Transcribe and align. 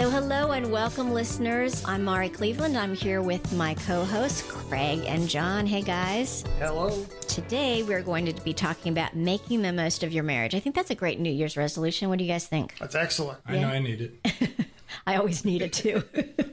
So, 0.00 0.08
hello 0.08 0.52
and 0.52 0.72
welcome, 0.72 1.12
listeners. 1.12 1.84
I'm 1.84 2.04
Mari 2.04 2.30
Cleveland. 2.30 2.78
I'm 2.78 2.94
here 2.94 3.20
with 3.20 3.52
my 3.52 3.74
co 3.74 4.02
hosts, 4.02 4.40
Craig 4.40 5.04
and 5.06 5.28
John. 5.28 5.66
Hey, 5.66 5.82
guys. 5.82 6.42
Hello. 6.58 7.04
Today, 7.28 7.82
we're 7.82 8.00
going 8.00 8.24
to 8.24 8.32
be 8.42 8.54
talking 8.54 8.92
about 8.92 9.14
making 9.14 9.60
the 9.60 9.74
most 9.74 10.02
of 10.02 10.10
your 10.10 10.24
marriage. 10.24 10.54
I 10.54 10.60
think 10.60 10.74
that's 10.74 10.90
a 10.90 10.94
great 10.94 11.20
New 11.20 11.30
Year's 11.30 11.54
resolution. 11.54 12.08
What 12.08 12.16
do 12.16 12.24
you 12.24 12.30
guys 12.30 12.46
think? 12.46 12.78
That's 12.78 12.94
excellent. 12.94 13.40
I 13.44 13.58
know 13.58 13.68
I 13.68 13.78
need 13.78 14.00
it. 14.00 14.50
I 15.06 15.16
always 15.16 15.44
need 15.44 15.60
it 15.60 15.74
too. 15.74 16.02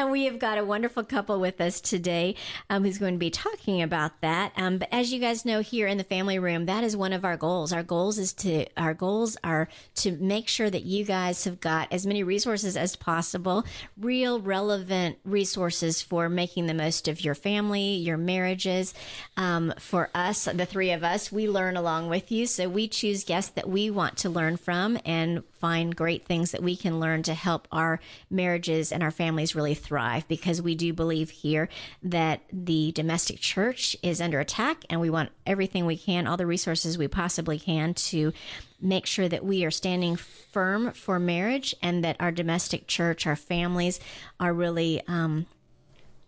and 0.00 0.10
we 0.10 0.24
have 0.24 0.38
got 0.38 0.56
a 0.56 0.64
wonderful 0.64 1.04
couple 1.04 1.38
with 1.38 1.60
us 1.60 1.78
today 1.78 2.34
um, 2.70 2.84
who's 2.84 2.96
going 2.96 3.14
to 3.14 3.18
be 3.18 3.30
talking 3.30 3.82
about 3.82 4.18
that. 4.22 4.52
Um, 4.56 4.78
but 4.78 4.88
as 4.90 5.12
you 5.12 5.20
guys 5.20 5.44
know, 5.44 5.60
here 5.60 5.86
in 5.86 5.98
the 5.98 6.04
family 6.04 6.38
room, 6.38 6.64
that 6.66 6.82
is 6.82 6.96
one 6.96 7.12
of 7.12 7.22
our 7.22 7.36
goals. 7.36 7.70
Our 7.70 7.82
goals 7.82 8.18
is 8.18 8.32
to 8.34 8.66
our 8.78 8.94
goals 8.94 9.36
are 9.44 9.68
to 9.96 10.12
make 10.12 10.48
sure 10.48 10.70
that 10.70 10.84
you 10.84 11.04
guys 11.04 11.44
have 11.44 11.60
got 11.60 11.92
as 11.92 12.06
many 12.06 12.22
resources 12.22 12.78
as 12.78 12.96
possible, 12.96 13.64
real 13.98 14.40
relevant 14.40 15.18
resources 15.24 16.00
for 16.00 16.30
making 16.30 16.64
the 16.64 16.74
most 16.74 17.06
of 17.06 17.22
your 17.22 17.34
family, 17.34 17.94
your 17.96 18.16
marriages. 18.16 18.94
Um, 19.36 19.74
for 19.78 20.08
us, 20.14 20.44
the 20.46 20.64
three 20.64 20.92
of 20.92 21.04
us, 21.04 21.30
we 21.30 21.46
learn 21.46 21.76
along 21.76 22.08
with 22.08 22.32
you, 22.32 22.46
so 22.46 22.70
we 22.70 22.88
choose 22.88 23.24
guests 23.24 23.50
that 23.50 23.68
we 23.68 23.90
want 23.90 24.16
to 24.18 24.30
learn 24.30 24.56
from 24.56 24.98
and 25.04 25.42
find 25.60 25.94
great 25.94 26.26
things 26.26 26.50
that 26.50 26.62
we 26.62 26.74
can 26.74 26.98
learn 26.98 27.22
to 27.22 27.34
help 27.34 27.68
our 27.70 28.00
marriages 28.30 28.90
and 28.90 29.02
our 29.02 29.10
families 29.10 29.54
really 29.54 29.74
thrive 29.74 30.26
because 30.26 30.62
we 30.62 30.74
do 30.74 30.92
believe 30.92 31.30
here 31.30 31.68
that 32.02 32.40
the 32.52 32.92
domestic 32.92 33.38
church 33.38 33.96
is 34.02 34.20
under 34.20 34.40
attack 34.40 34.84
and 34.88 35.00
we 35.00 35.10
want 35.10 35.30
everything 35.46 35.86
we 35.86 35.96
can, 35.96 36.26
all 36.26 36.36
the 36.36 36.46
resources 36.46 36.96
we 36.96 37.08
possibly 37.08 37.58
can 37.58 37.94
to 37.94 38.32
make 38.80 39.06
sure 39.06 39.28
that 39.28 39.44
we 39.44 39.64
are 39.64 39.70
standing 39.70 40.16
firm 40.16 40.92
for 40.92 41.18
marriage 41.18 41.74
and 41.82 42.02
that 42.02 42.16
our 42.18 42.32
domestic 42.32 42.86
church, 42.86 43.26
our 43.26 43.36
families 43.36 44.00
are 44.38 44.54
really 44.54 45.02
um, 45.06 45.46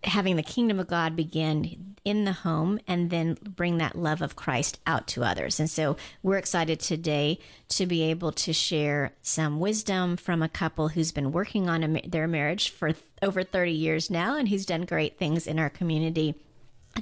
having 0.04 0.36
the 0.36 0.42
kingdom 0.42 0.80
of 0.80 0.88
God 0.88 1.16
begin 1.16 1.96
in 2.04 2.24
the 2.24 2.32
home 2.32 2.80
and 2.88 3.10
then 3.10 3.38
bring 3.42 3.78
that 3.78 3.96
love 3.96 4.22
of 4.22 4.34
Christ 4.34 4.80
out 4.86 5.06
to 5.08 5.22
others. 5.22 5.60
And 5.60 5.70
so 5.70 5.96
we're 6.22 6.38
excited 6.38 6.80
today 6.80 7.38
to 7.70 7.86
be 7.86 8.02
able 8.02 8.32
to 8.32 8.52
share 8.52 9.12
some 9.22 9.60
wisdom 9.60 10.16
from 10.16 10.42
a 10.42 10.48
couple 10.48 10.88
who's 10.88 11.12
been 11.12 11.32
working 11.32 11.68
on 11.68 11.82
a, 11.84 12.00
their 12.02 12.26
marriage 12.26 12.70
for 12.70 12.92
th- 12.92 13.04
over 13.22 13.44
30 13.44 13.70
years 13.72 14.10
now 14.10 14.36
and 14.36 14.48
who's 14.48 14.66
done 14.66 14.82
great 14.82 15.18
things 15.18 15.46
in 15.46 15.58
our 15.58 15.70
community 15.70 16.34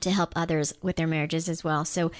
to 0.00 0.10
help 0.10 0.32
others 0.36 0.74
with 0.82 0.96
their 0.96 1.06
marriages 1.06 1.48
as 1.48 1.64
well. 1.64 1.84
So, 1.84 2.12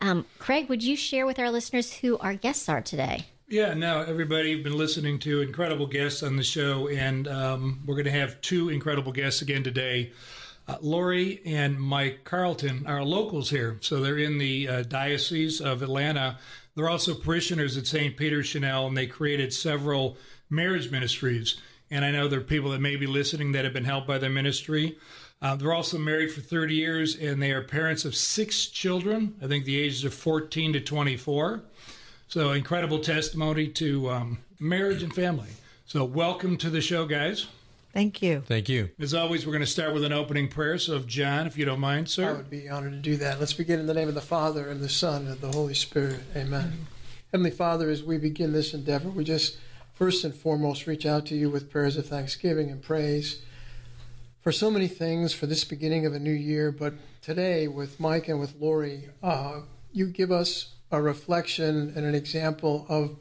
um, 0.00 0.26
Craig, 0.38 0.68
would 0.68 0.82
you 0.82 0.94
share 0.94 1.26
with 1.26 1.38
our 1.38 1.50
listeners 1.50 1.94
who 1.94 2.18
our 2.18 2.34
guests 2.34 2.68
are 2.68 2.82
today? 2.82 3.26
Yeah, 3.48 3.74
now 3.74 4.00
everybody 4.00 4.54
have 4.54 4.64
been 4.64 4.76
listening 4.76 5.20
to 5.20 5.40
incredible 5.40 5.86
guests 5.86 6.24
on 6.24 6.34
the 6.34 6.42
show, 6.42 6.88
and 6.88 7.28
um, 7.28 7.80
we're 7.86 7.94
going 7.94 8.06
to 8.06 8.10
have 8.10 8.40
two 8.40 8.70
incredible 8.70 9.12
guests 9.12 9.40
again 9.40 9.62
today. 9.62 10.10
Uh, 10.66 10.78
Laurie 10.80 11.42
and 11.46 11.80
Mike 11.80 12.24
Carlton 12.24 12.84
are 12.88 13.04
locals 13.04 13.48
here, 13.50 13.78
so 13.82 14.00
they're 14.00 14.18
in 14.18 14.38
the 14.38 14.68
uh, 14.68 14.82
Diocese 14.82 15.60
of 15.60 15.82
Atlanta. 15.82 16.40
They're 16.74 16.88
also 16.88 17.14
parishioners 17.14 17.76
at 17.76 17.86
St. 17.86 18.16
Peter 18.16 18.42
Chanel, 18.42 18.88
and 18.88 18.96
they 18.96 19.06
created 19.06 19.52
several 19.52 20.16
marriage 20.50 20.90
ministries. 20.90 21.54
And 21.88 22.04
I 22.04 22.10
know 22.10 22.26
there 22.26 22.40
are 22.40 22.42
people 22.42 22.72
that 22.72 22.80
may 22.80 22.96
be 22.96 23.06
listening 23.06 23.52
that 23.52 23.62
have 23.62 23.72
been 23.72 23.84
helped 23.84 24.08
by 24.08 24.18
their 24.18 24.28
ministry. 24.28 24.98
Uh, 25.40 25.54
they're 25.54 25.72
also 25.72 25.98
married 25.98 26.32
for 26.32 26.40
30 26.40 26.74
years, 26.74 27.14
and 27.14 27.40
they 27.40 27.52
are 27.52 27.62
parents 27.62 28.04
of 28.04 28.16
six 28.16 28.66
children. 28.66 29.36
I 29.40 29.46
think 29.46 29.66
the 29.66 29.78
ages 29.78 30.02
of 30.02 30.14
14 30.14 30.72
to 30.72 30.80
24. 30.80 31.62
So 32.28 32.52
incredible 32.52 32.98
testimony 32.98 33.68
to 33.68 34.10
um, 34.10 34.38
marriage 34.58 35.02
and 35.02 35.14
family. 35.14 35.48
So 35.86 36.04
welcome 36.04 36.56
to 36.58 36.70
the 36.70 36.80
show, 36.80 37.06
guys. 37.06 37.46
Thank 37.92 38.20
you. 38.20 38.40
Thank 38.40 38.68
you. 38.68 38.90
As 38.98 39.14
always, 39.14 39.46
we're 39.46 39.52
going 39.52 39.64
to 39.64 39.66
start 39.66 39.94
with 39.94 40.04
an 40.04 40.12
opening 40.12 40.48
prayer. 40.48 40.76
So, 40.76 40.98
John, 40.98 41.46
if 41.46 41.56
you 41.56 41.64
don't 41.64 41.80
mind, 41.80 42.10
sir. 42.10 42.28
I 42.28 42.32
would 42.32 42.50
be 42.50 42.68
honored 42.68 42.92
to 42.92 42.98
do 42.98 43.16
that. 43.16 43.40
Let's 43.40 43.54
begin 43.54 43.80
in 43.80 43.86
the 43.86 43.94
name 43.94 44.08
of 44.08 44.14
the 44.14 44.20
Father, 44.20 44.68
and 44.68 44.82
the 44.82 44.88
Son, 44.88 45.26
and 45.26 45.40
the 45.40 45.52
Holy 45.52 45.72
Spirit. 45.72 46.20
Amen. 46.36 46.86
Heavenly 47.32 47.52
Father, 47.52 47.88
as 47.88 48.02
we 48.02 48.18
begin 48.18 48.52
this 48.52 48.74
endeavor, 48.74 49.08
we 49.08 49.24
just 49.24 49.56
first 49.94 50.24
and 50.24 50.34
foremost 50.34 50.86
reach 50.86 51.06
out 51.06 51.24
to 51.26 51.34
you 51.34 51.48
with 51.48 51.70
prayers 51.70 51.96
of 51.96 52.06
thanksgiving 52.06 52.70
and 52.70 52.82
praise 52.82 53.40
for 54.42 54.52
so 54.52 54.70
many 54.70 54.88
things 54.88 55.32
for 55.32 55.46
this 55.46 55.64
beginning 55.64 56.04
of 56.04 56.12
a 56.12 56.18
new 56.18 56.30
year. 56.30 56.70
But 56.70 56.94
today, 57.22 57.66
with 57.66 57.98
Mike 57.98 58.28
and 58.28 58.38
with 58.38 58.56
Laurie, 58.60 59.08
uh, 59.22 59.60
you 59.92 60.08
give 60.08 60.30
us 60.30 60.74
a 60.90 61.00
reflection 61.00 61.92
and 61.96 62.06
an 62.06 62.14
example 62.14 62.86
of 62.88 63.16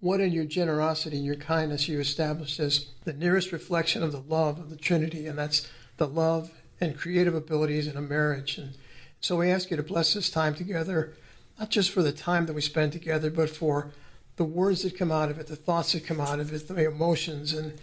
what 0.00 0.20
in 0.20 0.32
your 0.32 0.44
generosity 0.44 1.16
and 1.16 1.26
your 1.26 1.34
kindness 1.34 1.88
you 1.88 1.98
established 1.98 2.60
as 2.60 2.86
the 3.04 3.12
nearest 3.12 3.50
reflection 3.50 4.02
of 4.02 4.12
the 4.12 4.20
love 4.20 4.58
of 4.58 4.70
the 4.70 4.76
Trinity, 4.76 5.26
and 5.26 5.38
that's 5.38 5.68
the 5.96 6.06
love 6.06 6.52
and 6.80 6.96
creative 6.96 7.34
abilities 7.34 7.88
in 7.88 7.96
a 7.96 8.00
marriage. 8.00 8.58
And 8.58 8.76
so 9.20 9.36
we 9.36 9.50
ask 9.50 9.70
you 9.70 9.76
to 9.76 9.82
bless 9.82 10.14
this 10.14 10.30
time 10.30 10.54
together, 10.54 11.14
not 11.58 11.70
just 11.70 11.90
for 11.90 12.02
the 12.02 12.12
time 12.12 12.46
that 12.46 12.52
we 12.52 12.60
spend 12.60 12.92
together, 12.92 13.30
but 13.30 13.50
for 13.50 13.90
the 14.36 14.44
words 14.44 14.82
that 14.82 14.96
come 14.96 15.10
out 15.10 15.30
of 15.30 15.40
it, 15.40 15.48
the 15.48 15.56
thoughts 15.56 15.92
that 15.92 16.06
come 16.06 16.20
out 16.20 16.38
of 16.38 16.52
it, 16.52 16.68
the 16.68 16.86
emotions 16.86 17.52
and 17.52 17.78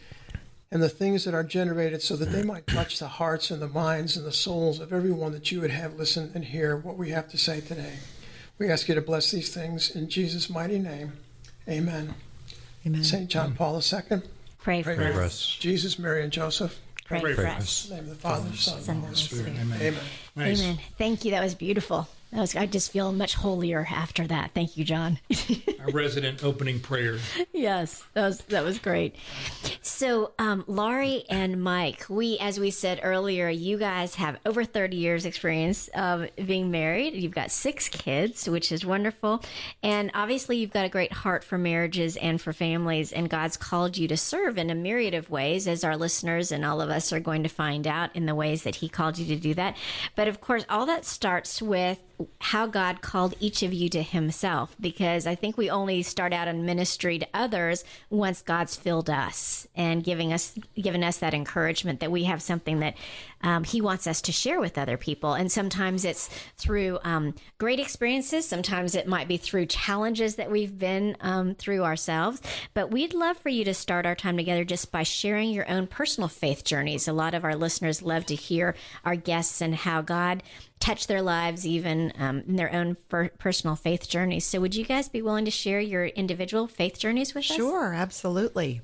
and 0.72 0.82
the 0.82 0.90
things 0.90 1.24
that 1.24 1.34
are 1.34 1.44
generated 1.44 2.02
so 2.02 2.16
that 2.16 2.32
they 2.32 2.44
might 2.44 2.68
touch 2.68 3.00
the 3.00 3.08
hearts 3.08 3.52
and 3.52 3.62
the 3.62 3.68
minds 3.68 4.18
and 4.18 4.26
the 4.26 4.32
souls 4.34 4.80
of 4.80 4.92
everyone 4.92 5.32
that 5.32 5.50
you 5.52 5.62
would 5.62 5.70
have 5.70 5.94
listen 5.94 6.32
and 6.34 6.44
hear 6.44 6.76
what 6.76 6.98
we 6.98 7.12
have 7.12 7.30
to 7.30 7.38
say 7.38 7.62
today. 7.62 7.94
We 8.58 8.70
ask 8.70 8.88
you 8.88 8.96
to 8.96 9.02
bless 9.02 9.32
these 9.32 9.54
things 9.54 9.96
in 9.96 10.10
Jesus' 10.10 10.50
mighty 10.50 10.80
name. 10.80 11.14
Amen. 11.68 12.16
Amen. 12.86 13.04
St. 13.04 13.30
John 13.30 13.54
Paul 13.56 13.76
II. 13.82 14.22
Pray 14.62 14.82
for 14.82 14.96
Pray 14.96 15.08
us. 15.08 15.14
for 15.16 15.22
us. 15.24 15.58
Jesus, 15.60 16.00
Mary, 16.00 16.24
and 16.24 16.32
Joseph. 16.32 16.80
Pray, 17.06 17.20
Pray 17.22 17.34
for 17.34 17.42
for 17.42 17.48
us. 17.48 17.86
In 17.86 17.90
the 17.90 18.02
name 18.02 18.12
of 18.12 18.18
the 18.18 18.22
Father, 18.22 18.56
Son, 18.56 18.78
and 18.78 18.86
Holy 18.88 19.02
Holy 19.02 19.16
Spirit. 19.16 19.42
Spirit. 19.44 19.60
Amen. 19.62 19.82
Amen. 19.82 20.04
Nice. 20.36 20.62
Amen. 20.62 20.80
Thank 20.98 21.26
you. 21.26 21.32
That 21.32 21.44
was 21.44 21.54
beautiful. 21.54 22.08
That 22.32 22.42
was. 22.42 22.56
I 22.56 22.66
just 22.66 22.92
feel 22.92 23.14
much 23.14 23.36
holier 23.36 23.88
after 23.90 24.28
that. 24.28 24.52
Thank 24.54 24.76
you, 24.76 24.84
John. 24.84 25.20
Our 25.80 25.92
resident 25.92 26.44
opening 26.44 26.80
prayer. 26.82 27.20
yes, 27.54 28.04
that 28.14 28.26
was 28.26 28.40
that 28.46 28.64
was 28.64 28.78
great. 28.80 29.16
So, 29.82 30.34
um, 30.38 30.66
Laurie 30.68 31.24
and 31.30 31.64
Mike, 31.64 32.06
we, 32.10 32.38
as 32.40 32.60
we 32.60 32.72
said 32.72 33.00
earlier, 33.04 33.48
you 33.50 33.78
guys 33.78 34.16
have 34.16 34.38
over 34.46 34.66
thirty 34.66 34.98
years 34.98 35.26
experience 35.26 35.88
of 35.96 36.28
being 36.46 36.72
married. 36.72 37.14
You've 37.14 37.32
got 37.32 37.52
six 37.52 37.88
kids, 37.88 38.50
which 38.50 38.72
is 38.72 38.86
wonderful, 38.86 39.42
and 39.82 40.12
obviously 40.14 40.58
you've 40.58 40.74
got 40.74 40.86
a 40.86 40.90
great 40.90 41.14
heart 41.14 41.44
for 41.44 41.58
marriages 41.58 42.18
and 42.18 42.42
for 42.42 42.52
families. 42.52 43.14
And 43.14 43.30
God's 43.30 43.56
called 43.56 43.98
you 43.98 44.08
to 44.10 44.18
serve 44.18 44.58
in 44.58 44.70
a 44.70 44.76
myriad 44.76 45.14
of 45.14 45.30
ways, 45.30 45.68
as 45.68 45.84
our 45.86 45.96
listeners 45.96 46.52
and 46.52 46.66
all 46.66 46.82
of 46.82 46.90
us 46.90 47.14
are 47.14 47.20
going 47.22 47.44
to 47.44 47.50
find 47.50 47.88
out 47.88 48.14
in 48.14 48.26
the 48.26 48.36
ways 48.36 48.64
that 48.64 48.76
He 48.76 48.90
called 48.90 49.18
you 49.18 49.26
to 49.34 49.40
do 49.42 49.54
that. 49.54 49.78
But 50.16 50.28
of 50.28 50.42
course, 50.42 50.66
all 50.70 50.86
that 50.88 51.06
starts 51.06 51.62
with 51.62 52.00
how 52.40 52.68
God 52.68 53.02
called 53.02 53.34
each 53.40 53.64
of 53.64 53.74
you 53.74 53.90
to 53.90 54.02
Himself, 54.02 54.76
because 54.80 55.28
I 55.28 55.36
think 55.36 55.58
we 55.58 55.70
only 55.70 56.04
start 56.04 56.34
out 56.34 56.48
in 56.48 56.66
ministry 56.66 57.20
to 57.20 57.28
others 57.34 57.84
once 58.10 58.42
God's 58.42 58.76
filled 58.76 59.10
us 59.10 59.68
and 59.76 60.04
giving 60.04 60.32
us 60.32 60.58
given 60.76 61.04
us 61.04 61.18
that 61.18 61.34
encouragement 61.34 62.00
that 62.00 62.12
we 62.12 62.24
have 62.26 62.42
something 62.42 62.80
that 62.80 62.96
um, 63.46 63.64
He 63.64 63.80
wants 63.80 64.08
us 64.08 64.22
to 64.24 64.32
share 64.32 64.60
with 64.60 64.78
other 64.78 64.98
people. 64.98 65.34
And 65.34 65.52
sometimes 65.52 66.04
it's 66.04 66.30
through 66.58 67.00
um, 67.04 67.36
great 67.58 67.80
experiences, 67.80 68.48
sometimes 68.48 68.96
it 68.96 69.08
might 69.08 69.28
be 69.28 69.38
through 69.38 69.68
challenges 69.68 70.36
that 70.36 70.52
we've 70.52 70.78
been 70.78 71.16
um, 71.22 71.56
through 71.56 71.84
ourselves. 71.84 72.42
But 72.74 72.92
we'd 72.92 73.14
love 73.14 73.38
for 73.38 73.50
you 73.50 73.64
to 73.66 73.74
start 73.74 74.06
our 74.06 74.16
time 74.16 74.36
together 74.36 74.66
just 74.66 74.92
by 74.92 75.04
sharing 75.04 75.52
your 75.52 75.70
own 75.70 75.88
personal 75.88 76.28
faith 76.28 76.64
journeys. 76.66 77.08
A 77.08 77.14
lot 77.14 77.34
of 77.34 77.46
our 77.46 77.56
listeners 77.56 78.02
love 78.02 78.26
to 78.26 78.36
hear 78.36 78.76
our 79.06 79.16
guests 79.16 79.62
and 79.62 79.76
how 79.76 80.02
God 80.02 80.44
touched 80.80 81.08
their 81.08 81.22
lives, 81.22 81.66
even 81.66 82.12
um, 82.18 82.44
in 82.48 82.56
their 82.56 82.74
own 82.74 82.96
per- 83.10 83.30
personal 83.30 83.76
faith 83.76 84.10
journeys. 84.10 84.46
So, 84.46 84.60
would 84.60 84.76
you 84.76 84.86
guys 84.86 85.08
be 85.08 85.22
willing 85.22 85.46
to 85.46 85.52
share 85.52 85.80
your 85.80 86.06
individual 86.06 86.68
faith 86.68 87.00
journeys 87.00 87.34
with 87.34 87.50
us? 87.50 87.56
Sure, 87.56 87.94
absolutely. 87.94 88.82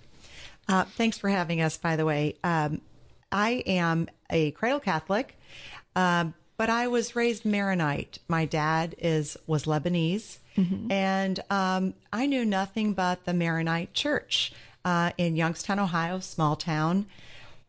Uh, 0.67 0.85
thanks 0.85 1.17
for 1.17 1.29
having 1.29 1.61
us, 1.61 1.77
by 1.77 1.95
the 1.95 2.05
way. 2.05 2.35
Um, 2.43 2.81
I 3.31 3.63
am 3.65 4.07
a 4.29 4.51
cradle 4.51 4.79
Catholic, 4.79 5.37
um, 5.95 6.33
but 6.57 6.69
I 6.69 6.87
was 6.87 7.15
raised 7.15 7.45
Maronite. 7.45 8.19
My 8.27 8.45
dad 8.45 8.95
is 8.97 9.37
was 9.47 9.65
Lebanese, 9.65 10.37
and 10.91 11.39
um, 11.49 11.93
I 12.11 12.25
knew 12.25 12.45
nothing 12.45 12.93
but 12.93 13.25
the 13.25 13.33
Maronite 13.33 13.93
Church 13.93 14.53
uh, 14.85 15.11
in 15.17 15.35
Youngstown, 15.35 15.79
Ohio, 15.79 16.19
small 16.19 16.55
town. 16.55 17.05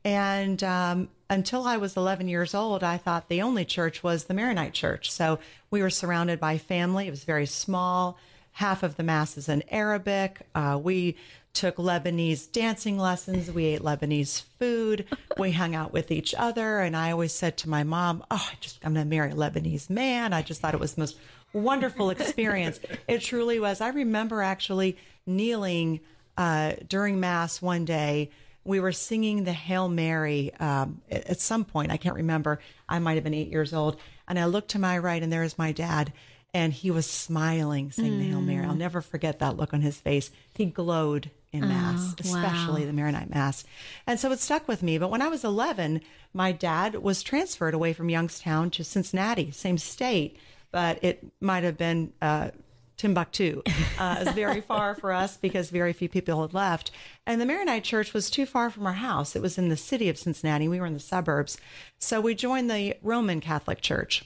And 0.04 0.62
um, 0.64 1.08
until 1.30 1.64
I 1.64 1.76
was 1.76 1.96
11 1.96 2.28
years 2.28 2.54
old, 2.54 2.82
I 2.82 2.96
thought 2.98 3.28
the 3.28 3.42
only 3.42 3.64
church 3.64 4.02
was 4.02 4.24
the 4.24 4.34
Maronite 4.34 4.72
church. 4.72 5.10
So 5.12 5.38
we 5.70 5.80
were 5.80 5.90
surrounded 5.90 6.40
by 6.40 6.58
family. 6.58 7.06
It 7.06 7.10
was 7.10 7.24
very 7.24 7.46
small. 7.46 8.18
Half 8.52 8.82
of 8.82 8.96
the 8.96 9.02
mass 9.02 9.38
is 9.38 9.48
in 9.48 9.62
Arabic. 9.70 10.40
Uh, 10.54 10.78
we 10.82 11.16
took 11.52 11.76
Lebanese 11.76 12.50
dancing 12.50 12.98
lessons. 12.98 13.50
We 13.50 13.66
ate 13.66 13.80
Lebanese 13.80 14.42
food. 14.58 15.06
We 15.38 15.52
hung 15.52 15.74
out 15.74 15.92
with 15.92 16.10
each 16.10 16.34
other. 16.34 16.80
And 16.80 16.96
I 16.96 17.10
always 17.10 17.32
said 17.32 17.56
to 17.58 17.68
my 17.68 17.84
mom, 17.84 18.24
Oh, 18.30 18.48
I 18.50 18.56
just, 18.60 18.78
I'm 18.84 18.94
going 18.94 19.06
to 19.06 19.10
marry 19.10 19.30
a 19.30 19.34
Lebanese 19.34 19.90
man. 19.90 20.32
I 20.32 20.42
just 20.42 20.60
thought 20.60 20.74
it 20.74 20.80
was 20.80 20.94
the 20.94 21.00
most 21.02 21.18
wonderful 21.52 22.10
experience. 22.10 22.80
it 23.08 23.20
truly 23.20 23.60
was. 23.60 23.80
I 23.80 23.88
remember 23.88 24.42
actually 24.42 24.96
kneeling 25.26 26.00
uh, 26.36 26.74
during 26.88 27.20
Mass 27.20 27.60
one 27.60 27.84
day. 27.84 28.30
We 28.64 28.78
were 28.78 28.92
singing 28.92 29.42
the 29.44 29.52
Hail 29.52 29.88
Mary 29.88 30.54
um, 30.54 31.02
at, 31.10 31.30
at 31.30 31.40
some 31.40 31.64
point. 31.64 31.90
I 31.90 31.96
can't 31.96 32.14
remember. 32.14 32.60
I 32.88 33.00
might 33.00 33.14
have 33.14 33.24
been 33.24 33.34
eight 33.34 33.50
years 33.50 33.74
old. 33.74 33.96
And 34.28 34.38
I 34.38 34.44
looked 34.46 34.70
to 34.70 34.78
my 34.78 34.96
right, 34.98 35.22
and 35.22 35.32
there 35.32 35.42
is 35.42 35.58
my 35.58 35.72
dad 35.72 36.12
and 36.54 36.72
he 36.72 36.90
was 36.90 37.08
smiling, 37.08 37.90
saying 37.90 38.18
the 38.18 38.28
Hail 38.28 38.42
Mary. 38.42 38.66
I'll 38.66 38.74
never 38.74 39.00
forget 39.00 39.38
that 39.38 39.56
look 39.56 39.72
on 39.72 39.80
his 39.80 39.96
face. 39.98 40.30
He 40.54 40.66
glowed 40.66 41.30
in 41.52 41.68
Mass, 41.68 42.14
especially 42.18 42.84
the 42.84 42.92
Maronite 42.92 43.28
Mass. 43.28 43.64
And 44.06 44.18
so 44.18 44.32
it 44.32 44.40
stuck 44.40 44.66
with 44.66 44.82
me. 44.82 44.96
But 44.98 45.10
when 45.10 45.20
I 45.20 45.28
was 45.28 45.44
11, 45.44 46.00
my 46.32 46.50
dad 46.50 46.96
was 46.96 47.22
transferred 47.22 47.74
away 47.74 47.92
from 47.92 48.08
Youngstown 48.08 48.70
to 48.70 48.84
Cincinnati, 48.84 49.50
same 49.50 49.76
state, 49.76 50.38
but 50.70 51.02
it 51.04 51.22
might 51.40 51.62
have 51.62 51.76
been 51.76 52.14
uh, 52.22 52.50
Timbuktu. 52.96 53.62
Uh, 53.98 54.18
it's 54.20 54.32
very 54.32 54.60
far 54.72 54.94
for 54.94 55.12
us 55.12 55.36
because 55.36 55.68
very 55.68 55.92
few 55.92 56.08
people 56.08 56.40
had 56.40 56.54
left. 56.54 56.90
And 57.26 57.38
the 57.38 57.46
Maronite 57.46 57.84
Church 57.84 58.14
was 58.14 58.30
too 58.30 58.46
far 58.46 58.70
from 58.70 58.86
our 58.86 58.94
house. 58.94 59.36
It 59.36 59.42
was 59.42 59.58
in 59.58 59.68
the 59.68 59.76
city 59.76 60.08
of 60.08 60.16
Cincinnati. 60.16 60.68
We 60.68 60.80
were 60.80 60.86
in 60.86 60.94
the 60.94 61.00
suburbs. 61.00 61.58
So 61.98 62.20
we 62.20 62.34
joined 62.34 62.70
the 62.70 62.94
Roman 63.02 63.40
Catholic 63.40 63.82
Church 63.82 64.24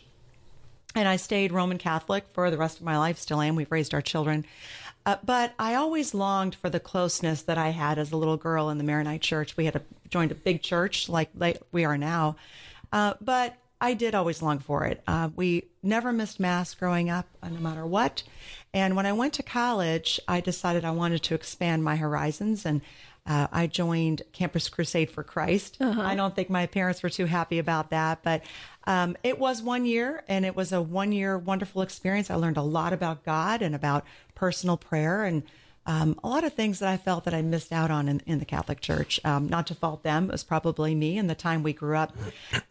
and 0.97 1.07
I 1.07 1.17
stayed 1.17 1.53
Roman 1.53 1.79
Catholic 1.79 2.25
for 2.33 2.51
the 2.51 2.57
rest 2.57 2.79
of 2.79 2.85
my 2.85 2.97
life. 2.97 3.19
Still 3.19 3.43
am. 3.43 3.55
We've 3.55 3.71
raised 3.71 3.93
our 3.93 4.01
children, 4.01 4.47
uh, 5.07 5.17
but 5.25 5.55
I 5.59 5.77
always 5.77 6.13
longed 6.13 6.55
for 6.55 6.69
the 6.69 6.81
closeness 6.81 7.43
that 7.43 7.57
I 7.57 7.71
had 7.71 7.99
as 7.99 8.13
a 8.13 8.17
little 8.17 8.37
girl 8.37 8.69
in 8.69 8.77
the 8.77 8.85
Maronite 8.85 9.23
Church. 9.23 9.57
We 9.57 9.65
had 9.65 9.77
a, 9.77 9.83
joined 10.11 10.33
a 10.33 10.35
big 10.35 10.63
church 10.63 11.09
like, 11.09 11.31
like 11.35 11.63
we 11.73 11.85
are 11.85 11.97
now, 11.97 12.37
uh, 12.93 13.15
but 13.21 13.57
I 13.81 13.95
did 13.95 14.15
always 14.15 14.43
long 14.43 14.59
for 14.59 14.85
it. 14.85 15.03
Uh, 15.07 15.31
we 15.37 15.65
never 15.83 16.13
missed 16.13 16.41
mass 16.41 16.75
growing 16.75 17.09
up, 17.09 17.27
uh, 17.43 17.49
no 17.49 17.61
matter 17.61 17.87
what. 17.87 18.25
And 18.75 18.97
when 18.97 19.07
I 19.07 19.13
went 19.13 19.33
to 19.35 19.43
college, 19.43 20.19
I 20.27 20.41
decided 20.41 20.85
I 20.85 20.91
wanted 20.91 21.23
to 21.23 21.35
expand 21.35 21.85
my 21.85 21.97
horizons 21.97 22.67
and. 22.67 22.83
Uh, 23.27 23.49
I 23.53 23.67
joined 23.67 24.23
Campus 24.33 24.69
Crusade 24.69 25.11
for 25.11 25.23
Christ. 25.23 25.79
I 25.81 26.15
don't 26.15 26.35
think 26.35 26.49
my 26.49 26.67
parents 26.67 27.03
were 27.03 27.11
too 27.11 27.27
happy 27.27 27.59
about 27.59 27.91
that, 27.91 28.23
but 28.23 28.43
um, 28.87 29.17
it 29.25 29.39
was 29.39 29.63
one 29.63 29.85
year 29.85 30.23
and 30.29 30.45
it 30.45 30.55
was 30.55 30.73
a 30.73 30.81
one 30.81 31.11
year 31.13 31.37
wonderful 31.37 31.83
experience. 31.83 32.31
I 32.31 32.37
learned 32.37 32.57
a 32.57 32.63
lot 32.63 32.93
about 32.93 33.25
God 33.25 33.63
and 33.63 33.75
about 33.75 34.05
personal 34.35 34.77
prayer 34.77 35.25
and 35.25 35.43
um, 35.87 36.19
a 36.25 36.29
lot 36.29 36.45
of 36.45 36.53
things 36.53 36.81
that 36.81 36.89
I 36.89 36.97
felt 36.97 37.25
that 37.25 37.35
I 37.35 37.43
missed 37.43 37.73
out 37.73 37.91
on 37.91 38.09
in, 38.09 38.21
in 38.27 38.39
the 38.39 38.45
Catholic 38.45 38.81
Church. 38.81 39.21
Um, 39.25 39.49
not 39.49 39.69
to 39.69 39.75
fault 39.75 40.03
them, 40.03 40.25
it 40.25 40.33
was 40.33 40.45
probably 40.45 40.95
me 40.95 41.17
and 41.17 41.31
the 41.31 41.35
time 41.35 41.63
we 41.63 41.73
grew 41.73 41.97
up. 41.97 42.13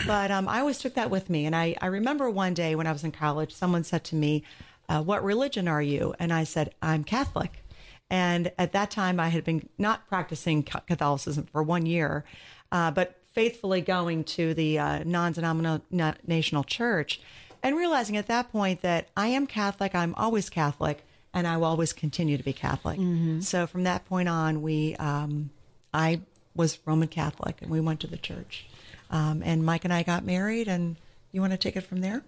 But 0.06 0.32
um, 0.32 0.48
I 0.48 0.60
always 0.60 0.80
took 0.80 0.96
that 0.96 1.10
with 1.10 1.30
me. 1.30 1.46
And 1.46 1.56
I, 1.56 1.76
I 1.82 1.88
remember 1.88 2.30
one 2.30 2.54
day 2.54 2.76
when 2.76 2.88
I 2.88 2.92
was 2.92 3.04
in 3.04 3.12
college, 3.12 3.54
someone 3.54 3.84
said 3.84 4.04
to 4.06 4.16
me, 4.16 4.44
uh, 4.90 5.02
What 5.02 5.24
religion 5.24 5.68
are 5.68 5.82
you? 5.82 6.14
And 6.20 6.34
I 6.34 6.44
said, 6.44 6.74
I'm 6.82 7.04
Catholic. 7.04 7.64
And 8.10 8.52
at 8.58 8.72
that 8.74 8.92
time, 8.92 9.20
I 9.20 9.30
had 9.30 9.44
been 9.44 9.68
not 9.78 10.08
practicing 10.08 10.64
Catholicism 10.64 11.48
for 11.52 11.64
one 11.64 11.86
year, 11.86 12.24
uh, 12.72 12.92
but 12.92 13.20
faithfully 13.34 13.82
going 13.82 14.24
to 14.24 14.54
the 14.54 14.80
uh, 14.80 15.04
non 15.04 15.34
denominational 15.34 16.64
church 16.64 17.20
and 17.66 17.76
realizing 17.76 18.16
at 18.16 18.28
that 18.28 18.52
point 18.52 18.82
that 18.82 19.10
I 19.18 19.30
am 19.30 19.48
Catholic, 19.48 19.96
I'm 19.96 20.14
always 20.16 20.52
Catholic, 20.52 21.04
and 21.34 21.48
I 21.48 21.58
will 21.58 21.66
always 21.66 21.94
continue 21.94 22.38
to 22.38 22.44
be 22.44 22.54
Catholic. 22.54 23.00
Mm-hmm. 23.00 23.40
So 23.40 23.66
from 23.66 23.86
that 23.86 24.06
point 24.06 24.30
on, 24.30 24.62
we, 24.62 24.96
um, 24.98 25.50
I 25.92 26.22
was 26.56 26.78
Roman 26.86 27.08
Catholic 27.08 27.64
and 27.64 27.72
we 27.72 27.80
went 27.80 28.02
to 28.02 28.08
the 28.08 28.18
church. 28.18 28.68
Um, 29.10 29.42
and 29.44 29.66
Mike 29.66 29.84
and 29.84 29.92
I 29.92 30.04
got 30.04 30.24
married, 30.24 30.68
and 30.68 30.96
you 31.32 31.42
want 31.42 31.54
to 31.54 31.58
take 31.58 31.76
it 31.76 31.82
from 31.82 32.02
there? 32.02 32.24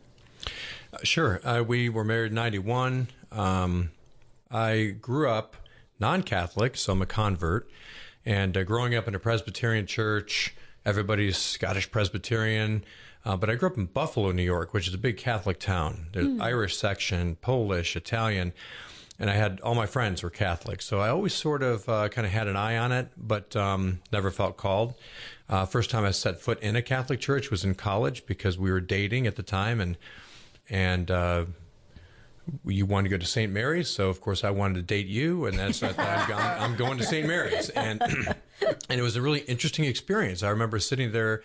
Uh, 0.91 0.97
sure. 1.03 1.39
Uh, 1.43 1.63
we 1.63 1.87
were 1.87 2.03
married 2.03 2.31
in 2.31 2.35
91. 2.35 3.07
Um, 3.31 3.91
I 4.49 4.95
grew 4.99 5.29
up 5.29 5.55
non 5.99 6.23
Catholic, 6.23 6.77
so 6.77 6.93
I'm 6.93 7.01
a 7.01 7.05
convert. 7.05 7.69
And 8.25 8.57
uh, 8.57 8.63
growing 8.63 8.95
up 8.95 9.07
in 9.07 9.15
a 9.15 9.19
Presbyterian 9.19 9.85
church, 9.85 10.55
everybody's 10.85 11.37
Scottish 11.37 11.91
Presbyterian. 11.91 12.83
Uh, 13.25 13.35
but 13.35 13.49
I 13.49 13.55
grew 13.55 13.69
up 13.69 13.77
in 13.77 13.85
Buffalo, 13.87 14.31
New 14.31 14.43
York, 14.43 14.73
which 14.73 14.87
is 14.87 14.93
a 14.93 14.97
big 14.97 15.17
Catholic 15.17 15.59
town. 15.59 16.07
There's 16.13 16.27
mm. 16.27 16.41
Irish 16.41 16.77
section, 16.77 17.35
Polish, 17.35 17.95
Italian, 17.95 18.53
and 19.19 19.29
I 19.29 19.33
had 19.33 19.59
all 19.61 19.75
my 19.75 19.85
friends 19.85 20.23
were 20.23 20.29
Catholic. 20.29 20.81
So 20.81 20.99
I 21.01 21.09
always 21.09 21.33
sort 21.33 21.61
of 21.61 21.89
uh, 21.89 22.07
kind 22.09 22.25
of 22.25 22.31
had 22.31 22.47
an 22.47 22.55
eye 22.55 22.77
on 22.77 22.91
it, 22.91 23.09
but 23.17 23.55
um, 23.55 23.99
never 24.13 24.31
felt 24.31 24.55
called. 24.55 24.93
Uh, 25.49 25.65
first 25.65 25.89
time 25.89 26.05
I 26.05 26.11
set 26.11 26.39
foot 26.39 26.61
in 26.61 26.75
a 26.75 26.81
Catholic 26.81 27.19
church 27.19 27.51
was 27.51 27.65
in 27.65 27.75
college 27.75 28.25
because 28.25 28.57
we 28.57 28.71
were 28.71 28.81
dating 28.81 29.27
at 29.27 29.35
the 29.35 29.43
time, 29.43 29.81
and 29.81 29.97
and 30.69 31.11
uh, 31.11 31.45
you 32.65 32.85
wanted 32.85 33.09
to 33.09 33.15
go 33.15 33.19
to 33.19 33.25
St. 33.25 33.51
Mary's, 33.51 33.89
so 33.89 34.09
of 34.09 34.21
course 34.21 34.43
I 34.43 34.49
wanted 34.49 34.75
to 34.75 34.81
date 34.81 35.07
you, 35.07 35.45
and 35.45 35.57
that's 35.57 35.81
I'm, 35.83 35.95
I'm 36.29 36.75
going 36.75 36.97
to 36.97 37.03
St. 37.03 37.27
Mary's, 37.27 37.69
and 37.69 38.01
and 38.89 38.99
it 38.99 39.01
was 39.01 39.15
a 39.15 39.21
really 39.21 39.39
interesting 39.41 39.85
experience. 39.85 40.43
I 40.43 40.49
remember 40.49 40.79
sitting 40.79 41.11
there, 41.11 41.43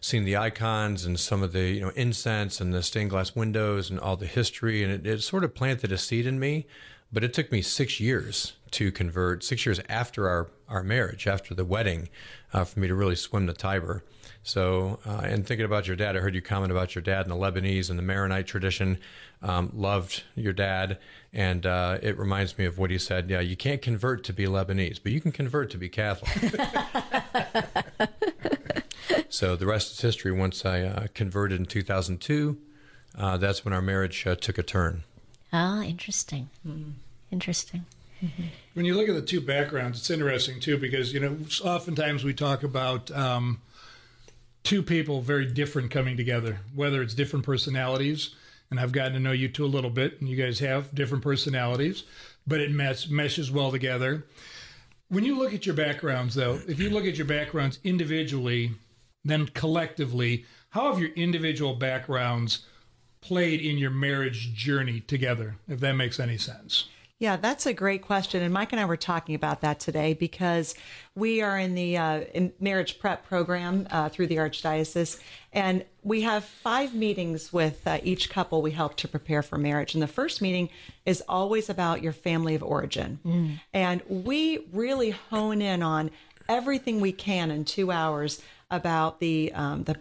seeing 0.00 0.24
the 0.24 0.36
icons 0.36 1.04
and 1.04 1.18
some 1.18 1.42
of 1.42 1.52
the 1.52 1.62
you 1.62 1.80
know 1.80 1.90
incense 1.90 2.60
and 2.60 2.72
the 2.72 2.82
stained 2.82 3.10
glass 3.10 3.34
windows 3.34 3.90
and 3.90 3.98
all 4.00 4.16
the 4.16 4.26
history, 4.26 4.82
and 4.82 4.92
it, 4.92 5.06
it 5.06 5.22
sort 5.22 5.44
of 5.44 5.54
planted 5.54 5.92
a 5.92 5.98
seed 5.98 6.26
in 6.26 6.38
me. 6.38 6.66
But 7.12 7.22
it 7.22 7.32
took 7.32 7.52
me 7.52 7.62
six 7.62 8.00
years 8.00 8.54
to 8.72 8.90
convert, 8.90 9.44
six 9.44 9.64
years 9.64 9.80
after 9.88 10.28
our, 10.28 10.48
our 10.68 10.82
marriage, 10.82 11.28
after 11.28 11.54
the 11.54 11.64
wedding, 11.64 12.08
uh, 12.52 12.64
for 12.64 12.80
me 12.80 12.88
to 12.88 12.94
really 12.96 13.14
swim 13.14 13.46
the 13.46 13.52
Tiber. 13.52 14.02
So, 14.42 14.98
uh, 15.06 15.22
and 15.22 15.46
thinking 15.46 15.64
about 15.64 15.86
your 15.86 15.94
dad, 15.94 16.16
I 16.16 16.20
heard 16.20 16.34
you 16.34 16.42
comment 16.42 16.72
about 16.72 16.96
your 16.96 17.02
dad 17.02 17.22
and 17.22 17.30
the 17.30 17.36
Lebanese 17.36 17.88
and 17.88 17.96
the 17.96 18.02
Maronite 18.02 18.48
tradition. 18.48 18.98
Um, 19.44 19.70
loved 19.74 20.22
your 20.34 20.54
dad, 20.54 20.96
and 21.30 21.66
uh, 21.66 21.98
it 22.02 22.18
reminds 22.18 22.56
me 22.56 22.64
of 22.64 22.78
what 22.78 22.90
he 22.90 22.96
said. 22.96 23.28
Yeah, 23.28 23.40
you 23.40 23.56
can't 23.56 23.82
convert 23.82 24.24
to 24.24 24.32
be 24.32 24.46
Lebanese, 24.46 24.98
but 25.02 25.12
you 25.12 25.20
can 25.20 25.32
convert 25.32 25.70
to 25.72 25.76
be 25.76 25.90
Catholic. 25.90 26.32
so 29.28 29.54
the 29.54 29.66
rest 29.66 29.92
is 29.92 30.00
history. 30.00 30.32
Once 30.32 30.64
I 30.64 30.80
uh, 30.80 31.06
converted 31.12 31.60
in 31.60 31.66
2002, 31.66 32.56
uh, 33.18 33.36
that's 33.36 33.66
when 33.66 33.74
our 33.74 33.82
marriage 33.82 34.26
uh, 34.26 34.34
took 34.34 34.56
a 34.56 34.62
turn. 34.62 35.04
Ah, 35.52 35.82
interesting. 35.82 36.48
Mm. 36.66 36.94
Interesting. 37.30 37.84
Mm-hmm. 38.24 38.44
When 38.72 38.86
you 38.86 38.94
look 38.94 39.08
at 39.08 39.14
the 39.14 39.22
two 39.22 39.42
backgrounds, 39.42 39.98
it's 39.98 40.10
interesting 40.10 40.58
too 40.60 40.78
because 40.78 41.12
you 41.12 41.20
know 41.20 41.36
oftentimes 41.62 42.24
we 42.24 42.32
talk 42.32 42.62
about 42.62 43.10
um, 43.10 43.60
two 44.62 44.82
people 44.82 45.20
very 45.20 45.46
different 45.46 45.90
coming 45.90 46.16
together, 46.16 46.60
whether 46.74 47.02
it's 47.02 47.12
different 47.12 47.44
personalities. 47.44 48.34
And 48.70 48.80
I've 48.80 48.92
gotten 48.92 49.12
to 49.12 49.20
know 49.20 49.32
you 49.32 49.48
two 49.48 49.64
a 49.64 49.66
little 49.66 49.90
bit, 49.90 50.20
and 50.20 50.28
you 50.28 50.36
guys 50.36 50.58
have 50.58 50.94
different 50.94 51.22
personalities, 51.22 52.04
but 52.46 52.60
it 52.60 52.70
mes- 52.72 53.08
meshes 53.08 53.50
well 53.50 53.70
together. 53.70 54.24
When 55.08 55.24
you 55.24 55.38
look 55.38 55.54
at 55.54 55.66
your 55.66 55.74
backgrounds, 55.74 56.34
though, 56.34 56.60
if 56.66 56.80
you 56.80 56.90
look 56.90 57.04
at 57.04 57.16
your 57.16 57.26
backgrounds 57.26 57.78
individually, 57.84 58.72
then 59.24 59.46
collectively, 59.46 60.44
how 60.70 60.90
have 60.90 61.00
your 61.00 61.10
individual 61.10 61.74
backgrounds 61.74 62.66
played 63.20 63.60
in 63.60 63.78
your 63.78 63.90
marriage 63.90 64.54
journey 64.54 65.00
together, 65.00 65.56
if 65.68 65.80
that 65.80 65.94
makes 65.94 66.18
any 66.18 66.36
sense? 66.36 66.88
Yeah, 67.20 67.36
that's 67.36 67.64
a 67.64 67.72
great 67.72 68.02
question. 68.02 68.42
And 68.42 68.52
Mike 68.52 68.72
and 68.72 68.80
I 68.80 68.84
were 68.86 68.96
talking 68.96 69.36
about 69.36 69.60
that 69.60 69.78
today 69.78 70.14
because 70.14 70.74
we 71.14 71.42
are 71.42 71.56
in 71.56 71.76
the 71.76 71.96
uh, 71.96 72.20
in 72.34 72.52
marriage 72.58 72.98
prep 72.98 73.24
program 73.24 73.86
uh, 73.90 74.08
through 74.08 74.26
the 74.26 74.36
Archdiocese. 74.36 75.20
And 75.52 75.84
we 76.02 76.22
have 76.22 76.44
five 76.44 76.92
meetings 76.92 77.52
with 77.52 77.86
uh, 77.86 77.98
each 78.02 78.30
couple 78.30 78.62
we 78.62 78.72
help 78.72 78.96
to 78.96 79.08
prepare 79.08 79.42
for 79.42 79.56
marriage. 79.56 79.94
And 79.94 80.02
the 80.02 80.08
first 80.08 80.42
meeting 80.42 80.70
is 81.06 81.22
always 81.28 81.70
about 81.70 82.02
your 82.02 82.12
family 82.12 82.56
of 82.56 82.64
origin. 82.64 83.20
Mm. 83.24 83.60
And 83.72 84.02
we 84.08 84.66
really 84.72 85.10
hone 85.10 85.62
in 85.62 85.84
on 85.84 86.10
everything 86.48 87.00
we 87.00 87.12
can 87.12 87.52
in 87.52 87.64
two 87.64 87.92
hours 87.92 88.42
about 88.72 89.20
the 89.20 89.52
um, 89.54 89.84
the 89.84 89.96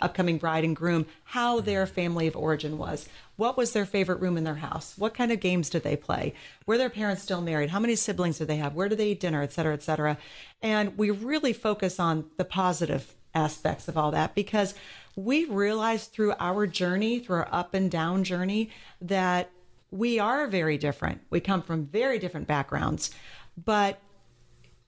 upcoming 0.00 0.38
bride 0.38 0.64
and 0.64 0.74
groom 0.74 1.06
how 1.24 1.60
their 1.60 1.86
family 1.86 2.26
of 2.26 2.36
origin 2.36 2.78
was. 2.78 3.08
What 3.36 3.56
was 3.56 3.72
their 3.72 3.86
favorite 3.86 4.20
room 4.20 4.36
in 4.36 4.44
their 4.44 4.56
house? 4.56 4.94
What 4.96 5.14
kind 5.14 5.30
of 5.30 5.40
games 5.40 5.70
did 5.70 5.82
they 5.82 5.96
play? 5.96 6.34
Were 6.66 6.78
their 6.78 6.90
parents 6.90 7.22
still 7.22 7.40
married? 7.40 7.70
How 7.70 7.80
many 7.80 7.96
siblings 7.96 8.38
did 8.38 8.48
they 8.48 8.56
have? 8.56 8.74
Where 8.74 8.88
did 8.88 8.98
they 8.98 9.10
eat 9.10 9.20
dinner, 9.20 9.42
et 9.42 9.52
cetera, 9.52 9.74
et 9.74 9.82
cetera? 9.82 10.18
And 10.62 10.96
we 10.96 11.10
really 11.10 11.52
focus 11.52 12.00
on 12.00 12.24
the 12.36 12.44
positive 12.44 13.14
aspects 13.34 13.86
of 13.86 13.98
all 13.98 14.10
that 14.12 14.34
because 14.34 14.74
we 15.14 15.44
realized 15.44 16.12
through 16.12 16.34
our 16.40 16.66
journey, 16.66 17.18
through 17.18 17.36
our 17.36 17.48
up 17.52 17.74
and 17.74 17.90
down 17.90 18.24
journey, 18.24 18.70
that 19.00 19.50
we 19.90 20.18
are 20.18 20.46
very 20.46 20.78
different. 20.78 21.20
We 21.30 21.40
come 21.40 21.62
from 21.62 21.86
very 21.86 22.18
different 22.18 22.46
backgrounds, 22.46 23.10
but 23.62 24.00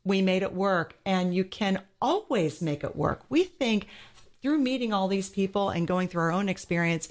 we 0.05 0.23
made 0.23 0.43
it 0.43 0.55
work, 0.55 0.97
and 1.05 1.35
you 1.35 1.45
can 1.45 1.83
always 2.01 2.63
make 2.63 2.83
it 2.83 2.97
work. 2.97 3.23
We 3.29 3.45
think 3.45 3.87
through 4.43 4.59
meeting 4.59 4.93
all 4.93 5.09
these 5.09 5.29
people 5.29 5.71
and 5.71 5.87
going 5.87 6.09
through 6.09 6.23
our 6.23 6.33
own 6.33 6.49
experience, 6.49 7.09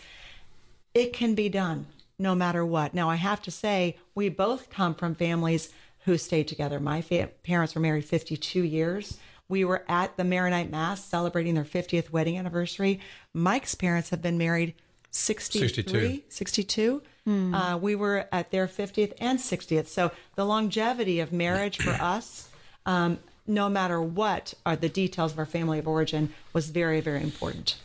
it 0.93 1.13
can 1.13 1.35
be 1.35 1.49
done 1.49 1.87
no 2.19 2.33
matter 2.33 2.65
what. 2.65 2.93
Now, 2.93 3.09
I 3.09 3.15
have 3.15 3.41
to 3.43 3.51
say, 3.51 3.97
we 4.15 4.29
both 4.29 4.69
come 4.69 4.95
from 4.95 5.13
families 5.15 5.71
who 6.05 6.17
stayed 6.17 6.47
together. 6.47 6.79
My 6.79 7.01
fa- 7.01 7.29
parents 7.43 7.75
were 7.75 7.81
married 7.81 8.05
52 8.05 8.63
years. 8.63 9.17
We 9.49 9.63
were 9.63 9.83
at 9.87 10.17
the 10.17 10.23
Maronite 10.23 10.71
Mass 10.71 11.03
celebrating 11.03 11.53
their 11.55 11.63
50th 11.63 12.11
wedding 12.11 12.37
anniversary. 12.37 12.99
Mike's 13.33 13.75
parents 13.75 14.09
have 14.09 14.21
been 14.21 14.37
married 14.37 14.73
63, 15.11 15.67
62. 15.67 16.23
62. 16.29 17.01
Uh, 17.53 17.77
we 17.81 17.93
were 17.95 18.25
at 18.31 18.51
their 18.51 18.67
50th 18.67 19.13
and 19.19 19.37
60th. 19.37 19.87
So 19.87 20.11
the 20.35 20.45
longevity 20.45 21.19
of 21.19 21.33
marriage 21.33 21.77
for 21.77 21.91
us, 21.91 22.49
um, 22.85 23.19
no 23.47 23.69
matter 23.69 24.01
what 24.01 24.53
are 24.65 24.75
the 24.75 24.89
details 24.89 25.31
of 25.31 25.39
our 25.39 25.45
family 25.45 25.79
of 25.79 25.87
origin, 25.87 26.33
was 26.53 26.69
very, 26.69 27.01
very 27.01 27.23
important. 27.23 27.75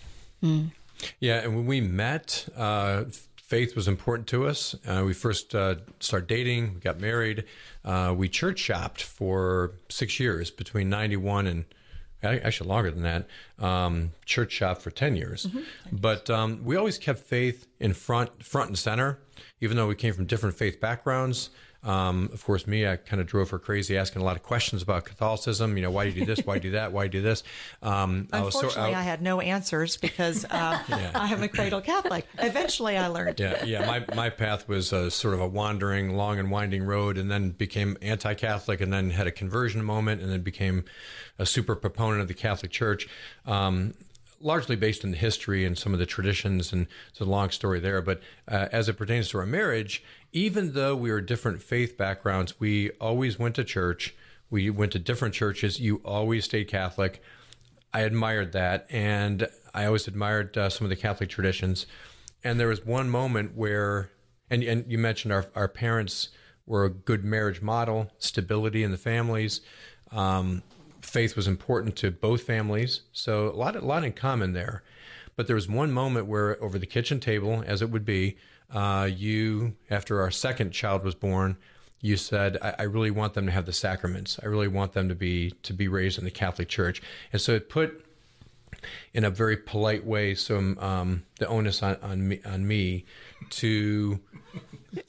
Yeah, 1.21 1.39
and 1.39 1.55
when 1.55 1.67
we 1.67 1.81
met, 1.81 2.49
uh, 2.57 3.05
faith 3.37 3.77
was 3.77 3.87
important 3.87 4.27
to 4.29 4.47
us. 4.47 4.75
Uh, 4.87 5.03
we 5.05 5.13
first 5.13 5.55
uh, 5.55 5.77
started 6.01 6.27
dating, 6.27 6.75
we 6.75 6.81
got 6.81 7.01
married. 7.01 7.45
Uh, 7.85 8.15
we 8.17 8.29
church 8.29 8.59
shopped 8.59 9.03
for 9.03 9.73
six 9.89 10.19
years 10.19 10.51
between 10.51 10.89
91 10.89 11.47
and 11.47 11.65
actually 12.23 12.69
longer 12.69 12.91
than 12.91 13.03
that. 13.03 13.27
Um, 13.59 14.13
church 14.25 14.53
shop 14.53 14.81
for 14.81 14.91
10 14.91 15.17
years. 15.17 15.47
But 15.91 16.31
um, 16.31 16.65
we 16.65 16.77
always 16.77 16.99
kept 16.99 17.21
faith 17.21 17.67
in 17.81 17.95
front, 17.95 18.45
front 18.45 18.69
and 18.69 18.79
center, 18.79 19.19
even 19.61 19.77
though 19.77 19.89
we 19.89 19.97
came 19.97 20.15
from 20.15 20.27
different 20.27 20.57
faith 20.57 20.81
backgrounds. 20.81 21.51
Um, 21.85 22.31
of 22.33 22.45
course, 22.45 22.67
me, 22.67 22.87
I 22.87 22.97
kind 22.97 23.21
of 23.21 23.27
drove 23.27 23.51
her 23.51 23.59
crazy, 23.59 23.99
asking 23.99 24.23
a 24.23 24.25
lot 24.25 24.37
of 24.37 24.43
questions 24.45 24.83
about 24.83 25.05
Catholicism. 25.05 25.77
You 25.77 25.83
know, 25.83 25.91
why 25.91 26.05
do 26.05 26.11
you 26.11 26.21
do 26.21 26.27
this? 26.27 26.45
Why 26.47 26.59
do 26.59 26.69
you 26.69 26.73
do 26.73 26.77
that? 26.79 26.93
Why 26.93 27.09
do 27.09 27.17
you 27.19 27.23
do 27.23 27.29
this? 27.29 27.43
Um, 27.83 28.29
I 28.33 28.43
was 28.43 28.55
so- 28.55 28.61
Unfortunately, 28.61 28.95
I, 28.95 29.03
had 29.03 29.21
no 29.21 29.41
answers 29.41 29.97
because 29.97 30.45
uh, 30.45 30.49
I 30.89 31.33
am 31.33 31.43
a 31.43 31.49
cradle 31.49 31.81
Catholic. 31.81 32.27
Eventually, 32.39 32.97
I 32.97 33.09
learned. 33.09 33.41
yeah, 33.41 33.65
yeah. 33.65 33.87
My 33.87 34.05
my 34.15 34.31
path 34.31 34.69
was 34.69 34.93
a, 34.93 35.11
sort 35.11 35.35
of 35.35 35.41
a 35.41 35.49
wandering, 35.49 36.17
long 36.17 36.39
and 36.39 36.51
winding 36.51 36.85
road, 36.85 37.19
and 37.19 37.31
then 37.31 37.51
became 37.51 37.97
anti-Catholic, 38.01 38.81
and 38.81 38.93
then 38.93 39.11
had 39.11 39.27
a 39.27 39.33
conversion 39.33 39.85
moment, 39.85 40.23
and 40.23 40.31
then 40.31 40.43
became 40.43 40.85
a 41.39 41.47
super 41.47 41.75
proponent 41.75 42.23
of 42.23 42.29
the 42.29 42.35
Catholic 42.35 42.71
Church. 42.71 43.09
Um, 43.45 43.95
largely 44.41 44.75
based 44.75 45.05
on 45.05 45.13
the 45.13 45.17
history 45.17 45.65
and 45.65 45.79
some 45.79 45.93
of 45.93 45.99
the 46.01 46.07
traditions, 46.07 46.73
and 46.73 46.87
it's 47.11 47.21
a 47.21 47.25
long 47.25 47.51
story 47.51 47.79
there. 47.81 48.03
But 48.03 48.21
uh, 48.49 48.69
as 48.73 48.89
it 48.89 48.95
pertains 48.95 49.29
to 49.29 49.39
our 49.39 49.47
marriage, 49.47 50.03
even 50.33 50.73
though 50.73 50.97
we 50.97 51.11
were 51.11 51.21
different 51.21 51.63
faith 51.63 51.97
backgrounds, 51.97 52.59
we 52.59 52.91
always 52.93 53.39
went 53.39 53.55
to 53.57 53.65
church. 53.65 54.15
We 54.51 54.71
went 54.71 54.93
to 54.93 54.99
different 54.99 55.35
churches. 55.35 55.79
You 55.79 56.01
always 56.05 56.45
stayed 56.45 56.69
Catholic. 56.69 57.23
I 57.93 58.01
admired 58.01 58.53
that, 58.53 58.87
and 58.91 59.49
I 59.75 59.85
always 59.85 60.09
admired 60.09 60.57
uh, 60.57 60.71
some 60.71 60.87
of 60.87 60.89
the 60.91 60.97
Catholic 60.97 61.29
traditions. 61.29 61.87
And 62.43 62.59
there 62.59 62.69
was 62.69 62.85
one 62.85 63.11
moment 63.11 63.55
where, 63.55 64.11
and 64.51 64.63
and 64.63 64.91
you 64.91 64.99
mentioned 64.99 65.33
our 65.33 65.47
our 65.55 65.69
parents 65.69 66.31
were 66.67 66.85
a 66.85 66.91
good 66.91 67.25
marriage 67.25 67.61
model, 67.61 68.11
stability 68.19 68.83
in 68.83 68.91
the 68.91 68.99
families. 68.99 69.61
Um, 70.11 70.63
faith 71.03 71.37
was 71.37 71.47
important 71.47 71.97
to 71.97 72.11
both 72.11 72.43
families, 72.43 73.03
so 73.13 73.49
a 73.49 73.57
lot 73.57 73.77
a 73.77 73.81
lot 73.81 74.05
in 74.05 74.13
common 74.13 74.55
there. 74.55 74.83
But 75.37 75.47
there 75.47 75.57
was 75.57 75.69
one 75.69 75.93
moment 75.93 76.27
where, 76.27 76.63
over 76.63 76.79
the 76.79 76.87
kitchen 76.87 77.21
table, 77.21 77.63
as 77.67 77.81
it 77.81 77.91
would 77.91 78.05
be, 78.05 78.37
uh, 78.73 79.09
you, 79.15 79.75
after 79.91 80.21
our 80.21 80.31
second 80.31 80.71
child 80.73 81.05
was 81.05 81.15
born, 81.15 81.57
you 82.01 82.17
said, 82.17 82.59
I, 82.61 82.75
"I 82.81 82.83
really 82.85 83.11
want 83.11 83.35
them 83.35 83.47
to 83.47 83.53
have 83.53 83.67
the 83.67 83.73
sacraments. 83.73 84.39
I 84.43 84.47
really 84.47 84.69
want 84.69 84.93
them 84.93 85.09
to 85.09 85.15
be 85.15 85.53
to 85.63 85.73
be 85.73 85.89
raised 85.89 86.19
in 86.19 86.25
the 86.25 86.31
Catholic 86.31 86.69
Church." 86.69 87.03
And 87.33 87.41
so 87.41 87.53
it 87.53 87.69
put 87.69 88.05
in 89.15 89.25
a 89.25 89.31
very 89.31 89.57
polite 89.57 90.05
way 90.05 90.35
some 90.35 90.79
um, 90.79 91.23
the 91.39 91.47
onus 91.47 91.83
on, 91.83 91.97
on 92.03 92.29
me 92.29 92.41
on 92.45 92.67
me 92.67 93.05
to 93.51 94.21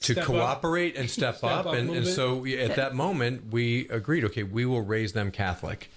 to 0.00 0.12
Step 0.12 0.18
up. 0.18 0.24
cooperate 0.24 0.96
and 0.96 1.10
step, 1.10 1.36
Step 1.36 1.50
up, 1.50 1.66
up 1.66 1.74
and, 1.74 1.90
and 1.90 2.06
so 2.06 2.36
we, 2.36 2.58
at 2.58 2.76
that 2.76 2.94
moment 2.94 3.52
we 3.52 3.86
agreed 3.88 4.24
okay 4.24 4.42
we 4.42 4.64
will 4.64 4.80
raise 4.80 5.12
them 5.12 5.30
catholic 5.30 5.90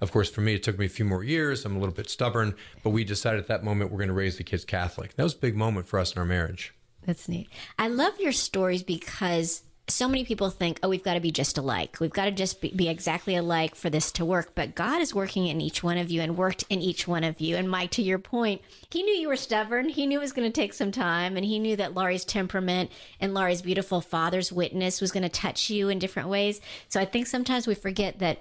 of 0.00 0.10
course 0.10 0.28
for 0.28 0.40
me 0.40 0.54
it 0.54 0.64
took 0.64 0.78
me 0.78 0.86
a 0.86 0.88
few 0.88 1.04
more 1.04 1.22
years 1.22 1.64
i'm 1.64 1.76
a 1.76 1.78
little 1.78 1.94
bit 1.94 2.10
stubborn 2.10 2.56
but 2.82 2.90
we 2.90 3.04
decided 3.04 3.38
at 3.38 3.46
that 3.46 3.62
moment 3.62 3.92
we're 3.92 3.98
going 3.98 4.08
to 4.08 4.14
raise 4.14 4.36
the 4.36 4.42
kids 4.42 4.64
catholic 4.64 5.14
that 5.14 5.22
was 5.22 5.34
a 5.34 5.38
big 5.38 5.54
moment 5.54 5.86
for 5.86 6.00
us 6.00 6.12
in 6.12 6.18
our 6.18 6.24
marriage 6.24 6.74
That's 7.10 7.28
neat. 7.28 7.48
I 7.76 7.88
love 7.88 8.20
your 8.20 8.30
stories 8.30 8.84
because 8.84 9.64
so 9.88 10.06
many 10.06 10.24
people 10.24 10.48
think, 10.48 10.78
oh, 10.84 10.88
we've 10.88 11.02
got 11.02 11.14
to 11.14 11.20
be 11.20 11.32
just 11.32 11.58
alike. 11.58 11.96
We've 11.98 12.12
got 12.12 12.26
to 12.26 12.30
just 12.30 12.60
be, 12.60 12.70
be 12.70 12.88
exactly 12.88 13.34
alike 13.34 13.74
for 13.74 13.90
this 13.90 14.12
to 14.12 14.24
work. 14.24 14.52
But 14.54 14.76
God 14.76 15.00
is 15.00 15.12
working 15.12 15.48
in 15.48 15.60
each 15.60 15.82
one 15.82 15.98
of 15.98 16.08
you 16.08 16.20
and 16.20 16.36
worked 16.36 16.62
in 16.70 16.80
each 16.80 17.08
one 17.08 17.24
of 17.24 17.40
you. 17.40 17.56
And 17.56 17.68
Mike, 17.68 17.90
to 17.92 18.02
your 18.02 18.20
point, 18.20 18.62
he 18.92 19.02
knew 19.02 19.12
you 19.12 19.26
were 19.26 19.34
stubborn. 19.34 19.88
He 19.88 20.06
knew 20.06 20.20
it 20.20 20.22
was 20.22 20.30
going 20.30 20.46
to 20.46 20.60
take 20.60 20.72
some 20.72 20.92
time. 20.92 21.36
And 21.36 21.44
he 21.44 21.58
knew 21.58 21.74
that 21.74 21.94
Laurie's 21.94 22.24
temperament 22.24 22.92
and 23.18 23.34
Laurie's 23.34 23.62
beautiful 23.62 24.00
father's 24.00 24.52
witness 24.52 25.00
was 25.00 25.10
going 25.10 25.24
to 25.24 25.28
touch 25.28 25.68
you 25.68 25.88
in 25.88 25.98
different 25.98 26.28
ways. 26.28 26.60
So 26.86 27.00
I 27.00 27.06
think 27.06 27.26
sometimes 27.26 27.66
we 27.66 27.74
forget 27.74 28.20
that 28.20 28.38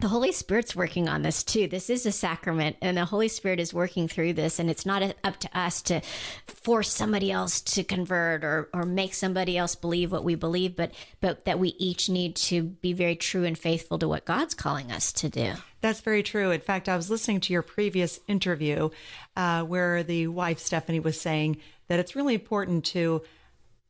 the 0.00 0.08
Holy 0.08 0.32
Spirit's 0.32 0.74
working 0.74 1.08
on 1.08 1.22
this 1.22 1.42
too. 1.42 1.68
This 1.68 1.90
is 1.90 2.06
a 2.06 2.12
sacrament, 2.12 2.76
and 2.80 2.96
the 2.96 3.04
Holy 3.04 3.28
Spirit 3.28 3.60
is 3.60 3.74
working 3.74 4.08
through 4.08 4.32
this. 4.32 4.58
And 4.58 4.70
it's 4.70 4.86
not 4.86 5.02
up 5.24 5.38
to 5.38 5.58
us 5.58 5.82
to 5.82 6.00
force 6.46 6.90
somebody 6.90 7.30
else 7.30 7.60
to 7.60 7.84
convert 7.84 8.44
or, 8.44 8.68
or 8.72 8.84
make 8.84 9.14
somebody 9.14 9.58
else 9.58 9.74
believe 9.74 10.12
what 10.12 10.24
we 10.24 10.34
believe, 10.34 10.76
but 10.76 10.92
but 11.20 11.44
that 11.44 11.58
we 11.58 11.70
each 11.78 12.08
need 12.08 12.36
to 12.36 12.62
be 12.62 12.92
very 12.92 13.16
true 13.16 13.44
and 13.44 13.58
faithful 13.58 13.98
to 13.98 14.08
what 14.08 14.24
God's 14.24 14.54
calling 14.54 14.90
us 14.90 15.12
to 15.12 15.28
do. 15.28 15.52
That's 15.80 16.00
very 16.00 16.22
true. 16.22 16.50
In 16.50 16.60
fact, 16.60 16.88
I 16.88 16.96
was 16.96 17.10
listening 17.10 17.40
to 17.40 17.52
your 17.52 17.62
previous 17.62 18.20
interview 18.28 18.90
uh, 19.36 19.62
where 19.62 20.02
the 20.02 20.26
wife, 20.26 20.58
Stephanie, 20.58 21.00
was 21.00 21.20
saying 21.20 21.58
that 21.88 21.98
it's 21.98 22.14
really 22.14 22.34
important 22.34 22.84
to, 22.86 23.22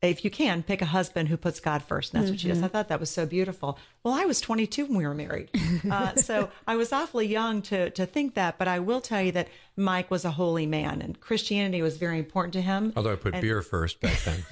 if 0.01 0.25
you 0.25 0.31
can, 0.31 0.63
pick 0.63 0.81
a 0.81 0.85
husband 0.85 1.29
who 1.29 1.37
puts 1.37 1.59
God 1.59 1.83
first. 1.83 2.13
And 2.13 2.21
that's 2.21 2.31
what 2.31 2.39
she 2.39 2.47
does. 2.47 2.63
I 2.63 2.67
thought 2.67 2.87
that 2.87 2.99
was 2.99 3.11
so 3.11 3.27
beautiful. 3.27 3.77
Well, 4.03 4.15
I 4.15 4.25
was 4.25 4.41
22 4.41 4.85
when 4.85 4.97
we 4.97 5.05
were 5.05 5.13
married. 5.13 5.49
Uh, 5.89 6.15
so 6.15 6.49
I 6.65 6.75
was 6.75 6.91
awfully 6.91 7.27
young 7.27 7.61
to, 7.63 7.91
to 7.91 8.07
think 8.07 8.33
that. 8.33 8.57
But 8.57 8.67
I 8.67 8.79
will 8.79 8.99
tell 8.99 9.21
you 9.21 9.31
that 9.33 9.47
Mike 9.77 10.09
was 10.09 10.25
a 10.25 10.31
holy 10.31 10.65
man 10.65 11.01
and 11.01 11.19
Christianity 11.19 11.83
was 11.83 11.97
very 11.97 12.17
important 12.17 12.53
to 12.53 12.61
him. 12.61 12.93
although 12.95 13.13
i 13.13 13.15
put 13.15 13.39
beer 13.39 13.61
first 13.61 14.01
back 14.01 14.19
then 14.23 14.43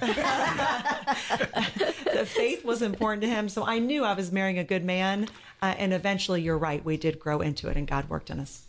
the 2.14 2.24
faith 2.26 2.64
was 2.64 2.80
important 2.80 3.22
to 3.22 3.28
him. 3.28 3.48
So 3.48 3.66
I 3.66 3.80
knew 3.80 4.04
I 4.04 4.14
was 4.14 4.30
marrying 4.30 4.58
a 4.58 4.64
good 4.64 4.84
man. 4.84 5.28
Uh, 5.62 5.74
and 5.76 5.92
eventually, 5.92 6.42
you're 6.42 6.58
right, 6.58 6.82
we 6.84 6.96
did 6.96 7.18
grow 7.18 7.40
into 7.40 7.68
it 7.68 7.76
and 7.76 7.86
God 7.86 8.08
worked 8.08 8.30
in 8.30 8.40
us. 8.40 8.66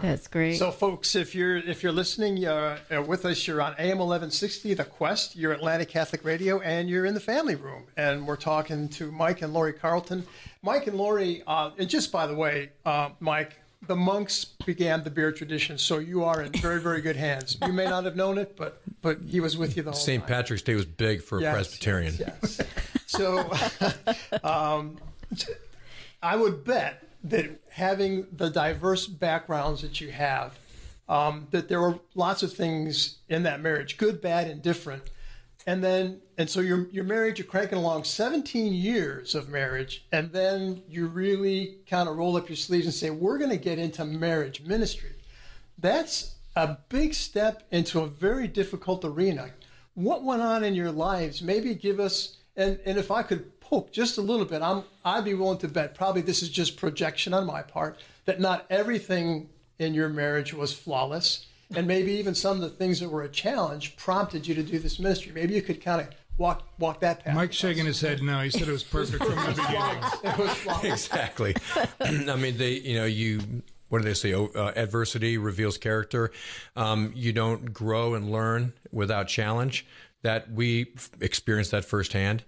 That's 0.00 0.28
great. 0.28 0.58
So, 0.58 0.70
folks, 0.70 1.16
if 1.16 1.34
you're 1.34 1.56
if 1.56 1.82
you're 1.82 1.92
listening 1.92 2.36
you're, 2.36 2.78
uh, 2.90 3.02
with 3.02 3.24
us, 3.24 3.46
you're 3.46 3.60
on 3.60 3.72
AM 3.78 3.98
1160, 3.98 4.74
The 4.74 4.84
Quest. 4.84 5.34
You're 5.34 5.52
Atlanta 5.52 5.84
Catholic 5.84 6.24
Radio, 6.24 6.60
and 6.60 6.88
you're 6.88 7.04
in 7.04 7.14
the 7.14 7.20
family 7.20 7.56
room. 7.56 7.84
And 7.96 8.26
we're 8.26 8.36
talking 8.36 8.88
to 8.90 9.10
Mike 9.10 9.42
and 9.42 9.52
Laurie 9.52 9.72
Carlton. 9.72 10.24
Mike 10.62 10.86
and 10.86 10.96
Laurie, 10.96 11.42
uh, 11.46 11.70
and 11.78 11.88
just 11.88 12.12
by 12.12 12.26
the 12.26 12.34
way, 12.34 12.70
uh, 12.86 13.10
Mike, 13.20 13.58
the 13.86 13.96
monks 13.96 14.44
began 14.44 15.02
the 15.02 15.10
beer 15.10 15.32
tradition, 15.32 15.78
so 15.78 15.98
you 15.98 16.22
are 16.24 16.42
in 16.42 16.52
very 16.52 16.80
very 16.80 17.00
good 17.00 17.16
hands. 17.16 17.56
You 17.66 17.72
may 17.72 17.84
not 17.84 18.04
have 18.04 18.14
known 18.16 18.38
it, 18.38 18.56
but 18.56 18.80
but 19.02 19.18
he 19.26 19.40
was 19.40 19.56
with 19.56 19.76
you 19.76 19.82
the 19.82 19.90
whole 19.90 20.00
st 20.00 20.22
time. 20.22 20.28
patrick's 20.28 20.62
day 20.62 20.74
was 20.74 20.84
big 20.84 21.22
for 21.22 21.38
a 21.38 21.42
Yes, 21.42 21.54
presbyterian 21.54 22.14
Yes. 22.18 22.60
So, 23.06 23.50
um, 24.44 24.98
I 26.22 26.36
would 26.36 26.64
bet 26.64 27.07
that 27.24 27.60
having 27.70 28.26
the 28.32 28.50
diverse 28.50 29.06
backgrounds 29.06 29.82
that 29.82 30.00
you 30.00 30.10
have, 30.10 30.58
um, 31.08 31.48
that 31.50 31.68
there 31.68 31.80
were 31.80 31.98
lots 32.14 32.42
of 32.42 32.52
things 32.52 33.18
in 33.28 33.42
that 33.44 33.60
marriage, 33.60 33.96
good, 33.96 34.20
bad, 34.20 34.46
and 34.46 34.62
different. 34.62 35.02
And 35.66 35.82
then, 35.82 36.20
and 36.38 36.48
so 36.48 36.60
you're 36.60 36.88
you're 36.90 37.04
married, 37.04 37.38
you're 37.38 37.46
cranking 37.46 37.78
along 37.78 38.04
17 38.04 38.72
years 38.72 39.34
of 39.34 39.48
marriage, 39.48 40.06
and 40.12 40.32
then 40.32 40.82
you 40.88 41.06
really 41.06 41.78
kind 41.86 42.08
of 42.08 42.16
roll 42.16 42.36
up 42.36 42.48
your 42.48 42.56
sleeves 42.56 42.86
and 42.86 42.94
say, 42.94 43.10
"We're 43.10 43.38
going 43.38 43.50
to 43.50 43.58
get 43.58 43.78
into 43.78 44.04
marriage 44.04 44.62
ministry." 44.62 45.16
That's 45.76 46.36
a 46.56 46.78
big 46.88 47.12
step 47.12 47.64
into 47.70 48.00
a 48.00 48.06
very 48.06 48.48
difficult 48.48 49.04
arena. 49.04 49.50
What 49.94 50.24
went 50.24 50.42
on 50.42 50.64
in 50.64 50.74
your 50.74 50.90
lives? 50.90 51.42
Maybe 51.42 51.74
give 51.74 52.00
us 52.00 52.38
and 52.56 52.80
and 52.84 52.98
if 52.98 53.10
I 53.10 53.22
could 53.22 53.57
poke 53.68 53.92
just 53.92 54.18
a 54.18 54.22
little 54.22 54.46
bit, 54.46 54.62
I'm 54.62 54.84
I'd 55.04 55.24
be 55.24 55.34
willing 55.34 55.58
to 55.58 55.68
bet 55.68 55.94
probably 55.94 56.22
this 56.22 56.42
is 56.42 56.48
just 56.48 56.76
projection 56.76 57.34
on 57.34 57.46
my 57.46 57.62
part 57.62 57.98
that 58.24 58.40
not 58.40 58.66
everything 58.70 59.48
in 59.78 59.94
your 59.94 60.08
marriage 60.08 60.52
was 60.52 60.72
flawless, 60.72 61.46
and 61.74 61.86
maybe 61.86 62.12
even 62.12 62.34
some 62.34 62.56
of 62.56 62.62
the 62.62 62.68
things 62.70 63.00
that 63.00 63.08
were 63.10 63.22
a 63.22 63.28
challenge 63.28 63.96
prompted 63.96 64.46
you 64.46 64.54
to 64.54 64.62
do 64.62 64.78
this 64.78 64.98
ministry. 64.98 65.32
Maybe 65.32 65.54
you 65.54 65.62
could 65.62 65.82
kind 65.82 66.00
of 66.00 66.08
walk 66.36 66.62
walk 66.78 67.00
that 67.00 67.24
path. 67.24 67.34
Mike's 67.34 67.56
shaking 67.56 67.86
his 67.86 68.00
head 68.00 68.22
no. 68.22 68.40
He 68.40 68.50
said 68.50 68.68
it 68.68 68.72
was 68.72 68.84
perfect 68.84 69.22
from 69.24 69.34
the 69.34 69.50
beginning. 69.50 70.02
It 70.24 70.38
was 70.38 70.50
flawless. 70.54 71.06
exactly. 71.06 71.54
I 72.00 72.36
mean, 72.36 72.56
they, 72.58 72.72
you 72.72 72.96
know, 72.98 73.04
you, 73.06 73.62
what 73.88 74.02
do 74.02 74.04
they 74.08 74.14
say? 74.14 74.34
Oh, 74.34 74.50
Uh, 74.54 74.72
adversity 74.76 75.36
reveals 75.38 75.78
character. 75.78 76.30
Um, 76.76 77.12
you 77.14 77.32
don't 77.32 77.72
grow 77.72 78.14
and 78.14 78.30
learn 78.30 78.72
without 78.92 79.28
challenge. 79.28 79.86
That 80.22 80.50
we 80.50 80.92
experienced 81.20 81.70
that 81.70 81.84
firsthand. 81.84 82.42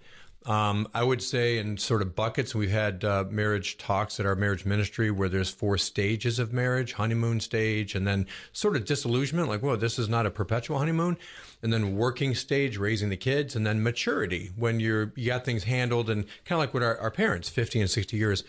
Um, 0.47 0.89
I 0.95 1.03
would 1.03 1.23
say 1.23 1.59
in 1.59 1.77
sort 1.77 2.01
of 2.01 2.15
buckets, 2.15 2.55
we've 2.55 2.71
had 2.71 3.05
uh, 3.05 3.25
marriage 3.29 3.77
talks 3.77 4.19
at 4.19 4.25
our 4.25 4.35
marriage 4.35 4.65
ministry 4.65 5.11
where 5.11 5.29
there's 5.29 5.51
four 5.51 5.77
stages 5.77 6.39
of 6.39 6.51
marriage 6.51 6.95
honeymoon 6.95 7.41
stage, 7.41 7.95
and 7.95 8.07
then 8.07 8.27
sort 8.53 8.75
of 8.75 8.87
disillusionment, 8.87 9.49
like, 9.49 9.63
whoa, 9.63 9.77
this 9.77 9.99
is 9.99 10.09
not 10.09 10.25
a 10.25 10.31
perpetual 10.31 10.79
honeymoon. 10.79 11.19
And 11.63 11.71
then 11.73 11.95
working 11.95 12.35
stage, 12.35 12.79
raising 12.79 13.11
the 13.11 13.19
kids, 13.19 13.55
and 13.55 13.67
then 13.67 13.83
maturity 13.83 14.51
when 14.57 14.81
you're 14.81 15.13
you 15.15 15.27
got 15.27 15.45
things 15.45 15.65
handled, 15.65 16.09
and 16.09 16.25
kind 16.47 16.57
of 16.57 16.61
like 16.61 16.73
what 16.73 16.83
our, 16.83 16.97
our 16.99 17.11
parents, 17.11 17.51
50 17.51 17.81
and 17.83 17.91
60 17.91 18.17
years. 18.17 18.43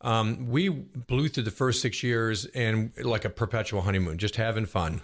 Um, 0.00 0.48
we 0.48 0.68
blew 0.68 1.28
through 1.28 1.44
the 1.44 1.52
first 1.52 1.80
six 1.80 2.02
years 2.02 2.46
and 2.46 2.90
like 3.00 3.24
a 3.24 3.30
perpetual 3.30 3.82
honeymoon, 3.82 4.18
just 4.18 4.34
having 4.34 4.66
fun 4.66 5.02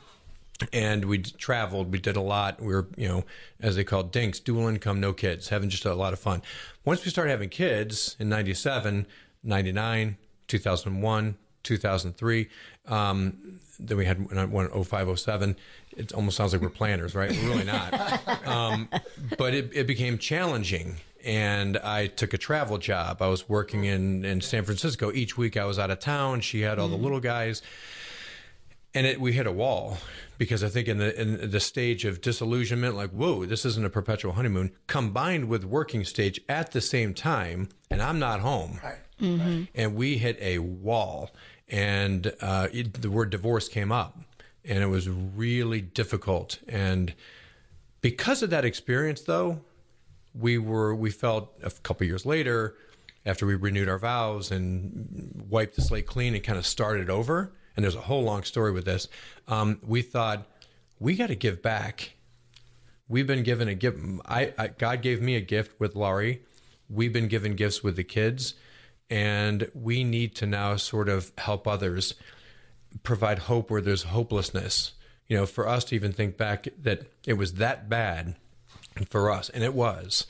and 0.72 1.04
we 1.04 1.18
traveled. 1.18 1.92
We 1.92 1.98
did 1.98 2.16
a 2.16 2.20
lot. 2.20 2.60
We 2.60 2.74
were, 2.74 2.88
you 2.96 3.08
know, 3.08 3.24
as 3.60 3.76
they 3.76 3.84
call 3.84 4.00
it, 4.00 4.12
dinks, 4.12 4.40
dual 4.40 4.68
income, 4.68 5.00
no 5.00 5.12
kids, 5.12 5.48
having 5.48 5.68
just 5.68 5.84
a 5.84 5.94
lot 5.94 6.12
of 6.12 6.18
fun. 6.18 6.42
Once 6.84 7.04
we 7.04 7.10
started 7.10 7.30
having 7.30 7.48
kids 7.48 8.16
in 8.18 8.28
97, 8.28 9.06
99, 9.42 10.16
2001, 10.48 11.36
2003, 11.62 12.48
um, 12.86 13.60
then 13.78 13.96
we 13.96 14.04
had 14.04 14.50
one 14.50 14.84
05, 14.84 15.18
07. 15.18 15.56
It 15.96 16.12
almost 16.12 16.36
sounds 16.36 16.52
like 16.52 16.62
we're 16.62 16.70
planners, 16.70 17.14
right? 17.14 17.30
We're 17.30 17.48
really 17.48 17.64
not. 17.64 18.20
Um, 18.48 18.88
but 19.36 19.52
it, 19.52 19.70
it 19.74 19.86
became 19.86 20.16
challenging 20.16 20.96
and 21.24 21.76
I 21.78 22.06
took 22.06 22.32
a 22.32 22.38
travel 22.38 22.78
job. 22.78 23.20
I 23.20 23.28
was 23.28 23.48
working 23.48 23.84
in, 23.84 24.24
in 24.24 24.40
San 24.40 24.64
Francisco. 24.64 25.12
Each 25.12 25.36
week 25.36 25.56
I 25.56 25.64
was 25.64 25.78
out 25.78 25.90
of 25.90 25.98
town. 25.98 26.40
She 26.40 26.62
had 26.62 26.78
all 26.78 26.88
the 26.88 26.96
little 26.96 27.20
guys. 27.20 27.60
And 28.98 29.06
it, 29.06 29.20
we 29.20 29.32
hit 29.32 29.46
a 29.46 29.52
wall 29.52 29.98
because 30.38 30.64
I 30.64 30.68
think 30.68 30.88
in 30.88 30.98
the 30.98 31.20
in 31.20 31.50
the 31.52 31.60
stage 31.60 32.04
of 32.04 32.20
disillusionment, 32.20 32.96
like 32.96 33.10
whoa, 33.10 33.46
this 33.46 33.64
isn't 33.64 33.84
a 33.86 33.90
perpetual 33.90 34.32
honeymoon, 34.32 34.72
combined 34.88 35.48
with 35.48 35.62
working 35.64 36.04
stage 36.04 36.40
at 36.48 36.72
the 36.72 36.80
same 36.80 37.14
time, 37.14 37.68
and 37.92 38.02
I'm 38.02 38.18
not 38.18 38.40
home, 38.40 38.80
Right. 38.82 38.98
Mm-hmm. 39.20 39.62
and 39.72 39.94
we 39.94 40.18
hit 40.18 40.36
a 40.40 40.58
wall, 40.58 41.30
and 41.68 42.32
uh, 42.40 42.66
it, 42.72 43.00
the 43.00 43.08
word 43.08 43.30
divorce 43.30 43.68
came 43.68 43.92
up, 43.92 44.18
and 44.64 44.82
it 44.82 44.86
was 44.88 45.08
really 45.08 45.80
difficult, 45.80 46.58
and 46.66 47.14
because 48.00 48.42
of 48.42 48.50
that 48.50 48.64
experience, 48.64 49.20
though, 49.20 49.60
we 50.34 50.58
were 50.58 50.92
we 50.92 51.10
felt 51.12 51.52
a 51.62 51.70
couple 51.70 52.04
years 52.04 52.26
later, 52.26 52.74
after 53.24 53.46
we 53.46 53.54
renewed 53.54 53.88
our 53.88 53.98
vows 53.98 54.50
and 54.50 55.46
wiped 55.48 55.76
the 55.76 55.82
slate 55.82 56.06
clean 56.06 56.34
and 56.34 56.42
kind 56.42 56.58
of 56.58 56.66
started 56.66 57.08
over. 57.08 57.52
And 57.78 57.84
there's 57.84 57.94
a 57.94 58.00
whole 58.00 58.24
long 58.24 58.42
story 58.42 58.72
with 58.72 58.86
this. 58.86 59.06
Um, 59.46 59.78
we 59.86 60.02
thought 60.02 60.48
we 60.98 61.14
got 61.14 61.28
to 61.28 61.36
give 61.36 61.62
back. 61.62 62.14
We've 63.06 63.24
been 63.24 63.44
given 63.44 63.68
a 63.68 63.74
gift. 63.76 64.00
I, 64.26 64.52
I 64.58 64.66
God 64.66 65.00
gave 65.00 65.22
me 65.22 65.36
a 65.36 65.40
gift 65.40 65.78
with 65.78 65.94
Laurie. 65.94 66.42
We've 66.90 67.12
been 67.12 67.28
given 67.28 67.54
gifts 67.54 67.84
with 67.84 67.94
the 67.94 68.02
kids, 68.02 68.54
and 69.08 69.70
we 69.74 70.02
need 70.02 70.34
to 70.34 70.46
now 70.46 70.74
sort 70.74 71.08
of 71.08 71.30
help 71.38 71.68
others 71.68 72.14
provide 73.04 73.38
hope 73.38 73.70
where 73.70 73.80
there's 73.80 74.02
hopelessness. 74.02 74.94
You 75.28 75.36
know, 75.36 75.46
for 75.46 75.68
us 75.68 75.84
to 75.84 75.94
even 75.94 76.12
think 76.12 76.36
back 76.36 76.66
that 76.82 77.02
it 77.28 77.34
was 77.34 77.54
that 77.54 77.88
bad 77.88 78.34
for 79.08 79.30
us, 79.30 79.50
and 79.50 79.62
it 79.62 79.72
was, 79.72 80.26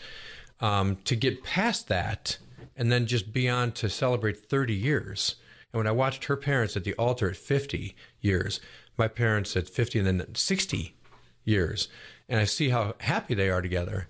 um, 0.60 0.98
to 1.06 1.16
get 1.16 1.42
past 1.44 1.88
that 1.88 2.36
and 2.76 2.92
then 2.92 3.06
just 3.06 3.32
be 3.32 3.48
on 3.48 3.72
to 3.72 3.88
celebrate 3.88 4.36
30 4.36 4.74
years. 4.74 5.36
And 5.72 5.78
when 5.78 5.86
I 5.86 5.92
watched 5.92 6.24
her 6.24 6.36
parents 6.36 6.76
at 6.76 6.84
the 6.84 6.94
altar 6.94 7.30
at 7.30 7.36
50 7.36 7.94
years, 8.20 8.60
my 8.96 9.08
parents 9.08 9.56
at 9.56 9.68
50 9.68 10.00
and 10.00 10.20
then 10.20 10.34
60 10.34 10.96
years, 11.44 11.88
and 12.28 12.40
I 12.40 12.44
see 12.44 12.70
how 12.70 12.94
happy 13.00 13.34
they 13.34 13.50
are 13.50 13.62
together, 13.62 14.08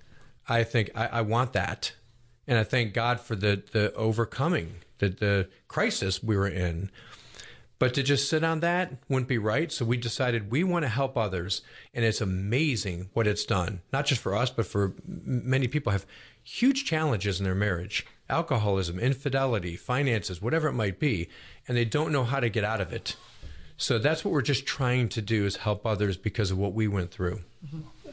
I 0.49 0.65
think 0.65 0.91
I, 0.95 1.07
I 1.07 1.21
want 1.21 1.53
that. 1.53 1.93
And 2.47 2.59
I 2.59 2.65
thank 2.65 2.95
God 2.95 3.21
for 3.21 3.37
the, 3.37 3.62
the 3.73 3.93
overcoming, 3.95 4.77
the, 4.99 5.11
the 5.11 5.49
crisis 5.69 6.23
we 6.23 6.37
were 6.37 6.49
in. 6.49 6.91
But 7.79 7.95
to 7.95 8.03
just 8.03 8.29
sit 8.29 8.43
on 8.43 8.61
that 8.61 8.95
wouldn't 9.09 9.29
be 9.29 9.38
right. 9.38 9.71
So 9.71 9.85
we 9.85 9.97
decided 9.97 10.50
we 10.50 10.65
want 10.65 10.85
to 10.85 10.88
help 10.88 11.17
others. 11.17 11.62
And 11.95 12.05
it's 12.05 12.21
amazing 12.21 13.11
what 13.12 13.27
it's 13.27 13.45
done, 13.45 13.83
not 13.93 14.07
just 14.07 14.21
for 14.21 14.35
us, 14.35 14.50
but 14.50 14.67
for 14.67 14.95
many 15.07 15.69
people 15.69 15.93
have 15.93 16.07
huge 16.43 16.85
challenges 16.85 17.38
in 17.38 17.45
their 17.45 17.54
marriage 17.54 18.06
alcoholism, 18.30 18.99
infidelity, 18.99 19.75
finances, 19.75 20.43
whatever 20.43 20.69
it 20.69 20.75
might 20.75 20.99
be. 20.99 21.28
And 21.69 21.76
they 21.76 21.85
don't 21.85 22.11
know 22.13 22.25
how 22.25 22.41
to 22.41 22.49
get 22.49 22.65
out 22.65 22.81
of 22.81 22.93
it. 22.93 23.15
So 23.76 23.99
that's 23.99 24.25
what 24.25 24.33
we're 24.33 24.43
just 24.43 24.67
trying 24.67 25.09
to 25.11 25.23
do 25.23 25.47
is 25.47 25.57
help 25.57 25.87
others 25.87 26.17
because 26.17 26.50
of 26.50 26.59
what 26.59 26.73
we 26.73 26.89
went 26.89 27.13
through. 27.13 27.41
Mm-hmm. 27.65 28.11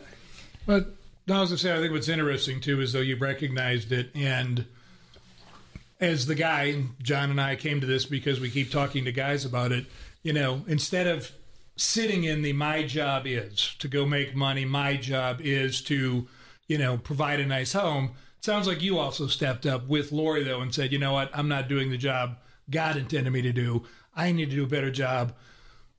But 0.65 0.95
I 1.27 1.39
was 1.39 1.49
gonna 1.49 1.57
say, 1.57 1.75
I 1.75 1.79
think 1.79 1.91
what's 1.91 2.07
interesting 2.07 2.61
too 2.61 2.81
is 2.81 2.93
though 2.93 2.99
you've 2.99 3.21
recognized 3.21 3.91
it, 3.91 4.11
and 4.15 4.65
as 5.99 6.27
the 6.27 6.35
guy, 6.35 6.83
John 7.01 7.31
and 7.31 7.41
I 7.41 7.55
came 7.55 7.81
to 7.81 7.87
this 7.87 8.05
because 8.05 8.39
we 8.39 8.49
keep 8.49 8.71
talking 8.71 9.05
to 9.05 9.11
guys 9.11 9.43
about 9.43 9.71
it. 9.71 9.85
You 10.21 10.33
know, 10.33 10.63
instead 10.67 11.07
of 11.07 11.31
sitting 11.77 12.23
in 12.23 12.41
the 12.41 12.53
my 12.53 12.83
job 12.83 13.25
is 13.25 13.75
to 13.79 13.87
go 13.87 14.05
make 14.05 14.35
money, 14.35 14.65
my 14.65 14.97
job 14.97 15.39
is 15.41 15.81
to, 15.83 16.27
you 16.67 16.77
know, 16.77 16.97
provide 16.97 17.39
a 17.39 17.45
nice 17.45 17.73
home. 17.73 18.11
Sounds 18.41 18.67
like 18.67 18.81
you 18.81 18.99
also 18.99 19.27
stepped 19.27 19.65
up 19.65 19.87
with 19.87 20.11
Laurie 20.11 20.43
though 20.43 20.61
and 20.61 20.73
said, 20.73 20.91
you 20.91 20.99
know 20.99 21.13
what, 21.13 21.31
I'm 21.33 21.47
not 21.47 21.67
doing 21.67 21.89
the 21.89 21.97
job 21.97 22.37
God 22.69 22.97
intended 22.97 23.31
me 23.31 23.41
to 23.43 23.53
do. 23.53 23.83
I 24.15 24.31
need 24.31 24.49
to 24.49 24.55
do 24.55 24.63
a 24.63 24.67
better 24.67 24.91
job 24.91 25.33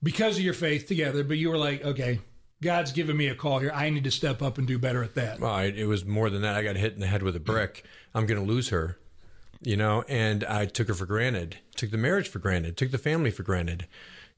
because 0.02 0.38
of 0.38 0.44
your 0.44 0.54
faith 0.54 0.88
together. 0.88 1.24
But 1.24 1.38
you 1.38 1.50
were 1.50 1.58
like, 1.58 1.84
okay, 1.84 2.20
God's 2.62 2.92
given 2.92 3.16
me 3.16 3.28
a 3.28 3.34
call 3.34 3.58
here. 3.58 3.72
I 3.74 3.90
need 3.90 4.04
to 4.04 4.10
step 4.10 4.42
up 4.42 4.58
and 4.58 4.66
do 4.66 4.78
better 4.78 5.02
at 5.02 5.14
that. 5.14 5.40
Well, 5.40 5.52
I, 5.52 5.64
it 5.64 5.86
was 5.86 6.04
more 6.04 6.30
than 6.30 6.42
that. 6.42 6.54
I 6.54 6.62
got 6.62 6.76
hit 6.76 6.94
in 6.94 7.00
the 7.00 7.06
head 7.06 7.22
with 7.22 7.36
a 7.36 7.40
brick. 7.40 7.84
I'm 8.14 8.26
going 8.26 8.40
to 8.40 8.46
lose 8.46 8.70
her, 8.70 8.98
you 9.60 9.76
know, 9.76 10.04
and 10.08 10.42
I 10.44 10.64
took 10.64 10.88
her 10.88 10.94
for 10.94 11.06
granted, 11.06 11.58
took 11.74 11.90
the 11.90 11.98
marriage 11.98 12.28
for 12.28 12.38
granted, 12.38 12.76
took 12.76 12.90
the 12.90 12.98
family 12.98 13.30
for 13.30 13.42
granted. 13.42 13.86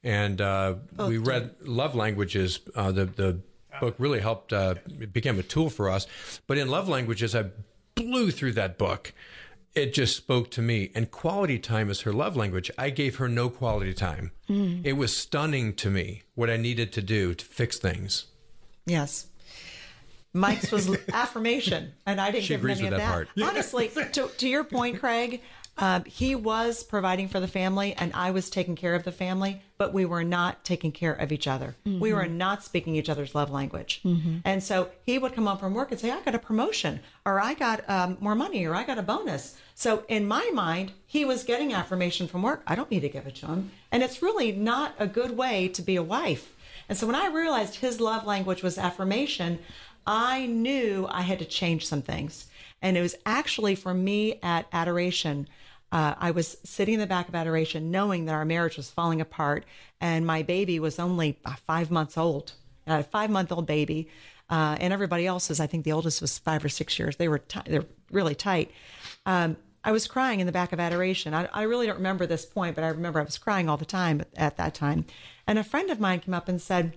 And 0.03 0.41
uh, 0.41 0.77
we 0.97 1.19
read 1.19 1.55
Love 1.61 1.95
Languages. 1.95 2.61
Uh, 2.75 2.93
the, 2.93 3.05
the 3.05 3.41
book 3.81 3.95
really 3.99 4.21
helped, 4.21 4.53
uh, 4.53 4.75
it 5.01 5.13
became 5.13 5.39
a 5.39 5.43
tool 5.43 5.71
for 5.71 5.89
us. 5.89 6.07
But 6.47 6.59
in 6.59 6.69
Love 6.69 6.89
Languages, 6.89 7.35
I 7.35 7.47
blew 7.95 8.31
through 8.31 8.53
that 8.53 8.79
book. 8.79 9.13
It 9.79 9.95
just 9.95 10.17
spoke 10.17 10.51
to 10.53 10.63
me. 10.63 10.91
And 10.95 11.09
quality 11.11 11.59
time 11.59 11.89
is 11.89 12.01
her 12.01 12.13
love 12.13 12.37
language. 12.37 12.69
I 12.77 12.91
gave 12.91 13.17
her 13.17 13.29
no 13.29 13.49
quality 13.49 13.95
time. 13.95 14.33
Mm. 14.49 14.81
It 14.85 14.95
was 14.95 15.17
stunning 15.17 15.73
to 15.75 15.89
me 15.89 16.23
what 16.35 16.51
I 16.51 16.57
needed 16.57 16.93
to 16.95 17.03
do 17.03 17.33
to 17.33 17.45
fix 17.45 17.79
things. 17.79 18.27
Yes. 18.87 19.29
Mike's 20.33 20.73
was 20.73 20.89
affirmation, 21.13 21.93
and 22.07 22.21
I 22.21 22.33
didn't 22.33 22.45
She 22.45 22.55
give 22.55 22.63
with 22.63 22.73
of 22.83 22.91
that 22.91 22.97
that. 22.99 23.09
part. 23.09 23.29
Honestly, 23.41 23.89
to, 24.13 24.29
to 24.29 24.49
your 24.49 24.65
point, 24.65 24.99
Craig, 24.99 25.43
um, 25.79 26.05
he 26.05 26.35
was 26.35 26.83
providing 26.83 27.29
for 27.29 27.41
the 27.41 27.49
family, 27.49 27.95
and 27.95 28.13
I 28.15 28.31
was 28.31 28.51
taking 28.51 28.77
care 28.77 28.95
of 28.95 29.05
the 29.05 29.13
family, 29.13 29.63
but 29.79 29.93
we 29.93 30.05
were 30.05 30.25
not 30.25 30.65
taking 30.65 30.93
care 30.93 31.13
of 31.13 31.31
each 31.33 31.47
other. 31.47 31.77
We 31.85 32.13
were 32.13 32.27
not 32.27 32.65
speaking 32.65 32.97
each 32.97 33.09
other's 33.09 33.35
love 33.35 33.51
language. 33.51 34.03
And 34.45 34.63
so 34.63 34.91
he 35.05 35.19
would 35.19 35.35
come 35.35 35.47
home 35.47 35.59
from 35.59 35.75
work 35.75 35.91
and 35.91 36.01
say, 36.01 36.11
I 36.11 36.21
got 36.23 36.35
a 36.35 36.39
promotion, 36.39 37.01
or 37.25 37.41
I 37.41 37.55
got 37.55 37.89
um, 37.89 38.17
more 38.21 38.35
money, 38.35 38.65
or 38.67 38.75
I 38.75 38.85
got 38.85 38.99
a 38.99 39.03
bonus. 39.03 39.57
So 39.75 40.05
in 40.09 40.27
my 40.27 40.51
mind, 40.53 40.93
he 41.07 41.25
was 41.25 41.45
getting 41.45 41.73
affirmation 41.73 42.27
from 42.27 42.43
work. 42.43 42.63
I 42.67 42.75
don't 42.75 42.91
need 42.91 43.01
to 43.01 43.09
give 43.09 43.27
it 43.27 43.37
to 43.37 43.47
him. 43.47 43.71
And 43.93 44.03
it's 44.03 44.21
really 44.23 44.51
not 44.53 44.95
a 44.99 45.07
good 45.07 45.37
way 45.37 45.69
to 45.69 45.83
be 45.83 45.97
a 45.97 46.03
wife. 46.03 46.55
And 46.89 46.99
so 46.99 47.07
when 47.07 47.17
I 47.17 47.29
realized 47.29 47.77
his 47.77 48.01
love 48.01 48.27
language 48.27 48.63
was 48.63 48.79
affirmation, 48.79 49.61
I 50.07 50.47
knew 50.47 51.07
I 51.11 51.21
had 51.23 51.39
to 51.39 51.45
change 51.45 51.87
some 51.87 52.03
things. 52.03 52.47
And 52.81 52.97
it 52.97 53.03
was 53.03 53.15
actually 53.27 53.75
for 53.75 53.93
me 53.93 54.41
at 54.43 54.67
adoration. 54.73 55.49
Uh, 55.91 56.15
I 56.19 56.31
was 56.33 56.59
sitting 56.65 56.95
in 56.95 57.01
the 57.01 57.07
back 57.07 57.29
of 57.29 57.35
adoration 57.35 57.91
knowing 57.91 58.27
that 58.27 58.35
our 58.35 58.45
marriage 58.45 58.77
was 58.77 58.91
falling 58.91 59.21
apart 59.21 59.65
and 60.01 60.27
my 60.27 60.43
baby 60.43 60.79
was 60.79 60.99
only 60.99 61.39
uh, 61.45 61.55
five 61.55 61.91
months 61.91 62.19
old. 62.19 62.53
A 62.87 63.03
five 63.03 63.31
month 63.31 63.53
old 63.53 63.67
baby. 63.67 64.09
Uh, 64.51 64.77
and 64.81 64.93
everybody 64.93 65.27
else's, 65.27 65.61
I 65.61 65.67
think 65.67 65.85
the 65.85 65.93
oldest 65.93 66.21
was 66.21 66.39
five 66.39 66.65
or 66.65 66.71
six 66.71 66.99
years. 66.99 67.17
They 67.17 67.29
were 67.29 67.39
ti 67.39 67.61
they're 67.67 67.85
really 68.11 68.35
tight. 68.35 68.71
Um, 69.27 69.57
I 69.85 69.93
was 69.93 70.07
crying 70.07 70.41
in 70.41 70.47
the 70.47 70.53
back 70.53 70.73
of 70.73 70.81
adoration. 70.81 71.35
I, 71.35 71.49
I 71.53 71.63
really 71.63 71.87
don't 71.87 71.97
remember 71.97 72.27
this 72.27 72.45
point, 72.45 72.75
but 72.75 72.85
I 72.85 72.89
remember 72.89 73.21
I 73.21 73.25
was 73.25 73.39
crying 73.39 73.69
all 73.69 73.77
the 73.77 73.85
time 73.85 74.21
at, 74.21 74.29
at 74.37 74.57
that 74.57 74.75
time. 74.75 75.05
And 75.47 75.59
a 75.59 75.65
friend 75.65 75.91
of 75.91 76.01
mine 76.01 76.21
came 76.21 76.35
up 76.35 76.49
and 76.49 76.61
said, 76.61 76.97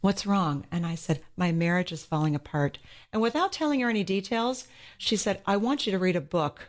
What's 0.00 0.26
wrong? 0.26 0.66
And 0.72 0.86
I 0.86 0.94
said, 0.94 1.20
My 1.36 1.52
marriage 1.52 1.92
is 1.92 2.04
falling 2.04 2.34
apart. 2.34 2.78
And 3.12 3.20
without 3.20 3.52
telling 3.52 3.80
her 3.80 3.90
any 3.90 4.02
details, 4.02 4.66
she 4.98 5.16
said, 5.16 5.40
I 5.46 5.56
want 5.56 5.86
you 5.86 5.92
to 5.92 5.98
read 5.98 6.16
a 6.16 6.20
book. 6.20 6.68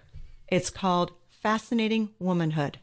It's 0.52 0.70
called 0.70 1.14
Fascinating 1.30 2.10
Womanhood. 2.20 2.78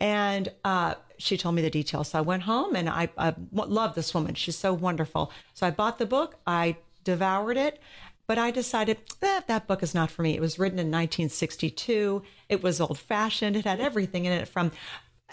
And 0.00 0.52
uh, 0.64 0.94
she 1.18 1.36
told 1.36 1.54
me 1.54 1.62
the 1.62 1.70
details. 1.70 2.08
So 2.10 2.18
I 2.18 2.22
went 2.22 2.44
home 2.44 2.76
and 2.76 2.88
I, 2.88 3.08
I 3.18 3.34
love 3.52 3.94
this 3.94 4.14
woman. 4.14 4.34
She's 4.34 4.56
so 4.56 4.72
wonderful. 4.72 5.32
So 5.54 5.66
I 5.66 5.70
bought 5.70 5.98
the 5.98 6.06
book, 6.06 6.36
I 6.46 6.76
devoured 7.04 7.56
it, 7.56 7.80
but 8.26 8.38
I 8.38 8.50
decided 8.50 8.98
eh, 9.22 9.40
that 9.48 9.66
book 9.66 9.82
is 9.82 9.94
not 9.94 10.10
for 10.10 10.22
me. 10.22 10.36
It 10.36 10.40
was 10.40 10.58
written 10.58 10.78
in 10.78 10.86
1962, 10.86 12.22
it 12.48 12.62
was 12.62 12.80
old 12.80 12.98
fashioned, 12.98 13.56
it 13.56 13.64
had 13.64 13.80
everything 13.80 14.24
in 14.24 14.32
it 14.32 14.46
from 14.46 14.70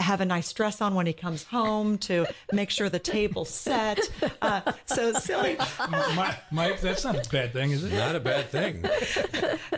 have 0.00 0.20
a 0.20 0.24
nice 0.24 0.52
dress 0.52 0.80
on 0.80 0.94
when 0.94 1.06
he 1.06 1.12
comes 1.12 1.44
home, 1.44 1.98
to 1.98 2.26
make 2.52 2.70
sure 2.70 2.88
the 2.88 2.98
table's 2.98 3.50
set. 3.50 3.98
Uh, 4.40 4.72
so 4.86 5.12
silly, 5.14 5.56
Mike, 6.50 6.80
that's 6.80 7.04
not 7.04 7.26
a 7.26 7.30
bad 7.30 7.52
thing, 7.52 7.72
is 7.72 7.84
it? 7.84 7.92
Not 7.92 8.14
a 8.14 8.20
bad 8.20 8.48
thing. 8.50 8.82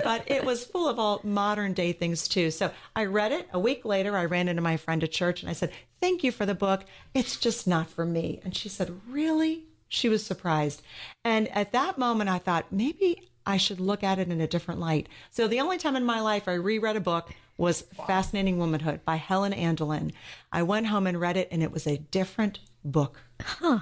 but 0.04 0.22
it 0.26 0.44
was 0.44 0.64
full 0.64 0.88
of 0.88 0.98
all 0.98 1.20
modern 1.24 1.72
day 1.72 1.92
things 1.92 2.28
too. 2.28 2.50
So 2.50 2.70
I 2.94 3.06
read 3.06 3.32
it. 3.32 3.48
A 3.52 3.58
week 3.58 3.84
later, 3.84 4.16
I 4.16 4.26
ran 4.26 4.48
into 4.48 4.62
my 4.62 4.76
friend 4.76 5.02
at 5.02 5.12
church 5.12 5.42
and 5.42 5.50
I 5.50 5.54
said, 5.54 5.70
Thank 6.00 6.24
you 6.24 6.32
for 6.32 6.46
the 6.46 6.54
book. 6.54 6.84
It's 7.14 7.36
just 7.36 7.66
not 7.66 7.88
for 7.88 8.04
me. 8.04 8.40
And 8.44 8.54
she 8.56 8.68
said, 8.68 9.00
Really? 9.08 9.64
She 9.88 10.08
was 10.08 10.24
surprised. 10.24 10.82
And 11.24 11.48
at 11.48 11.72
that 11.72 11.98
moment, 11.98 12.30
I 12.30 12.38
thought, 12.38 12.70
maybe 12.70 13.30
I 13.46 13.56
should 13.56 13.80
look 13.80 14.04
at 14.04 14.18
it 14.18 14.30
in 14.30 14.40
a 14.40 14.46
different 14.46 14.80
light. 14.80 15.08
So 15.30 15.48
the 15.48 15.60
only 15.60 15.78
time 15.78 15.96
in 15.96 16.04
my 16.04 16.20
life 16.20 16.46
I 16.46 16.54
reread 16.54 16.96
a 16.96 17.00
book 17.00 17.30
was 17.60 17.84
Fascinating 18.06 18.58
Womanhood 18.58 19.04
by 19.04 19.16
Helen 19.16 19.52
Andelin. 19.52 20.12
I 20.50 20.62
went 20.62 20.86
home 20.86 21.06
and 21.06 21.20
read 21.20 21.36
it, 21.36 21.48
and 21.52 21.62
it 21.62 21.70
was 21.70 21.86
a 21.86 21.98
different 21.98 22.58
book. 22.84 23.20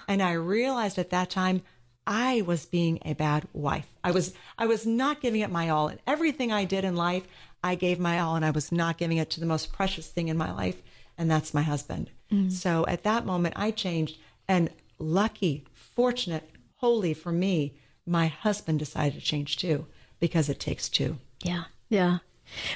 And 0.09 0.23
I 0.23 0.33
realized 0.33 0.99
at 0.99 1.11
that 1.11 1.31
time, 1.31 1.63
I 2.07 2.43
was 2.43 2.67
being 2.67 2.99
a 3.05 3.13
bad 3.15 3.47
wife. 3.53 3.87
I 4.03 4.11
was 4.11 4.35
I 4.57 4.67
was 4.67 4.87
not 4.87 5.21
giving 5.21 5.43
it 5.43 5.51
my 5.51 5.69
all. 5.69 5.89
And 5.89 6.01
everything 6.07 6.51
I 6.51 6.65
did 6.65 6.85
in 6.85 6.97
life, 6.97 7.27
I 7.63 7.75
gave 7.75 7.99
my 8.01 8.19
all 8.19 8.35
and 8.35 8.45
I 8.45 8.51
was 8.51 8.73
not 8.73 8.99
giving 8.99 9.19
it 9.19 9.31
to 9.31 9.41
the 9.41 9.47
most 9.47 9.73
precious 9.73 10.09
thing 10.09 10.29
in 10.29 10.37
my 10.37 10.51
life, 10.51 10.83
and 11.19 11.31
that's 11.31 11.55
my 11.55 11.63
husband. 11.63 12.11
Mm. 12.33 12.51
So 12.51 12.85
at 12.87 13.05
that 13.05 13.27
moment 13.27 13.55
I 13.57 13.71
changed 13.71 14.19
and 14.49 14.71
lucky, 14.99 15.65
fortunate, 15.73 16.51
holy 16.77 17.15
for 17.15 17.31
me, 17.31 17.75
my 18.07 18.27
husband 18.27 18.79
decided 18.79 19.15
to 19.15 19.25
change 19.25 19.57
too 19.57 19.87
because 20.19 20.49
it 20.49 20.59
takes 20.59 20.89
two. 20.89 21.19
Yeah. 21.43 21.65
Yeah. 21.89 22.19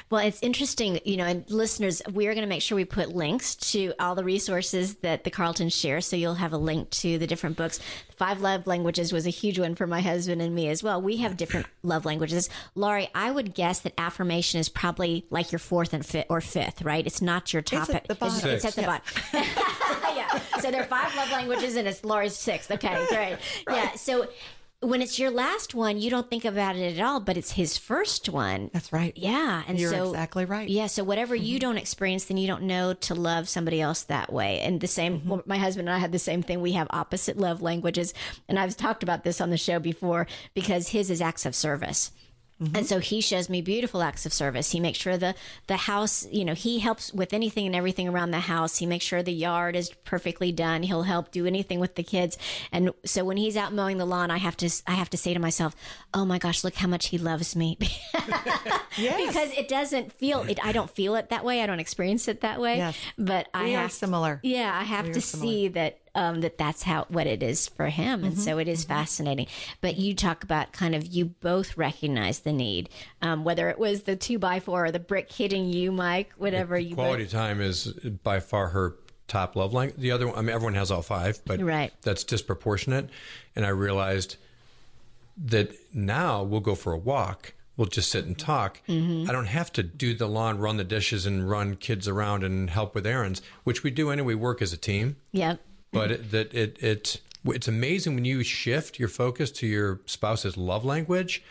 Well, 0.09 0.25
it's 0.25 0.41
interesting, 0.41 0.99
you 1.05 1.17
know, 1.17 1.25
and 1.25 1.49
listeners, 1.49 2.01
we 2.11 2.27
are 2.27 2.33
going 2.33 2.43
to 2.43 2.49
make 2.49 2.61
sure 2.61 2.75
we 2.75 2.85
put 2.85 3.09
links 3.09 3.55
to 3.71 3.93
all 3.99 4.15
the 4.15 4.23
resources 4.23 4.95
that 4.95 5.23
the 5.23 5.31
Carlton 5.31 5.69
share. 5.69 6.01
So 6.01 6.15
you'll 6.15 6.35
have 6.35 6.53
a 6.53 6.57
link 6.57 6.89
to 6.91 7.17
the 7.17 7.27
different 7.27 7.57
books. 7.57 7.79
Five 8.15 8.41
love 8.41 8.67
languages 8.67 9.11
was 9.11 9.25
a 9.25 9.31
huge 9.31 9.59
one 9.59 9.75
for 9.75 9.87
my 9.87 10.01
husband 10.01 10.41
and 10.41 10.53
me 10.53 10.69
as 10.69 10.83
well. 10.83 11.01
We 11.01 11.17
have 11.17 11.37
different 11.37 11.67
love 11.81 12.05
languages. 12.05 12.49
Laurie, 12.75 13.09
I 13.15 13.31
would 13.31 13.53
guess 13.53 13.79
that 13.81 13.93
affirmation 13.97 14.59
is 14.59 14.69
probably 14.69 15.25
like 15.29 15.51
your 15.51 15.59
fourth 15.59 15.93
and 15.93 16.05
fifth 16.05 16.27
or 16.29 16.41
fifth, 16.41 16.81
right? 16.81 17.05
It's 17.05 17.21
not 17.21 17.53
your 17.53 17.61
top. 17.61 17.89
at 17.89 18.07
the 18.07 18.15
bottom. 18.15 18.49
It's, 18.49 18.65
it's 18.65 18.77
at 18.77 18.83
the 18.83 18.83
bottom. 18.83 19.03
yeah. 20.15 20.39
So 20.59 20.71
there 20.71 20.81
are 20.81 20.87
five 20.87 21.15
love 21.15 21.31
languages 21.31 21.75
and 21.75 21.87
it's 21.87 22.03
Laurie's 22.03 22.35
sixth. 22.35 22.71
Okay, 22.71 23.05
great. 23.09 23.37
Yeah. 23.69 23.93
So 23.95 24.27
when 24.83 25.01
it's 25.01 25.17
your 25.17 25.31
last 25.31 25.73
one, 25.73 25.97
you 25.99 26.09
don't 26.09 26.29
think 26.29 26.45
about 26.45 26.75
it 26.75 26.97
at 26.97 27.03
all, 27.03 27.19
but 27.19 27.37
it's 27.37 27.53
his 27.53 27.77
first 27.77 28.29
one. 28.29 28.69
That's 28.73 28.91
right. 28.93 29.13
Yeah, 29.15 29.63
and 29.67 29.79
You're 29.79 29.91
so 29.91 30.09
exactly 30.09 30.45
right. 30.45 30.67
Mm-hmm. 30.67 30.77
Yeah, 30.77 30.87
so 30.87 31.03
whatever 31.03 31.35
you 31.35 31.59
don't 31.59 31.77
experience, 31.77 32.25
then 32.25 32.37
you 32.37 32.47
don't 32.47 32.63
know 32.63 32.93
to 32.93 33.15
love 33.15 33.47
somebody 33.49 33.81
else 33.81 34.03
that 34.03 34.31
way. 34.31 34.59
And 34.59 34.81
the 34.81 34.87
same, 34.87 35.19
Mm-hmm. 35.19 35.29
well, 35.29 35.43
my 35.45 35.57
husband 35.57 35.87
and 35.87 35.95
I 35.95 35.99
had 35.99 36.11
the 36.11 36.19
same 36.19 36.41
thing. 36.43 36.61
We 36.61 36.73
have 36.73 36.87
opposite 36.89 37.37
love 37.37 37.61
languages, 37.61 38.13
and 38.47 38.59
I've 38.59 38.75
talked 38.77 39.03
about 39.03 39.23
this 39.23 39.39
on 39.41 39.49
the 39.49 39.57
show 39.57 39.79
before 39.79 40.27
because 40.53 40.89
his 40.89 41.09
is 41.09 41.21
acts 41.21 41.45
of 41.45 41.55
service. 41.55 42.11
Mm-hmm. 42.63 42.75
And 42.75 42.85
so 42.87 42.99
he 42.99 43.21
shows 43.21 43.49
me 43.49 43.61
beautiful 43.61 44.01
acts 44.01 44.25
of 44.25 44.33
service. 44.33 44.71
He 44.71 44.79
makes 44.79 44.97
sure 44.99 45.17
the 45.17 45.35
the 45.67 45.77
house, 45.77 46.25
you 46.31 46.45
know, 46.45 46.53
he 46.53 46.79
helps 46.79 47.13
with 47.13 47.33
anything 47.33 47.65
and 47.65 47.75
everything 47.75 48.07
around 48.07 48.31
the 48.31 48.39
house. 48.39 48.77
He 48.77 48.85
makes 48.85 49.05
sure 49.05 49.21
the 49.21 49.33
yard 49.33 49.75
is 49.75 49.89
perfectly 50.05 50.51
done. 50.51 50.83
He'll 50.83 51.03
help 51.03 51.31
do 51.31 51.45
anything 51.45 51.79
with 51.79 51.95
the 51.95 52.03
kids. 52.03 52.37
And 52.71 52.91
so 53.05 53.23
when 53.25 53.37
he's 53.37 53.57
out 53.57 53.73
mowing 53.73 53.97
the 53.97 54.05
lawn, 54.05 54.31
I 54.31 54.37
have 54.37 54.55
to 54.57 54.69
I 54.87 54.91
have 54.93 55.09
to 55.11 55.17
say 55.17 55.33
to 55.33 55.39
myself, 55.39 55.75
"Oh 56.13 56.25
my 56.25 56.37
gosh, 56.39 56.63
look 56.63 56.75
how 56.75 56.87
much 56.87 57.07
he 57.07 57.17
loves 57.17 57.55
me." 57.55 57.77
Yes. 58.95 59.25
because 59.27 59.51
it 59.57 59.67
doesn't 59.67 60.13
feel 60.13 60.41
it. 60.41 60.63
I 60.63 60.71
don't 60.71 60.89
feel 60.89 61.15
it 61.15 61.29
that 61.29 61.43
way. 61.43 61.63
I 61.63 61.65
don't 61.65 61.79
experience 61.79 62.27
it 62.27 62.41
that 62.41 62.61
way. 62.61 62.77
Yes. 62.77 62.95
But 63.17 63.47
I 63.51 63.63
We 63.63 63.75
are 63.75 63.81
have 63.81 63.91
similar. 63.91 64.39
Yeah, 64.43 64.71
I 64.71 64.83
have 64.83 65.07
We 65.07 65.13
to 65.13 65.21
see 65.21 65.67
that 65.69 65.97
um, 66.15 66.41
that 66.41 66.57
that's 66.57 66.83
how 66.83 67.05
what 67.09 67.25
it 67.27 67.41
is 67.41 67.67
for 67.67 67.87
him, 67.87 68.23
and 68.23 68.33
Mm-hmm. 68.33 68.41
so 68.41 68.57
it 68.59 68.67
is 68.67 68.83
fascinating. 68.83 69.47
But 69.81 69.97
you 69.97 70.13
talk 70.15 70.43
about 70.43 70.71
kind 70.73 70.93
of 70.95 71.05
you 71.07 71.25
both 71.25 71.75
recognize 71.77 72.39
the 72.39 72.53
need, 72.53 72.89
um, 73.21 73.43
whether 73.43 73.69
it 73.69 73.79
was 73.79 74.03
the 74.03 74.15
two 74.15 74.37
by 74.39 74.59
four 74.59 74.85
or 74.85 74.91
the 74.91 74.99
brick 74.99 75.31
hitting 75.31 75.65
you, 75.65 75.91
Mike, 75.91 76.31
whatever 76.37 76.77
you 76.77 76.95
Quality 76.95 77.27
time 77.27 77.61
is 77.61 77.87
by 78.23 78.39
far 78.39 78.67
her 78.69 78.95
top 79.27 79.55
love 79.55 79.73
language. 79.73 79.99
The 79.99 80.11
other 80.11 80.27
one, 80.27 80.37
I 80.37 80.41
mean, 80.41 80.53
everyone 80.53 80.75
has 80.75 80.91
all 80.91 81.01
five, 81.01 81.41
but 81.45 81.59
Right. 81.61 81.91
that's 82.03 82.23
disproportionate. 82.23 83.09
And 83.55 83.65
I 83.65 83.69
realized 83.69 84.35
that 85.45 85.71
now 85.93 86.43
we'll 86.43 86.59
go 86.59 86.75
for 86.75 86.93
a 86.93 86.97
walk. 86.97 87.53
We'll 87.75 87.87
just 87.87 88.11
sit 88.11 88.25
and 88.25 88.37
talk. 88.37 88.81
I 88.87 88.91
don't 89.31 89.47
have 89.47 89.73
to 89.73 89.81
do 89.83 90.13
the 90.13 90.27
lawn, 90.27 90.59
run 90.59 90.77
the 90.77 90.83
dishes, 90.83 91.25
and 91.25 91.49
run 91.49 91.75
kids 91.75 92.07
around 92.07 92.43
and 92.43 92.69
help 92.69 92.93
with 92.93 93.07
errands, 93.07 93.41
which 93.63 93.81
we 93.81 93.89
do 93.89 94.11
anyway. 94.11 94.27
We 94.27 94.35
work 94.35 94.61
as 94.61 94.73
a 94.73 94.77
team, 94.77 95.15
Yep. 95.31 95.59
But 95.93 96.11
it, 96.11 96.31
that 96.31 96.53
it 96.53 96.81
it 96.81 97.21
it's 97.45 97.67
amazing 97.67 98.15
when 98.15 98.25
you 98.25 98.43
shift 98.43 98.99
your 98.99 99.09
focus 99.09 99.51
to 99.51 99.67
your 99.67 99.99
spouse's 100.05 100.57
love 100.57 100.83
language, 100.83 101.43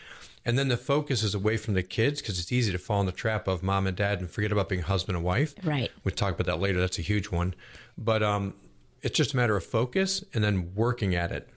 and 0.45 0.57
then 0.57 0.67
the 0.67 0.77
focus 0.77 1.23
is 1.23 1.33
away 1.33 1.57
from 1.57 1.73
the 1.73 1.83
kids 1.83 2.21
because 2.21 2.39
it's 2.39 2.51
easy 2.51 2.71
to 2.71 2.77
fall 2.77 2.99
in 2.99 3.05
the 3.05 3.11
trap 3.11 3.47
of 3.47 3.63
mom 3.63 3.87
and 3.87 3.95
dad 3.95 4.19
and 4.19 4.29
forget 4.29 4.51
about 4.51 4.69
being 4.69 4.81
husband 4.81 5.15
and 5.15 5.25
wife. 5.25 5.55
Right. 5.63 5.91
We 6.03 6.11
talk 6.11 6.33
about 6.33 6.47
that 6.47 6.59
later. 6.59 6.79
That's 6.79 6.99
a 6.99 7.03
huge 7.03 7.31
one, 7.31 7.55
but 7.97 8.21
um, 8.21 8.53
it's 9.01 9.17
just 9.17 9.33
a 9.33 9.37
matter 9.37 9.55
of 9.55 9.63
focus 9.63 10.23
and 10.33 10.43
then 10.43 10.73
working 10.75 11.15
at 11.15 11.31
it. 11.31 11.47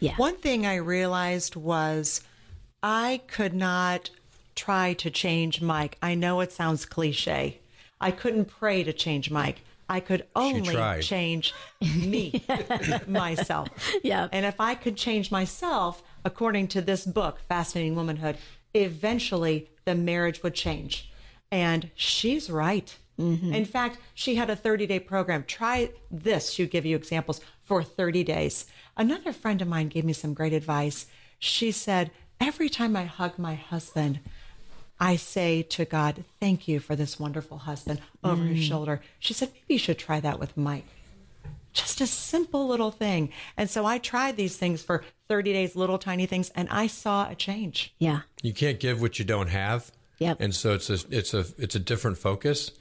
Yeah. 0.00 0.14
One 0.16 0.36
thing 0.36 0.64
I 0.64 0.76
realized 0.76 1.56
was 1.56 2.22
I 2.82 3.22
could 3.26 3.54
not 3.54 4.10
try 4.54 4.92
to 4.94 5.10
change 5.10 5.60
Mike. 5.60 5.96
I 6.02 6.14
know 6.14 6.40
it 6.40 6.52
sounds 6.52 6.84
cliche. 6.84 7.58
I 8.00 8.10
couldn't 8.10 8.46
pray 8.46 8.84
to 8.84 8.92
change 8.92 9.30
Mike. 9.30 9.62
I 9.88 10.00
could 10.00 10.26
only 10.36 11.00
change 11.00 11.54
me, 11.80 12.44
myself. 13.06 13.68
Yeah. 14.02 14.28
And 14.32 14.44
if 14.44 14.60
I 14.60 14.74
could 14.74 14.96
change 14.96 15.30
myself, 15.30 16.02
according 16.24 16.68
to 16.68 16.82
this 16.82 17.06
book, 17.06 17.40
Fascinating 17.48 17.94
Womanhood, 17.94 18.36
eventually 18.74 19.70
the 19.84 19.94
marriage 19.94 20.42
would 20.42 20.54
change. 20.54 21.10
And 21.50 21.90
she's 21.94 22.50
right. 22.50 22.94
Mm-hmm. 23.18 23.52
In 23.52 23.64
fact, 23.64 23.98
she 24.14 24.36
had 24.36 24.50
a 24.50 24.56
30 24.56 24.86
day 24.86 25.00
program. 25.00 25.44
Try 25.44 25.90
this. 26.10 26.50
She'll 26.50 26.68
give 26.68 26.86
you 26.86 26.94
examples 26.94 27.40
for 27.64 27.82
30 27.82 28.24
days. 28.24 28.66
Another 28.96 29.32
friend 29.32 29.60
of 29.62 29.68
mine 29.68 29.88
gave 29.88 30.04
me 30.04 30.12
some 30.12 30.34
great 30.34 30.52
advice. 30.52 31.06
She 31.38 31.72
said, 31.72 32.10
Every 32.40 32.68
time 32.68 32.94
I 32.94 33.04
hug 33.04 33.38
my 33.38 33.54
husband, 33.54 34.20
I 35.00 35.16
say 35.16 35.62
to 35.62 35.84
God, 35.84 36.24
Thank 36.40 36.68
you 36.68 36.80
for 36.80 36.96
this 36.96 37.18
wonderful 37.18 37.58
husband 37.58 38.00
over 38.24 38.42
his 38.42 38.64
mm. 38.64 38.68
shoulder. 38.68 39.00
She 39.18 39.34
said, 39.34 39.50
Maybe 39.52 39.74
you 39.74 39.78
should 39.78 39.98
try 39.98 40.20
that 40.20 40.38
with 40.38 40.56
Mike. 40.56 40.86
Just 41.72 42.00
a 42.00 42.06
simple 42.06 42.66
little 42.66 42.90
thing. 42.90 43.30
And 43.56 43.70
so 43.70 43.86
I 43.86 43.98
tried 43.98 44.36
these 44.36 44.56
things 44.56 44.82
for 44.82 45.04
30 45.28 45.52
days, 45.52 45.76
little 45.76 45.98
tiny 45.98 46.26
things, 46.26 46.50
and 46.54 46.68
I 46.70 46.86
saw 46.86 47.28
a 47.30 47.34
change. 47.34 47.94
Yeah. 47.98 48.22
You 48.42 48.52
can't 48.52 48.80
give 48.80 49.00
what 49.00 49.18
you 49.18 49.24
don't 49.24 49.48
have. 49.48 49.92
Yep. 50.18 50.40
And 50.40 50.54
so 50.54 50.74
it's 50.74 50.90
a 50.90 50.98
it's 51.10 51.34
a 51.34 51.46
it's 51.58 51.76
a 51.76 51.78
different 51.78 52.18
focus, 52.18 52.72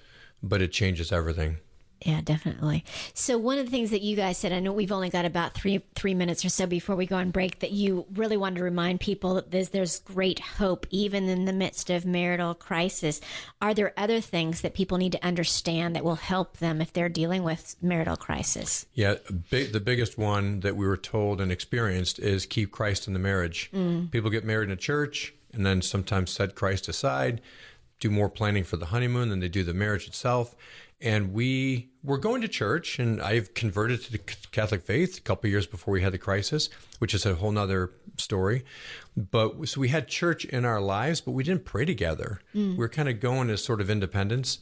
but 0.41 0.61
it 0.61 0.71
changes 0.71 1.11
everything. 1.11 1.57
Yeah, 2.07 2.21
definitely. 2.21 2.85
So 3.13 3.37
one 3.37 3.57
of 3.57 3.65
the 3.65 3.71
things 3.71 3.89
that 3.89 4.01
you 4.01 4.15
guys 4.15 4.37
said, 4.37 4.53
I 4.53 4.61
know 4.61 4.71
we've 4.71 4.93
only 4.93 5.09
got 5.09 5.25
about 5.25 5.53
three 5.53 5.83
three 5.93 6.13
minutes 6.13 6.45
or 6.45 6.49
so 6.49 6.65
before 6.65 6.95
we 6.95 7.05
go 7.05 7.17
on 7.17 7.31
break, 7.31 7.59
that 7.59 7.71
you 7.71 8.05
really 8.13 8.37
wanted 8.37 8.59
to 8.59 8.63
remind 8.63 9.01
people 9.01 9.33
that 9.33 9.51
there's 9.51 9.71
there's 9.71 9.99
great 9.99 10.39
hope 10.39 10.87
even 10.89 11.27
in 11.27 11.43
the 11.43 11.51
midst 11.51 11.89
of 11.89 12.05
marital 12.05 12.53
crisis. 12.53 13.19
Are 13.61 13.73
there 13.73 13.91
other 13.97 14.21
things 14.21 14.61
that 14.61 14.73
people 14.73 14.97
need 14.97 15.11
to 15.11 15.25
understand 15.25 15.97
that 15.97 16.05
will 16.05 16.15
help 16.15 16.59
them 16.59 16.79
if 16.79 16.93
they're 16.93 17.09
dealing 17.09 17.43
with 17.43 17.75
marital 17.81 18.15
crisis? 18.15 18.85
Yeah, 18.93 19.15
big, 19.49 19.73
the 19.73 19.81
biggest 19.81 20.17
one 20.17 20.61
that 20.61 20.77
we 20.77 20.87
were 20.87 20.95
told 20.95 21.41
and 21.41 21.51
experienced 21.51 22.19
is 22.19 22.45
keep 22.45 22.71
Christ 22.71 23.07
in 23.07 23.11
the 23.11 23.19
marriage. 23.19 23.69
Mm. 23.73 24.11
People 24.11 24.29
get 24.29 24.45
married 24.45 24.69
in 24.69 24.73
a 24.73 24.77
church 24.77 25.33
and 25.51 25.65
then 25.65 25.81
sometimes 25.81 26.31
set 26.31 26.55
Christ 26.55 26.87
aside, 26.87 27.41
do 27.99 28.09
more 28.09 28.29
planning 28.29 28.63
for 28.63 28.77
the 28.77 28.87
honeymoon 28.87 29.27
than 29.27 29.41
they 29.41 29.49
do 29.49 29.65
the 29.65 29.73
marriage 29.73 30.07
itself. 30.07 30.55
And 30.99 31.31
we 31.31 31.89
were 32.03 32.17
going 32.17 32.41
to 32.41 32.47
church, 32.47 32.97
and 32.97 33.21
I've 33.21 33.53
converted 33.53 34.01
to 34.05 34.11
the 34.11 34.17
Catholic 34.17 34.81
faith 34.81 35.19
a 35.19 35.21
couple 35.21 35.47
of 35.47 35.51
years 35.51 35.67
before 35.67 35.91
we 35.91 36.01
had 36.01 36.11
the 36.11 36.17
crisis, 36.17 36.69
which 36.97 37.13
is 37.13 37.25
a 37.25 37.35
whole 37.35 37.51
nother 37.51 37.91
story. 38.17 38.63
But 39.15 39.67
so 39.69 39.79
we 39.79 39.89
had 39.89 40.07
church 40.07 40.43
in 40.45 40.65
our 40.65 40.81
lives, 40.81 41.21
but 41.21 41.31
we 41.31 41.43
didn't 41.43 41.65
pray 41.65 41.85
together. 41.85 42.41
Mm. 42.55 42.71
We 42.71 42.77
were 42.77 42.89
kind 42.89 43.09
of 43.09 43.19
going 43.19 43.51
as 43.51 43.63
sort 43.63 43.79
of 43.79 43.91
independence 43.91 44.57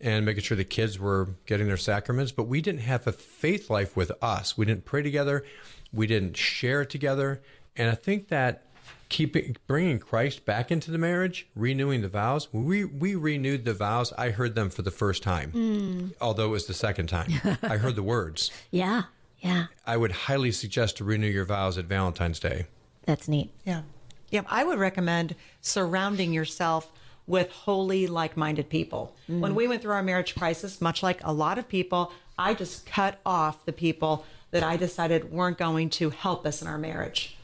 and 0.00 0.26
making 0.26 0.42
sure 0.42 0.56
the 0.56 0.64
kids 0.64 0.98
were 0.98 1.36
getting 1.46 1.66
their 1.66 1.76
sacraments, 1.76 2.32
but 2.32 2.44
we 2.44 2.60
didn't 2.60 2.82
have 2.82 3.06
a 3.06 3.12
faith 3.12 3.70
life 3.70 3.96
with 3.96 4.12
us. 4.22 4.56
We 4.56 4.66
didn't 4.66 4.84
pray 4.84 5.02
together. 5.02 5.44
We 5.92 6.06
didn't 6.06 6.36
share 6.36 6.84
together. 6.84 7.42
And 7.76 7.90
I 7.90 7.94
think 7.94 8.28
that 8.28 8.64
keeping 9.08 9.56
bringing 9.66 9.98
Christ 9.98 10.44
back 10.44 10.70
into 10.70 10.90
the 10.90 10.98
marriage, 10.98 11.46
renewing 11.54 12.02
the 12.02 12.08
vows. 12.08 12.52
We 12.52 12.84
we 12.84 13.14
renewed 13.14 13.64
the 13.64 13.74
vows. 13.74 14.12
I 14.18 14.30
heard 14.30 14.54
them 14.54 14.70
for 14.70 14.82
the 14.82 14.90
first 14.90 15.22
time, 15.22 15.50
hmm. 15.50 16.08
although 16.20 16.46
it 16.46 16.50
was 16.50 16.66
the 16.66 16.74
second 16.74 17.08
time. 17.08 17.32
I 17.62 17.76
heard 17.76 17.96
the 17.96 18.02
words. 18.02 18.50
Yeah, 18.70 19.04
yeah, 19.40 19.66
I 19.86 19.96
would 19.96 20.12
highly 20.12 20.52
suggest 20.52 20.98
to 20.98 21.04
renew 21.04 21.28
your 21.28 21.44
vows 21.44 21.78
at 21.78 21.86
Valentine's 21.86 22.38
Day. 22.38 22.66
that's 23.04 23.28
neat. 23.28 23.50
Yeah. 23.64 23.82
Yeah. 24.30 24.42
I 24.46 24.64
would 24.64 24.78
recommend 24.78 25.34
surrounding 25.62 26.32
yourself 26.34 26.92
with 27.26 27.50
holy, 27.50 28.06
like 28.06 28.36
minded 28.36 28.68
people. 28.68 29.14
Hmm. 29.26 29.40
When 29.40 29.54
we 29.54 29.68
went 29.68 29.82
through 29.82 29.92
our 29.92 30.02
marriage 30.02 30.34
crisis, 30.34 30.80
much 30.80 31.02
like 31.02 31.20
a 31.24 31.32
lot 31.32 31.58
of 31.58 31.68
people, 31.68 32.12
I 32.38 32.54
just 32.54 32.84
cut 32.86 33.20
off 33.24 33.64
the 33.64 33.72
people 33.72 34.24
that 34.50 34.62
I 34.62 34.76
decided 34.76 35.30
weren't 35.32 35.58
going 35.58 35.90
to 35.90 36.10
help 36.10 36.46
us 36.46 36.62
in 36.62 36.68
our 36.68 36.78
marriage. 36.78 37.37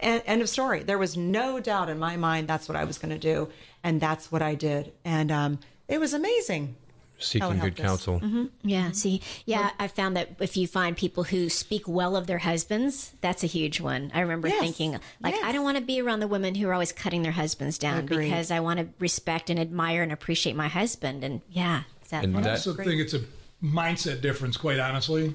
And, 0.00 0.22
end 0.26 0.42
of 0.42 0.48
story. 0.48 0.82
There 0.82 0.98
was 0.98 1.16
no 1.16 1.60
doubt 1.60 1.88
in 1.88 1.98
my 1.98 2.16
mind 2.16 2.48
that's 2.48 2.68
what 2.68 2.76
I 2.76 2.84
was 2.84 2.98
going 2.98 3.10
to 3.10 3.18
do. 3.18 3.48
And 3.84 4.00
that's 4.00 4.30
what 4.32 4.42
I 4.42 4.54
did. 4.54 4.92
And 5.04 5.30
um, 5.30 5.58
it 5.88 5.98
was 6.00 6.12
amazing. 6.14 6.76
Seeking 7.20 7.56
helped 7.56 7.76
good 7.76 7.84
us. 7.84 8.04
counsel. 8.06 8.48
Yeah. 8.62 8.92
See, 8.92 9.20
yeah, 9.44 9.70
I 9.80 9.88
found 9.88 10.16
that 10.16 10.36
if 10.38 10.56
you 10.56 10.68
find 10.68 10.96
people 10.96 11.24
who 11.24 11.48
speak 11.48 11.88
well 11.88 12.14
of 12.14 12.28
their 12.28 12.38
husbands, 12.38 13.12
that's 13.20 13.42
a 13.42 13.48
huge 13.48 13.80
one. 13.80 14.12
I 14.14 14.20
remember 14.20 14.46
Yes. 14.46 14.60
thinking, 14.60 15.00
like, 15.20 15.34
I 15.42 15.50
don't 15.50 15.64
want 15.64 15.78
to 15.78 15.82
be 15.82 16.00
around 16.00 16.20
the 16.20 16.28
women 16.28 16.54
who 16.54 16.68
are 16.68 16.72
always 16.72 16.92
cutting 16.92 17.22
their 17.22 17.32
husbands 17.32 17.76
down 17.76 17.98
Agreed. 17.98 18.26
because 18.30 18.52
I 18.52 18.60
want 18.60 18.78
to 18.78 18.88
respect 19.00 19.50
and 19.50 19.58
admire 19.58 20.04
and 20.04 20.12
appreciate 20.12 20.54
my 20.54 20.68
husband. 20.68 21.24
And 21.24 21.40
yeah, 21.50 21.82
that, 22.10 22.22
And 22.22 22.36
I 22.38 22.40
that- 22.42 22.50
also 22.50 22.74
think 22.74 23.00
it's 23.00 23.14
a 23.14 23.22
mindset 23.60 24.20
difference, 24.20 24.56
quite 24.56 24.78
honestly. 24.78 25.34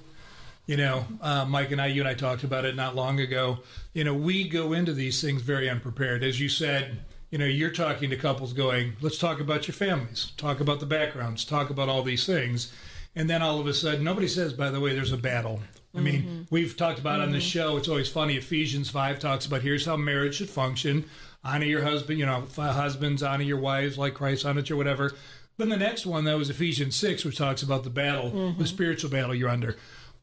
You 0.66 0.78
know, 0.78 1.06
uh, 1.22 1.46
Mike 1.46 1.72
and 1.72 1.82
I, 1.82 1.88
you 1.88 2.02
and 2.02 2.08
I 2.08 2.14
talked 2.14 2.44
about 2.44 2.64
it 2.64 2.76
not 2.76 2.96
long 2.96 3.20
ago. 3.20 3.60
You 3.94 4.06
know, 4.06 4.14
we 4.14 4.48
go 4.48 4.72
into 4.74 4.94
these 4.94 5.22
things 5.22 5.42
very 5.42 5.70
unprepared. 5.70 6.24
As 6.24 6.40
you 6.40 6.48
said, 6.48 7.00
you 7.32 7.38
know, 7.38 7.46
you're 7.46 7.72
talking 7.72 8.10
to 8.12 8.16
couples 8.16 8.54
going, 8.54 8.94
let's 9.02 9.18
talk 9.18 9.42
about 9.42 9.68
your 9.68 9.76
families, 9.76 10.32
talk 10.38 10.62
about 10.62 10.80
the 10.80 10.86
backgrounds, 10.86 11.44
talk 11.44 11.70
about 11.70 11.90
all 11.90 12.04
these 12.04 12.26
things. 12.26 12.72
And 13.16 13.30
then 13.30 13.42
all 13.42 13.60
of 13.60 13.68
a 13.68 13.74
sudden, 13.74 14.04
nobody 14.04 14.28
says, 14.28 14.54
by 14.54 14.70
the 14.70 14.80
way, 14.80 14.94
there's 14.94 15.12
a 15.12 15.18
battle. 15.18 15.60
I 15.96 16.00
mean, 16.00 16.22
mm-hmm. 16.24 16.42
we've 16.50 16.76
talked 16.76 16.98
about 16.98 17.20
on 17.20 17.32
this 17.32 17.44
mm-hmm. 17.44 17.60
show, 17.60 17.78
it's 17.78 17.88
always 17.88 18.10
funny. 18.10 18.36
Ephesians 18.36 18.90
5 18.90 19.20
talks 19.20 19.46
about 19.46 19.62
here's 19.62 19.86
how 19.86 19.96
marriage 19.96 20.36
should 20.36 20.50
function 20.50 21.06
honor 21.44 21.66
your 21.66 21.84
husband, 21.84 22.20
you 22.20 22.26
know, 22.26 22.48
husbands, 22.56 23.22
honor 23.22 23.44
your 23.44 23.58
wives 23.58 23.98
like 23.98 24.14
Christ 24.14 24.46
honored 24.46 24.70
you, 24.70 24.78
whatever. 24.78 25.12
Then 25.58 25.70
the 25.70 25.78
next 25.78 26.06
one, 26.06 26.24
that 26.26 26.38
was 26.38 26.50
Ephesians 26.50 26.96
6, 26.96 27.26
which 27.26 27.38
talks 27.38 27.62
about 27.62 27.84
the 27.84 27.90
battle, 27.90 28.30
the 28.30 28.38
mm-hmm. 28.38 28.64
spiritual 28.64 29.12
battle 29.12 29.36
you're 29.36 29.50
under. 29.50 29.76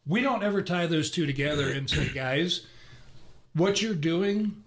We 0.06 0.22
don't 0.22 0.42
ever 0.42 0.62
tie 0.62 0.86
those 0.86 1.10
two 1.10 1.26
together 1.26 1.70
and 1.70 1.88
say, 1.88 2.08
guys, 2.08 2.66
what 3.54 3.82
you're 3.82 3.94
doing, 3.94 4.62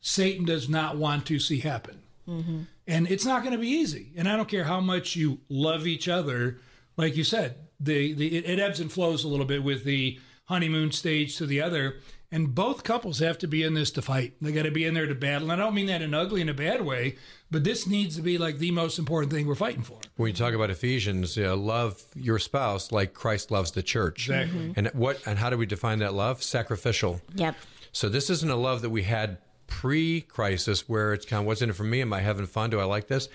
Satan 0.00 0.44
does 0.44 0.68
not 0.68 0.96
want 0.96 1.26
to 1.26 1.38
see 1.38 1.60
happen. 1.60 2.00
Mm-hmm. 2.28 2.62
And 2.86 3.10
it's 3.10 3.24
not 3.24 3.42
going 3.42 3.52
to 3.52 3.58
be 3.58 3.68
easy. 3.68 4.12
And 4.16 4.28
I 4.28 4.36
don't 4.36 4.48
care 4.48 4.64
how 4.64 4.80
much 4.80 5.16
you 5.16 5.40
love 5.48 5.86
each 5.86 6.08
other. 6.08 6.58
Like 6.96 7.16
you 7.16 7.24
said, 7.24 7.56
the, 7.78 8.12
the 8.14 8.38
it, 8.38 8.48
it 8.48 8.58
ebbs 8.58 8.80
and 8.80 8.90
flows 8.90 9.24
a 9.24 9.28
little 9.28 9.46
bit 9.46 9.62
with 9.62 9.84
the 9.84 10.18
honeymoon 10.46 10.90
stage 10.92 11.36
to 11.36 11.46
the 11.46 11.60
other. 11.60 11.96
And 12.30 12.54
both 12.54 12.84
couples 12.84 13.20
have 13.20 13.38
to 13.38 13.48
be 13.48 13.62
in 13.62 13.72
this 13.72 13.90
to 13.92 14.02
fight. 14.02 14.34
They 14.42 14.52
got 14.52 14.64
to 14.64 14.70
be 14.70 14.84
in 14.84 14.92
there 14.92 15.06
to 15.06 15.14
battle. 15.14 15.50
And 15.50 15.60
I 15.60 15.64
don't 15.64 15.74
mean 15.74 15.86
that 15.86 16.02
in 16.02 16.12
ugly 16.12 16.42
in 16.42 16.50
a 16.50 16.54
bad 16.54 16.82
way, 16.82 17.16
but 17.50 17.64
this 17.64 17.86
needs 17.86 18.16
to 18.16 18.22
be 18.22 18.36
like 18.36 18.58
the 18.58 18.70
most 18.70 18.98
important 18.98 19.32
thing 19.32 19.46
we're 19.46 19.54
fighting 19.54 19.82
for. 19.82 19.98
When 20.16 20.28
you 20.28 20.34
talk 20.34 20.52
about 20.52 20.70
Ephesians, 20.70 21.38
uh, 21.38 21.56
love 21.56 22.04
your 22.14 22.38
spouse 22.38 22.92
like 22.92 23.14
Christ 23.14 23.50
loves 23.50 23.70
the 23.70 23.82
church. 23.82 24.28
Exactly. 24.28 24.74
And 24.76 24.88
what 24.88 25.26
and 25.26 25.38
how 25.38 25.48
do 25.48 25.56
we 25.56 25.64
define 25.64 26.00
that 26.00 26.12
love? 26.12 26.42
Sacrificial. 26.42 27.22
yep. 27.34 27.56
So 27.92 28.10
this 28.10 28.28
isn't 28.28 28.50
a 28.50 28.56
love 28.56 28.82
that 28.82 28.90
we 28.90 29.04
had 29.04 29.38
pre-crisis 29.66 30.88
where 30.88 31.12
it's 31.14 31.24
kind 31.24 31.40
of 31.40 31.46
what's 31.46 31.62
in 31.62 31.70
it 31.70 31.76
for 31.76 31.84
me? 31.84 32.00
Am 32.02 32.12
I 32.12 32.20
having 32.20 32.46
fun? 32.46 32.70
Do 32.70 32.80
I 32.80 32.84
like 32.84 33.08
this? 33.08 33.28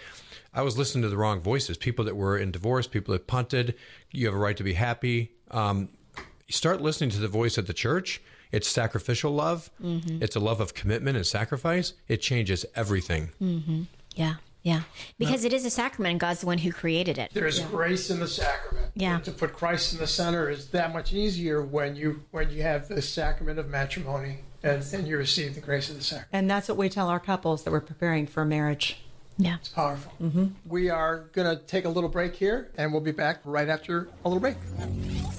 I 0.53 0.61
was 0.61 0.77
listening 0.77 1.01
to 1.03 1.09
the 1.09 1.17
wrong 1.17 1.41
voices. 1.41 1.77
People 1.77 2.05
that 2.05 2.15
were 2.15 2.37
in 2.37 2.51
divorce, 2.51 2.85
people 2.85 3.13
that 3.13 3.25
punted. 3.25 3.75
You 4.11 4.27
have 4.27 4.35
a 4.35 4.37
right 4.37 4.57
to 4.57 4.63
be 4.63 4.73
happy. 4.73 5.31
Um, 5.49 5.89
you 6.17 6.51
start 6.53 6.81
listening 6.81 7.09
to 7.11 7.19
the 7.19 7.27
voice 7.27 7.57
of 7.57 7.65
the 7.65 7.73
church. 7.73 8.21
It's 8.53 8.69
sacrificial 8.69 9.33
love. 9.33 9.71
Mm-hmm. 9.83 10.21
It's 10.21 10.35
a 10.35 10.39
love 10.39 10.61
of 10.61 10.75
commitment 10.75 11.17
and 11.17 11.25
sacrifice. 11.25 11.93
It 12.07 12.21
changes 12.21 12.65
everything. 12.75 13.31
Mm-hmm. 13.41 13.83
Yeah. 14.15 14.35
Yeah. 14.61 14.83
Because 15.17 15.43
it 15.43 15.51
is 15.51 15.65
a 15.65 15.69
sacrament 15.69 16.11
and 16.11 16.19
God's 16.19 16.41
the 16.41 16.45
one 16.45 16.59
who 16.59 16.71
created 16.71 17.17
it. 17.17 17.31
There 17.33 17.47
is 17.47 17.59
grace 17.59 18.11
in 18.11 18.19
the 18.19 18.27
sacrament. 18.27 18.91
Yeah. 18.95 19.15
And 19.15 19.23
to 19.25 19.31
put 19.31 19.53
Christ 19.53 19.93
in 19.93 19.99
the 19.99 20.07
center 20.07 20.49
is 20.49 20.67
that 20.69 20.93
much 20.93 21.11
easier 21.11 21.63
when 21.63 21.95
you 21.95 22.23
when 22.29 22.51
you 22.51 22.61
have 22.61 22.87
the 22.87 23.01
sacrament 23.01 23.57
of 23.57 23.69
matrimony 23.69 24.37
and, 24.61 24.85
and 24.93 25.07
you 25.07 25.17
receive 25.17 25.55
the 25.55 25.61
grace 25.61 25.89
of 25.89 25.97
the 25.97 26.03
sacrament. 26.03 26.29
And 26.31 26.49
that's 26.49 26.69
what 26.69 26.77
we 26.77 26.89
tell 26.89 27.09
our 27.09 27.19
couples 27.19 27.63
that 27.63 27.71
we're 27.71 27.81
preparing 27.81 28.27
for 28.27 28.45
marriage. 28.45 28.99
Yeah. 29.37 29.55
It's 29.55 29.69
powerful. 29.69 30.11
Mm-hmm. 30.21 30.45
We 30.65 30.89
are 30.89 31.29
going 31.33 31.57
to 31.57 31.63
take 31.63 31.85
a 31.85 31.89
little 31.89 32.09
break 32.09 32.35
here, 32.35 32.71
and 32.77 32.91
we'll 32.91 33.01
be 33.01 33.11
back 33.11 33.39
right 33.45 33.67
after 33.67 34.09
a 34.25 34.29
little 34.29 34.39
break. 34.39 34.57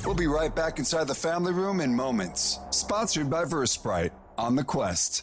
We'll 0.05 0.15
be 0.15 0.27
right 0.27 0.55
back 0.55 0.79
inside 0.79 1.07
the 1.07 1.15
family 1.15 1.53
room 1.53 1.81
in 1.81 1.95
moments. 1.95 2.59
Sponsored 2.71 3.31
by 3.31 3.45
Versprite 3.45 4.11
on 4.37 4.57
the 4.57 4.65
Quest. 4.65 5.23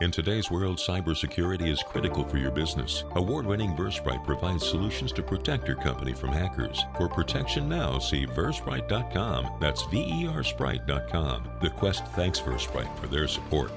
In 0.00 0.10
today's 0.10 0.50
world, 0.50 0.78
cybersecurity 0.78 1.68
is 1.68 1.82
critical 1.82 2.24
for 2.24 2.36
your 2.36 2.50
business. 2.50 3.04
Award 3.14 3.46
winning 3.46 3.76
Versprite 3.76 4.24
provides 4.24 4.66
solutions 4.66 5.12
to 5.12 5.22
protect 5.22 5.68
your 5.68 5.76
company 5.76 6.12
from 6.12 6.30
hackers. 6.30 6.84
For 6.96 7.08
protection 7.08 7.68
now, 7.68 8.00
see 8.00 8.26
Versprite.com. 8.26 9.58
That's 9.60 9.82
V 9.84 9.98
E 9.98 10.26
R 10.26 10.42
Sprite.com. 10.42 11.48
The 11.62 11.70
Quest 11.70 12.04
thanks 12.16 12.40
Versprite 12.40 12.98
for 12.98 13.06
their 13.06 13.28
support. 13.28 13.70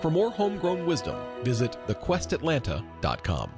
For 0.00 0.10
more 0.10 0.30
homegrown 0.30 0.86
wisdom, 0.86 1.16
visit 1.42 1.76
thequestatlanta.com. 1.88 3.50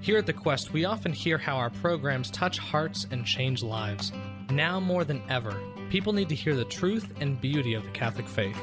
Here 0.00 0.16
at 0.16 0.24
The 0.24 0.32
Quest, 0.32 0.72
we 0.72 0.86
often 0.86 1.12
hear 1.12 1.36
how 1.36 1.56
our 1.56 1.68
programs 1.68 2.30
touch 2.30 2.56
hearts 2.58 3.06
and 3.10 3.26
change 3.26 3.62
lives. 3.62 4.12
Now 4.50 4.80
more 4.80 5.04
than 5.04 5.22
ever, 5.28 5.60
people 5.90 6.14
need 6.14 6.30
to 6.30 6.34
hear 6.34 6.56
the 6.56 6.64
truth 6.64 7.12
and 7.20 7.38
beauty 7.38 7.74
of 7.74 7.84
the 7.84 7.90
Catholic 7.90 8.26
faith. 8.26 8.58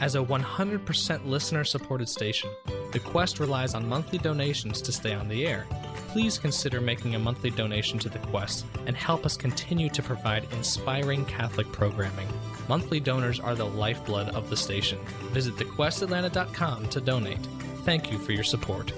As 0.00 0.14
a 0.14 0.22
100% 0.22 1.24
listener 1.24 1.64
supported 1.64 2.08
station, 2.10 2.50
The 2.94 3.00
Quest 3.00 3.40
relies 3.40 3.74
on 3.74 3.88
monthly 3.88 4.18
donations 4.18 4.80
to 4.82 4.92
stay 4.92 5.14
on 5.14 5.26
the 5.26 5.48
air. 5.48 5.66
Please 6.10 6.38
consider 6.38 6.80
making 6.80 7.16
a 7.16 7.18
monthly 7.18 7.50
donation 7.50 7.98
to 7.98 8.08
The 8.08 8.20
Quest 8.20 8.66
and 8.86 8.96
help 8.96 9.26
us 9.26 9.36
continue 9.36 9.90
to 9.90 10.00
provide 10.00 10.46
inspiring 10.52 11.24
Catholic 11.24 11.66
programming. 11.72 12.28
Monthly 12.68 13.00
donors 13.00 13.40
are 13.40 13.56
the 13.56 13.66
lifeblood 13.66 14.28
of 14.28 14.48
the 14.48 14.56
station. 14.56 15.00
Visit 15.32 15.56
thequestatlanta.com 15.56 16.88
to 16.90 17.00
donate. 17.00 17.44
Thank 17.84 18.12
you 18.12 18.18
for 18.18 18.30
your 18.30 18.44
support. 18.44 18.92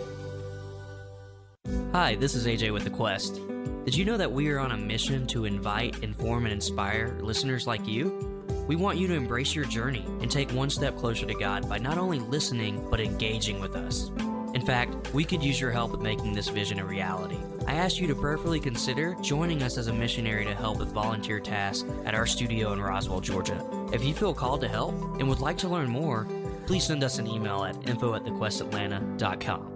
Hi, 1.93 2.17
this 2.17 2.35
is 2.35 2.47
AJ 2.47 2.75
with 2.75 2.85
The 2.85 2.91
Quest. 2.91 3.41
Did 3.87 3.97
you 3.97 4.05
know 4.05 4.19
that 4.19 4.31
we 4.31 4.51
are 4.51 4.59
on 4.59 4.73
a 4.73 4.77
mission 4.77 5.27
to 5.29 5.47
invite, 5.47 6.03
inform, 6.03 6.45
and 6.45 6.53
inspire 6.53 7.19
listeners 7.23 7.67
like 7.67 7.89
you? 7.89 8.36
We 8.67 8.77
want 8.77 8.99
you 8.99 9.07
to 9.09 9.15
embrace 9.15 9.55
your 9.55 9.65
journey 9.65 10.05
and 10.21 10.31
take 10.31 10.51
one 10.51 10.71
step 10.71 10.97
closer 10.97 11.27
to 11.27 11.35
God 11.35 11.69
by 11.69 11.79
not 11.79 11.99
only 11.99 12.19
listening, 12.19 12.87
but 12.91 13.01
engaging 13.01 13.61
with 13.61 13.77
us. 13.77 14.11
In 14.55 14.65
fact, 14.65 15.13
we 15.13 15.25
could 15.25 15.43
use 15.43 15.61
your 15.61 15.71
help 15.71 15.93
with 15.93 16.01
making 16.01 16.33
this 16.33 16.49
vision 16.49 16.79
a 16.79 16.85
reality. 16.85 17.39
I 17.67 17.75
ask 17.75 18.01
you 18.01 18.07
to 18.07 18.15
prayerfully 18.15 18.59
consider 18.59 19.15
joining 19.21 19.63
us 19.63 19.77
as 19.77 19.89
a 19.89 19.93
missionary 19.93 20.45
to 20.47 20.55
help 20.55 20.79
with 20.79 20.89
volunteer 20.89 21.41
tasks 21.41 21.89
at 22.05 22.15
our 22.15 22.27
studio 22.27 22.73
in 22.73 22.81
Roswell, 22.81 23.21
Georgia. 23.21 23.63
If 23.93 24.03
you 24.03 24.15
feel 24.15 24.33
called 24.33 24.63
to 24.63 24.69
help 24.69 24.95
and 25.19 25.29
would 25.29 25.41
like 25.41 25.59
to 25.59 25.69
learn 25.69 25.91
more, 25.91 26.27
please 26.67 26.85
send 26.85 27.05
us 27.05 27.19
an 27.19 27.27
email 27.27 27.65
at 27.65 27.77
info 27.89 28.15
at 28.15 28.25
thequestatlanta.com. 28.25 29.76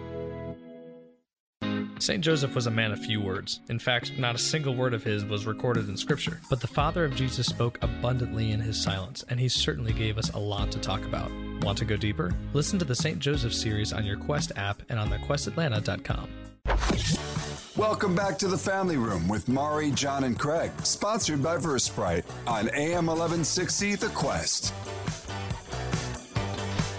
St. 2.01 2.23
Joseph 2.23 2.55
was 2.55 2.65
a 2.65 2.71
man 2.71 2.91
of 2.91 2.97
few 2.97 3.21
words. 3.21 3.59
In 3.69 3.77
fact, 3.77 4.17
not 4.17 4.33
a 4.33 4.39
single 4.39 4.73
word 4.73 4.95
of 4.95 5.03
his 5.03 5.23
was 5.23 5.45
recorded 5.45 5.87
in 5.87 5.95
Scripture. 5.95 6.41
But 6.49 6.59
the 6.59 6.65
father 6.65 7.05
of 7.05 7.13
Jesus 7.13 7.45
spoke 7.45 7.77
abundantly 7.83 8.49
in 8.49 8.59
his 8.59 8.81
silence, 8.81 9.23
and 9.29 9.39
he 9.39 9.47
certainly 9.47 9.93
gave 9.93 10.17
us 10.17 10.31
a 10.31 10.39
lot 10.39 10.71
to 10.71 10.79
talk 10.79 11.05
about. 11.05 11.31
Want 11.61 11.77
to 11.77 11.85
go 11.85 11.95
deeper? 11.95 12.33
Listen 12.53 12.79
to 12.79 12.85
the 12.85 12.95
St. 12.95 13.19
Joseph 13.19 13.53
series 13.53 13.93
on 13.93 14.03
your 14.03 14.17
Quest 14.17 14.51
app 14.55 14.81
and 14.89 14.97
on 14.97 15.11
thequestatlanta.com. 15.11 16.27
Welcome 17.77 18.15
back 18.15 18.39
to 18.39 18.47
the 18.47 18.57
Family 18.57 18.97
Room 18.97 19.27
with 19.27 19.47
Mari, 19.47 19.91
John, 19.91 20.23
and 20.23 20.39
Craig, 20.39 20.71
sponsored 20.81 21.43
by 21.43 21.57
Versprite 21.57 22.25
on 22.47 22.67
AM 22.69 23.05
1160 23.05 23.93
The 23.93 24.09
Quest. 24.09 24.73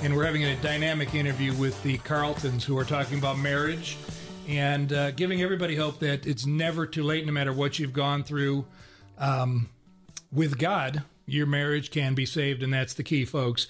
And 0.04 0.14
we're 0.14 0.26
having 0.26 0.44
a 0.44 0.54
dynamic 0.62 1.16
interview 1.16 1.54
with 1.54 1.80
the 1.82 1.98
Carltons 1.98 2.64
who 2.64 2.78
are 2.78 2.84
talking 2.84 3.18
about 3.18 3.36
marriage 3.38 3.96
and 4.48 4.92
uh, 4.92 5.10
giving 5.12 5.42
everybody 5.42 5.76
hope 5.76 6.00
that 6.00 6.26
it's 6.26 6.46
never 6.46 6.86
too 6.86 7.02
late, 7.02 7.24
no 7.26 7.32
matter 7.32 7.52
what 7.52 7.78
you've 7.78 7.92
gone 7.92 8.24
through. 8.24 8.64
Um, 9.18 9.68
with 10.32 10.58
God, 10.58 11.02
your 11.26 11.46
marriage 11.46 11.90
can 11.90 12.14
be 12.14 12.26
saved, 12.26 12.62
and 12.62 12.72
that's 12.72 12.94
the 12.94 13.02
key, 13.02 13.24
folks. 13.24 13.66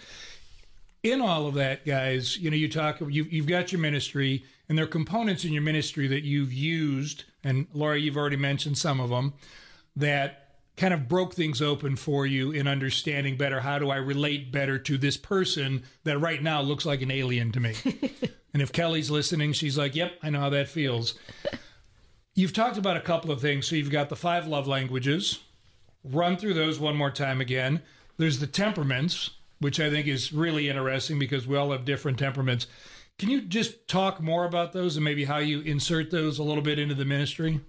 In 1.02 1.20
all 1.20 1.46
of 1.46 1.54
that, 1.54 1.84
guys, 1.84 2.38
you 2.38 2.50
know, 2.50 2.56
you 2.56 2.68
talk, 2.68 3.00
you, 3.00 3.24
you've 3.24 3.46
got 3.46 3.72
your 3.72 3.80
ministry, 3.80 4.44
and 4.68 4.78
there 4.78 4.84
are 4.84 4.88
components 4.88 5.44
in 5.44 5.52
your 5.52 5.62
ministry 5.62 6.06
that 6.08 6.22
you've 6.22 6.52
used, 6.52 7.24
and 7.42 7.66
Laura, 7.74 7.98
you've 7.98 8.16
already 8.16 8.36
mentioned 8.36 8.78
some 8.78 9.00
of 9.00 9.10
them, 9.10 9.34
that 9.96 10.41
kind 10.76 10.94
of 10.94 11.08
broke 11.08 11.34
things 11.34 11.60
open 11.60 11.96
for 11.96 12.26
you 12.26 12.50
in 12.50 12.66
understanding 12.66 13.36
better 13.36 13.60
how 13.60 13.78
do 13.78 13.90
I 13.90 13.96
relate 13.96 14.50
better 14.50 14.78
to 14.78 14.98
this 14.98 15.16
person 15.16 15.82
that 16.04 16.18
right 16.18 16.42
now 16.42 16.62
looks 16.62 16.86
like 16.86 17.02
an 17.02 17.10
alien 17.10 17.52
to 17.52 17.60
me. 17.60 17.74
and 18.52 18.62
if 18.62 18.72
Kelly's 18.72 19.10
listening, 19.10 19.52
she's 19.52 19.76
like, 19.76 19.94
"Yep, 19.94 20.12
I 20.22 20.30
know 20.30 20.40
how 20.40 20.50
that 20.50 20.68
feels." 20.68 21.14
You've 22.34 22.54
talked 22.54 22.78
about 22.78 22.96
a 22.96 23.00
couple 23.00 23.30
of 23.30 23.40
things. 23.42 23.68
So 23.68 23.76
you've 23.76 23.90
got 23.90 24.08
the 24.08 24.16
five 24.16 24.46
love 24.46 24.66
languages. 24.66 25.40
Run 26.02 26.38
through 26.38 26.54
those 26.54 26.80
one 26.80 26.96
more 26.96 27.10
time 27.10 27.42
again. 27.42 27.82
There's 28.16 28.38
the 28.38 28.46
temperaments, 28.46 29.30
which 29.58 29.78
I 29.78 29.90
think 29.90 30.06
is 30.06 30.32
really 30.32 30.70
interesting 30.70 31.18
because 31.18 31.46
we 31.46 31.56
all 31.58 31.72
have 31.72 31.84
different 31.84 32.18
temperaments. 32.18 32.66
Can 33.18 33.28
you 33.28 33.42
just 33.42 33.86
talk 33.86 34.20
more 34.20 34.46
about 34.46 34.72
those 34.72 34.96
and 34.96 35.04
maybe 35.04 35.24
how 35.24 35.38
you 35.38 35.60
insert 35.60 36.10
those 36.10 36.38
a 36.38 36.42
little 36.42 36.62
bit 36.62 36.78
into 36.78 36.94
the 36.94 37.04
ministry? 37.04 37.60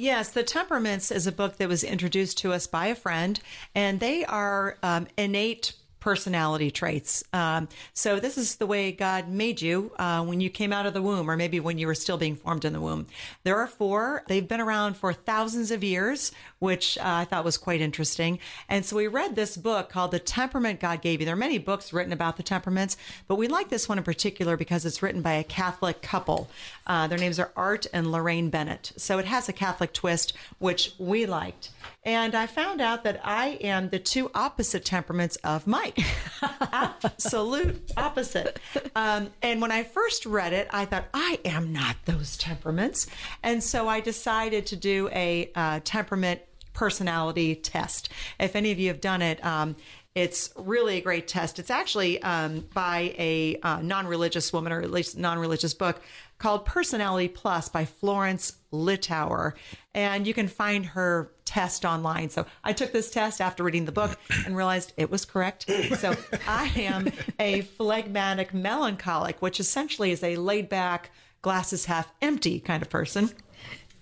Yes, 0.00 0.28
The 0.30 0.44
Temperaments 0.44 1.10
is 1.10 1.26
a 1.26 1.32
book 1.32 1.56
that 1.56 1.68
was 1.68 1.82
introduced 1.82 2.38
to 2.38 2.52
us 2.52 2.68
by 2.68 2.86
a 2.86 2.94
friend, 2.94 3.40
and 3.74 3.98
they 3.98 4.24
are 4.24 4.78
um, 4.80 5.08
innate 5.16 5.72
personality 6.08 6.70
traits. 6.70 7.22
Um, 7.34 7.68
so 7.92 8.18
this 8.18 8.38
is 8.38 8.56
the 8.56 8.66
way 8.66 8.92
God 8.92 9.28
made 9.28 9.60
you 9.60 9.92
uh, 9.98 10.24
when 10.24 10.40
you 10.40 10.48
came 10.48 10.72
out 10.72 10.86
of 10.86 10.94
the 10.94 11.02
womb, 11.02 11.30
or 11.30 11.36
maybe 11.36 11.60
when 11.60 11.76
you 11.76 11.86
were 11.86 11.94
still 11.94 12.16
being 12.16 12.34
formed 12.34 12.64
in 12.64 12.72
the 12.72 12.80
womb. 12.80 13.08
There 13.44 13.58
are 13.58 13.66
four. 13.66 14.22
They've 14.26 14.48
been 14.48 14.62
around 14.62 14.96
for 14.96 15.12
thousands 15.12 15.70
of 15.70 15.84
years, 15.84 16.32
which 16.60 16.96
uh, 16.96 17.02
I 17.04 17.24
thought 17.26 17.44
was 17.44 17.58
quite 17.58 17.82
interesting. 17.82 18.38
And 18.70 18.86
so 18.86 18.96
we 18.96 19.06
read 19.06 19.36
this 19.36 19.58
book 19.58 19.90
called 19.90 20.12
The 20.12 20.18
Temperament 20.18 20.80
God 20.80 21.02
Gave 21.02 21.20
You. 21.20 21.26
There 21.26 21.34
are 21.34 21.36
many 21.36 21.58
books 21.58 21.92
written 21.92 22.14
about 22.14 22.38
the 22.38 22.42
temperaments, 22.42 22.96
but 23.26 23.34
we 23.36 23.46
like 23.46 23.68
this 23.68 23.86
one 23.86 23.98
in 23.98 24.04
particular 24.04 24.56
because 24.56 24.86
it's 24.86 25.02
written 25.02 25.20
by 25.20 25.34
a 25.34 25.44
Catholic 25.44 26.00
couple. 26.00 26.48
Uh, 26.86 27.06
their 27.06 27.18
names 27.18 27.38
are 27.38 27.52
Art 27.54 27.86
and 27.92 28.06
Laraine 28.06 28.50
Bennett. 28.50 28.92
So 28.96 29.18
it 29.18 29.26
has 29.26 29.46
a 29.50 29.52
Catholic 29.52 29.92
twist, 29.92 30.32
which 30.58 30.94
we 30.98 31.26
liked. 31.26 31.68
And 32.02 32.34
I 32.34 32.46
found 32.46 32.80
out 32.80 33.04
that 33.04 33.20
I 33.22 33.58
am 33.60 33.90
the 33.90 33.98
two 33.98 34.30
opposite 34.34 34.86
temperaments 34.86 35.36
of 35.44 35.66
Mike. 35.66 35.97
Absolute 36.72 37.92
opposite. 37.96 38.58
Um, 38.94 39.30
and 39.42 39.60
when 39.60 39.72
I 39.72 39.82
first 39.82 40.26
read 40.26 40.52
it, 40.52 40.68
I 40.70 40.84
thought, 40.84 41.06
I 41.14 41.40
am 41.44 41.72
not 41.72 41.96
those 42.04 42.36
temperaments. 42.36 43.06
And 43.42 43.62
so 43.62 43.88
I 43.88 44.00
decided 44.00 44.66
to 44.66 44.76
do 44.76 45.08
a 45.12 45.50
uh, 45.54 45.80
temperament 45.84 46.40
personality 46.72 47.56
test. 47.56 48.08
If 48.38 48.54
any 48.54 48.70
of 48.70 48.78
you 48.78 48.88
have 48.88 49.00
done 49.00 49.20
it, 49.20 49.44
um, 49.44 49.74
it's 50.14 50.50
really 50.56 50.96
a 50.96 51.00
great 51.00 51.28
test. 51.28 51.58
It's 51.58 51.70
actually 51.70 52.20
um, 52.22 52.64
by 52.74 53.14
a 53.18 53.58
uh, 53.62 53.80
non 53.82 54.06
religious 54.06 54.52
woman, 54.52 54.72
or 54.72 54.80
at 54.80 54.90
least 54.90 55.16
non 55.16 55.38
religious 55.38 55.74
book 55.74 56.00
called 56.38 56.64
Personality 56.64 57.28
Plus 57.28 57.68
by 57.68 57.84
Florence 57.84 58.56
Littauer. 58.72 59.52
And 59.94 60.26
you 60.26 60.34
can 60.34 60.48
find 60.48 60.86
her 60.86 61.32
test 61.48 61.86
online. 61.86 62.28
So 62.28 62.44
I 62.62 62.74
took 62.74 62.92
this 62.92 63.10
test 63.10 63.40
after 63.40 63.64
reading 63.64 63.86
the 63.86 63.92
book 63.92 64.18
and 64.44 64.54
realized 64.54 64.92
it 64.98 65.10
was 65.10 65.24
correct. 65.24 65.64
So 65.96 66.14
I 66.46 66.70
am 66.76 67.10
a 67.40 67.62
phlegmatic 67.62 68.52
melancholic, 68.52 69.40
which 69.40 69.58
essentially 69.58 70.10
is 70.10 70.22
a 70.22 70.36
laid 70.36 70.68
back, 70.68 71.10
glasses 71.40 71.86
half 71.86 72.12
empty 72.20 72.60
kind 72.60 72.82
of 72.82 72.90
person. 72.90 73.30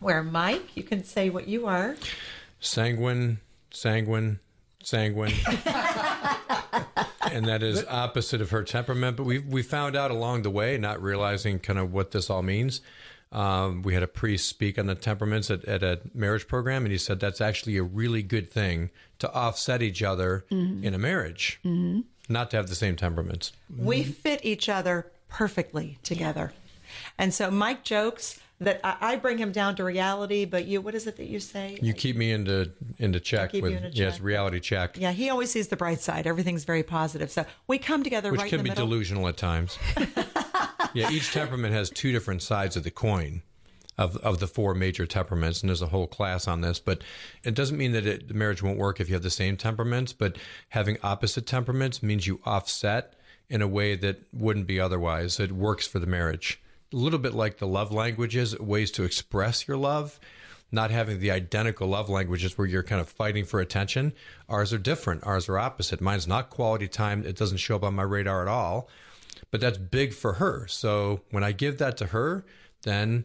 Where 0.00 0.24
Mike, 0.24 0.76
you 0.76 0.82
can 0.82 1.04
say 1.04 1.30
what 1.30 1.46
you 1.46 1.66
are. 1.66 1.96
Sanguine, 2.58 3.38
sanguine, 3.70 4.40
sanguine. 4.82 5.32
and 7.30 7.46
that 7.46 7.62
is 7.62 7.84
opposite 7.88 8.40
of 8.40 8.50
her 8.50 8.64
temperament. 8.64 9.16
But 9.16 9.24
we 9.24 9.38
we 9.38 9.62
found 9.62 9.94
out 9.94 10.10
along 10.10 10.42
the 10.42 10.50
way, 10.50 10.76
not 10.78 11.00
realizing 11.00 11.60
kind 11.60 11.78
of 11.78 11.92
what 11.92 12.10
this 12.10 12.28
all 12.28 12.42
means. 12.42 12.80
Um, 13.32 13.82
we 13.82 13.94
had 13.94 14.02
a 14.02 14.08
priest 14.08 14.48
speak 14.48 14.78
on 14.78 14.86
the 14.86 14.94
temperaments 14.94 15.50
at, 15.50 15.64
at, 15.64 15.82
a 15.82 16.00
marriage 16.14 16.46
program, 16.46 16.84
and 16.84 16.92
he 16.92 16.98
said 16.98 17.20
that's 17.20 17.40
actually 17.40 17.76
a 17.76 17.82
really 17.82 18.22
good 18.22 18.50
thing 18.50 18.90
to 19.18 19.32
offset 19.32 19.82
each 19.82 20.02
other 20.02 20.44
mm-hmm. 20.50 20.84
in 20.84 20.94
a 20.94 20.98
marriage, 20.98 21.58
mm-hmm. 21.64 22.00
not 22.28 22.50
to 22.52 22.56
have 22.56 22.68
the 22.68 22.74
same 22.74 22.96
temperaments. 22.96 23.52
We 23.76 24.04
fit 24.04 24.44
each 24.44 24.68
other 24.68 25.10
perfectly 25.28 25.98
together. 26.02 26.52
And 27.18 27.34
so 27.34 27.50
Mike 27.50 27.82
jokes 27.82 28.38
that 28.60 28.80
I, 28.82 29.16
bring 29.16 29.36
him 29.36 29.52
down 29.52 29.76
to 29.76 29.84
reality, 29.84 30.46
but 30.46 30.64
you, 30.64 30.80
what 30.80 30.94
is 30.94 31.06
it 31.06 31.16
that 31.16 31.26
you 31.26 31.40
say? 31.40 31.78
You 31.82 31.92
keep 31.92 32.16
me 32.16 32.32
into 32.32 32.70
into 32.98 33.20
check 33.20 33.52
with 33.52 33.82
check. 33.82 33.90
yes, 33.92 34.20
reality 34.20 34.60
check. 34.60 34.96
Yeah, 34.98 35.12
he 35.12 35.28
always 35.28 35.50
sees 35.50 35.68
the 35.68 35.76
bright 35.76 36.00
side. 36.00 36.26
Everything's 36.26 36.64
very 36.64 36.82
positive. 36.82 37.30
So 37.30 37.44
we 37.66 37.78
come 37.78 38.02
together 38.02 38.30
Which 38.30 38.40
right 38.40 38.50
can 38.50 38.62
be 38.62 38.70
delusional 38.70 39.28
at 39.28 39.36
times. 39.36 39.78
yeah, 40.96 41.10
each 41.10 41.32
temperament 41.32 41.74
has 41.74 41.90
two 41.90 42.12
different 42.12 42.42
sides 42.42 42.76
of 42.76 42.84
the 42.84 42.90
coin. 42.90 43.42
Of, 43.98 44.18
of 44.18 44.40
the 44.40 44.46
four 44.46 44.74
major 44.74 45.06
temperaments, 45.06 45.62
and 45.62 45.70
there's 45.70 45.80
a 45.80 45.86
whole 45.86 46.06
class 46.06 46.46
on 46.46 46.60
this, 46.60 46.78
but 46.78 47.00
it 47.42 47.54
doesn't 47.54 47.78
mean 47.78 47.92
that 47.92 48.04
it, 48.04 48.28
the 48.28 48.34
marriage 48.34 48.62
won't 48.62 48.76
work 48.76 49.00
if 49.00 49.08
you 49.08 49.14
have 49.14 49.22
the 49.22 49.30
same 49.30 49.56
temperaments. 49.56 50.12
But 50.12 50.36
having 50.68 50.98
opposite 51.02 51.46
temperaments 51.46 52.02
means 52.02 52.26
you 52.26 52.38
offset 52.44 53.14
in 53.48 53.62
a 53.62 53.66
way 53.66 53.96
that 53.96 54.20
wouldn't 54.34 54.66
be 54.66 54.78
otherwise. 54.78 55.40
It 55.40 55.50
works 55.50 55.86
for 55.86 55.98
the 55.98 56.06
marriage 56.06 56.60
a 56.92 56.96
little 56.96 57.18
bit 57.18 57.34
like 57.34 57.58
the 57.58 57.66
love 57.66 57.92
languages, 57.92 58.58
ways 58.58 58.90
to 58.92 59.04
express 59.04 59.66
your 59.66 59.76
love. 59.76 60.18
Not 60.72 60.90
having 60.90 61.20
the 61.20 61.30
identical 61.30 61.88
love 61.88 62.08
languages 62.08 62.58
where 62.58 62.66
you're 62.66 62.82
kind 62.82 63.00
of 63.00 63.08
fighting 63.08 63.44
for 63.44 63.60
attention. 63.60 64.12
Ours 64.48 64.72
are 64.72 64.78
different. 64.78 65.24
Ours 65.24 65.48
are 65.48 65.58
opposite. 65.58 66.00
Mine's 66.00 66.26
not 66.26 66.50
quality 66.50 66.88
time. 66.88 67.24
It 67.24 67.36
doesn't 67.36 67.58
show 67.58 67.76
up 67.76 67.84
on 67.84 67.94
my 67.94 68.02
radar 68.02 68.42
at 68.42 68.48
all. 68.48 68.88
But 69.56 69.62
that's 69.62 69.78
big 69.78 70.12
for 70.12 70.34
her. 70.34 70.66
So 70.66 71.22
when 71.30 71.42
I 71.42 71.52
give 71.52 71.78
that 71.78 71.96
to 71.96 72.08
her, 72.08 72.44
then 72.82 73.24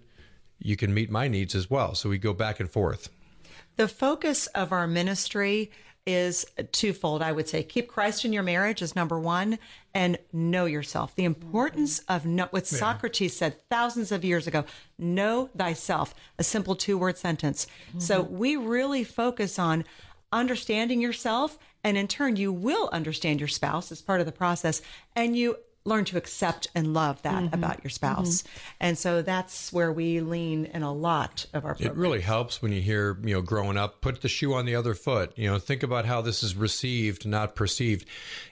you 0.60 0.78
can 0.78 0.94
meet 0.94 1.12
my 1.12 1.28
needs 1.28 1.56
as 1.56 1.70
well. 1.70 1.94
So 1.94 2.08
we 2.08 2.18
go 2.18 2.34
back 2.34 2.62
and 2.62 2.72
forth. 2.72 3.10
The 3.76 3.90
focus 3.90 4.48
of 4.48 4.72
our 4.72 4.88
ministry 4.88 5.72
is 6.06 6.46
twofold, 6.72 7.22
I 7.22 7.34
would 7.34 7.50
say. 7.50 7.64
Keep 7.64 7.90
Christ 7.90 8.24
in 8.24 8.32
your 8.32 8.44
marriage 8.44 8.82
is 8.82 8.96
number 8.96 9.20
one, 9.20 9.60
and 9.94 10.20
know 10.32 10.68
yourself. 10.68 11.14
The 11.18 11.26
importance 11.26 12.00
of 12.08 12.26
know, 12.26 12.48
what 12.52 12.72
yeah. 12.72 12.78
Socrates 12.78 13.36
said 13.36 13.58
thousands 13.70 14.14
of 14.14 14.24
years 14.24 14.48
ago 14.48 14.64
know 14.98 15.50
thyself, 15.58 16.16
a 16.40 16.46
simple 16.46 16.76
two 16.76 16.98
word 16.98 17.18
sentence. 17.18 17.68
Mm-hmm. 17.90 18.00
So 18.00 18.22
we 18.22 18.56
really 18.56 19.04
focus 19.04 19.60
on 19.60 19.84
understanding 20.32 21.02
yourself, 21.02 21.60
and 21.84 21.98
in 21.98 22.08
turn, 22.08 22.38
you 22.38 22.54
will 22.54 22.90
understand 22.94 23.42
your 23.42 23.50
spouse 23.50 23.92
as 23.92 24.02
part 24.02 24.22
of 24.22 24.26
the 24.26 24.32
process, 24.32 24.82
and 25.14 25.36
you 25.36 25.58
learn 25.84 26.06
to 26.06 26.18
accept 26.18 26.68
and 26.76 26.94
love 26.94 27.22
that 27.24 27.44
mm-hmm. 27.44 27.54
about 27.56 27.84
your 27.84 27.90
spouse. 27.90 28.42
Mm-hmm. 28.42 28.74
And 28.82 28.98
so 28.98 29.22
that's 29.22 29.74
where 29.74 29.92
we 29.92 30.22
lean 30.22 30.66
in 30.66 30.84
a 30.84 30.94
lot 30.94 31.46
of 31.54 31.66
our 31.66 31.74
programs. 31.74 31.98
It 31.98 32.00
really 32.00 32.22
helps 32.22 32.62
when 32.62 32.72
you 32.72 32.82
hear, 32.82 33.18
you 33.24 33.34
know, 33.34 33.42
growing 33.42 33.78
up, 33.78 34.02
put 34.02 34.22
the 34.22 34.30
shoe 34.30 34.54
on 34.54 34.66
the 34.66 34.76
other 34.76 34.94
foot. 34.94 35.34
You 35.36 35.50
know, 35.50 35.58
think 35.58 35.82
about 35.82 36.06
how 36.06 36.22
this 36.22 36.44
is 36.44 36.56
received, 36.56 37.26
not 37.26 37.56
perceived. 37.56 38.08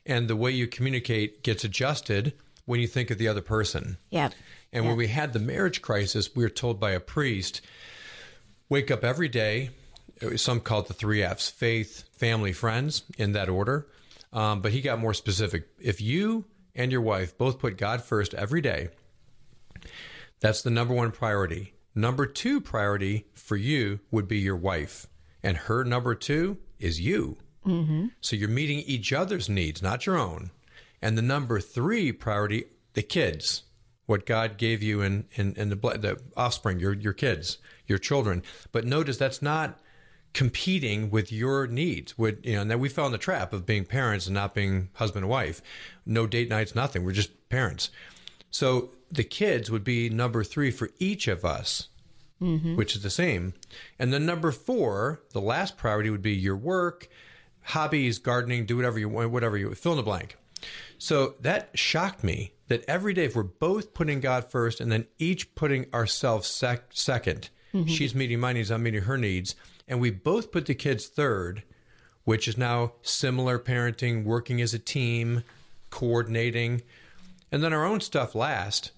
And 0.05 0.27
the 0.27 0.35
way 0.35 0.51
you 0.51 0.67
communicate 0.67 1.43
gets 1.43 1.63
adjusted 1.63 2.33
when 2.65 2.79
you 2.79 2.87
think 2.87 3.11
of 3.11 3.17
the 3.17 3.27
other 3.27 3.41
person. 3.41 3.97
Yeah. 4.09 4.29
And 4.71 4.83
yep. 4.83 4.89
when 4.89 4.97
we 4.97 5.07
had 5.07 5.33
the 5.33 5.39
marriage 5.39 5.81
crisis, 5.81 6.35
we 6.35 6.43
were 6.43 6.49
told 6.49 6.79
by 6.79 6.91
a 6.91 6.99
priest, 6.99 7.61
wake 8.69 8.89
up 8.89 9.03
every 9.03 9.29
day. 9.29 9.69
Some 10.35 10.59
call 10.59 10.81
it 10.81 10.87
the 10.87 10.93
three 10.93 11.23
F's 11.23 11.49
faith, 11.49 12.03
family, 12.17 12.53
friends, 12.53 13.03
in 13.17 13.31
that 13.33 13.49
order. 13.49 13.87
Um, 14.33 14.61
but 14.61 14.71
he 14.71 14.81
got 14.81 14.99
more 14.99 15.13
specific. 15.13 15.67
If 15.79 16.01
you 16.01 16.45
and 16.79 16.91
your 16.91 17.01
wife 17.01 17.37
both 17.37 17.59
put 17.59 17.77
God 17.77 18.01
first 18.01 18.33
every 18.33 18.61
day, 18.61 18.89
that's 20.39 20.61
the 20.61 20.69
number 20.69 20.93
one 20.93 21.11
priority. 21.11 21.73
Number 21.93 22.25
two 22.25 22.61
priority 22.61 23.25
for 23.33 23.57
you 23.57 23.99
would 24.09 24.27
be 24.27 24.39
your 24.39 24.55
wife, 24.55 25.05
and 25.43 25.57
her 25.57 25.83
number 25.83 26.15
two 26.15 26.57
is 26.79 27.01
you. 27.01 27.37
Mm-hmm. 27.65 28.07
So 28.21 28.37
you're 28.37 28.47
meeting 28.47 28.79
each 28.79 29.11
other's 29.11 29.49
needs, 29.49 29.81
not 29.81 30.05
your 30.05 30.17
own. 30.17 30.51
And 31.01 31.17
the 31.17 31.21
number 31.21 31.59
three 31.59 32.13
priority, 32.13 32.65
the 32.93 33.03
kids, 33.03 33.63
what 34.05 34.25
God 34.25 34.57
gave 34.57 34.81
you 34.81 35.01
in, 35.01 35.25
in, 35.33 35.53
in 35.55 35.69
the, 35.69 35.75
the 35.75 36.19
offspring, 36.37 36.79
your, 36.79 36.93
your 36.93 37.13
kids, 37.13 37.57
your 37.85 37.99
children. 37.99 38.41
But 38.71 38.85
notice 38.85 39.17
that's 39.17 39.41
not 39.41 39.79
competing 40.33 41.09
with 41.09 41.31
your 41.31 41.67
needs. 41.67 42.17
With, 42.17 42.45
you 42.45 42.55
know, 42.55 42.61
and 42.61 42.71
that 42.71 42.79
we 42.79 42.89
fell 42.89 43.05
in 43.05 43.11
the 43.11 43.17
trap 43.17 43.53
of 43.53 43.65
being 43.65 43.85
parents 43.85 44.27
and 44.27 44.33
not 44.33 44.53
being 44.53 44.89
husband 44.93 45.23
and 45.23 45.29
wife. 45.29 45.61
No 46.05 46.27
date 46.27 46.49
nights, 46.49 46.75
nothing. 46.75 47.03
We're 47.03 47.11
just 47.13 47.49
parents. 47.49 47.89
So 48.51 48.91
the 49.11 49.23
kids 49.23 49.69
would 49.71 49.83
be 49.83 50.09
number 50.09 50.43
three 50.43 50.71
for 50.71 50.89
each 50.99 51.27
of 51.27 51.43
us. 51.45 51.87
Mm-hmm. 52.41 52.77
Which 52.77 52.95
is 52.95 53.03
the 53.03 53.09
same. 53.09 53.53
And 53.99 54.13
then 54.13 54.25
number 54.25 54.53
four, 54.53 55.21
the 55.33 55.41
last 55.41 55.75
priority 55.75 56.09
would 56.09 56.21
be 56.21 56.33
your 56.33 56.55
work, 56.55 57.09
hobbies, 57.63 58.17
gardening, 58.17 58.65
do 58.65 58.77
whatever 58.77 58.97
you 58.97 59.09
want, 59.09 59.31
whatever 59.31 59.57
you 59.57 59.73
fill 59.75 59.91
in 59.91 59.97
the 59.97 60.03
blank. 60.03 60.37
So 60.97 61.35
that 61.41 61.69
shocked 61.77 62.23
me 62.23 62.53
that 62.69 62.85
every 62.87 63.13
day, 63.13 63.25
if 63.25 63.35
we're 63.35 63.43
both 63.43 63.93
putting 63.93 64.21
God 64.21 64.49
first 64.49 64.79
and 64.79 64.89
then 64.89 65.05
each 65.17 65.53
putting 65.55 65.93
ourselves 65.93 66.47
sec- 66.47 66.93
2nd 66.93 67.49
Mhm. 67.73 67.89
she's 67.89 68.15
meeting 68.15 68.39
my 68.39 68.53
needs, 68.53 68.71
I'm 68.71 68.83
meeting 68.83 69.01
her 69.03 69.17
needs, 69.17 69.55
and 69.89 69.99
we 69.99 70.11
both 70.11 70.51
put 70.51 70.67
the 70.67 70.75
kids 70.75 71.07
third, 71.07 71.63
which 72.23 72.47
is 72.47 72.57
now 72.57 72.93
similar 73.01 73.57
parenting, 73.57 74.23
working 74.23 74.61
as 74.61 74.73
a 74.73 74.79
team, 74.79 75.43
coordinating, 75.89 76.83
and 77.51 77.63
then 77.63 77.73
our 77.73 77.83
own 77.83 77.99
stuff 77.99 78.35
last. 78.35 78.91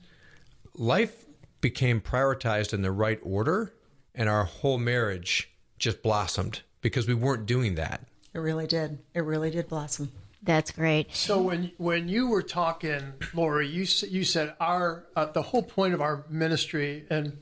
Life 0.76 1.26
became 1.62 2.02
prioritized 2.02 2.74
in 2.74 2.82
the 2.82 2.92
right 2.92 3.20
order, 3.24 3.74
and 4.14 4.28
our 4.28 4.44
whole 4.44 4.78
marriage 4.78 5.50
just 5.80 6.04
blossomed 6.04 6.62
because 6.82 7.08
we 7.08 7.14
weren't 7.14 7.46
doing 7.46 7.76
that. 7.76 8.02
It 8.34 8.40
really 8.40 8.68
did. 8.68 9.00
It 9.14 9.22
really 9.22 9.50
did 9.50 9.70
blossom. 9.70 10.12
That's 10.44 10.72
great. 10.72 11.16
So 11.16 11.40
when 11.42 11.72
when 11.78 12.08
you 12.08 12.28
were 12.28 12.42
talking, 12.42 13.14
Laurie, 13.34 13.68
you 13.68 13.86
you 14.08 14.24
said 14.24 14.56
our 14.60 15.06
uh, 15.16 15.26
the 15.28 15.42
whole 15.42 15.62
point 15.62 15.94
of 15.94 16.02
our 16.02 16.26
ministry 16.30 17.06
and 17.10 17.38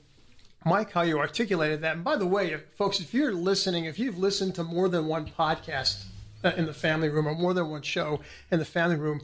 Mike, 0.66 0.91
how 0.91 1.01
you 1.03 1.20
articulated 1.20 1.82
that. 1.82 1.95
And 1.95 2.03
by 2.03 2.16
the 2.18 2.26
way, 2.28 2.51
if, 2.51 2.64
folks, 2.76 2.99
if 2.99 3.14
you're 3.14 3.34
listening, 3.34 3.86
if 3.86 3.97
you've 3.97 4.18
listened 4.18 4.55
to 4.55 4.64
more 4.64 4.89
than 4.89 5.07
one 5.07 5.26
podcast 5.26 6.03
uh, 6.43 6.51
in 6.57 6.66
the 6.66 6.74
family 6.74 7.10
room 7.10 7.28
or 7.28 7.36
more 7.36 7.53
than 7.53 7.70
one 7.70 7.82
show 7.82 8.20
in 8.51 8.60
the 8.60 8.66
family 8.66 8.97
room, 8.97 9.22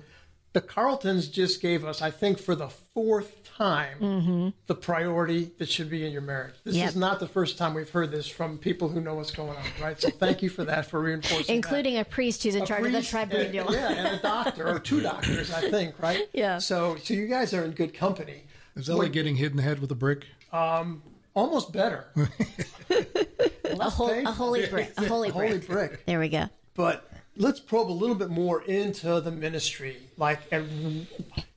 the 0.54 0.62
Carltons 0.62 1.28
just 1.28 1.62
gave 1.62 1.84
us, 1.84 2.02
I 2.02 2.10
think, 2.12 2.40
for 2.40 2.56
the 2.56 2.70
fourth 2.70 3.44
time, 3.44 3.98
Mm-hmm. 4.00 4.50
the 4.68 4.76
priority 4.76 5.52
that 5.60 5.70
should 5.70 5.90
be 5.90 6.06
in 6.06 6.12
your 6.14 6.22
marriage. 6.22 6.56
This 6.64 6.76
Yep. 6.76 6.90
is 6.90 6.96
not 6.96 7.20
the 7.20 7.28
first 7.28 7.58
time 7.58 7.74
we've 7.74 7.90
heard 7.90 8.12
this 8.12 8.28
from 8.28 8.58
people 8.58 8.88
who 8.90 9.02
know 9.02 9.16
what's 9.16 9.32
going 9.32 9.50
on, 9.58 9.64
right? 9.82 10.00
So 10.02 10.10
thank 10.10 10.42
you 10.42 10.50
for 10.50 10.64
that, 10.66 10.86
for 10.90 11.02
reinforcing 11.02 11.48
that. 11.48 11.54
Including 11.54 11.98
a 11.98 12.06
priest 12.06 12.44
who's 12.44 12.56
in 12.56 12.64
A 12.64 12.66
charge 12.66 12.82
priest 12.84 12.96
of 12.96 13.12
the 13.12 13.18
and- 13.20 13.30
tribunal. 13.32 13.74
yeah, 13.74 13.92
and 13.92 14.20
a 14.20 14.22
doctor 14.22 14.68
or 14.70 14.80
two 14.80 15.02
doctors, 15.02 15.52
I 15.52 15.70
think, 15.70 15.96
right? 16.02 16.28
Yeah. 16.34 16.58
So, 16.60 16.96
so 17.04 17.14
you 17.14 17.28
guys 17.28 17.54
are 17.54 17.64
in 17.66 17.72
good 17.72 17.94
company. 17.94 18.44
Is 18.78 18.88
that 18.88 18.96
like 18.96 19.12
getting 19.12 19.36
hit 19.36 19.52
in 19.52 19.58
the 19.58 19.64
head 19.64 19.80
with 19.80 19.92
a 19.92 19.96
brick? 19.96 20.26
Um, 20.54 21.02
almost 21.36 21.72
better. 21.72 22.08
a, 22.90 23.90
hol- 23.90 24.10
a 24.10 24.32
holy 24.32 24.66
brick. 24.68 24.94
A 24.98 25.06
holy 25.06 25.32
brick. 25.32 25.50
Holy 25.50 25.60
brick. 25.60 26.06
There 26.06 26.20
we 26.20 26.30
go. 26.30 26.50
But 26.74 27.10
let's 27.38 27.60
probe 27.60 27.90
a 27.90 27.94
little 27.94 28.16
bit 28.16 28.30
more 28.30 28.64
into 28.64 29.20
the 29.22 29.32
ministry. 29.32 29.98
Like, 30.18 30.40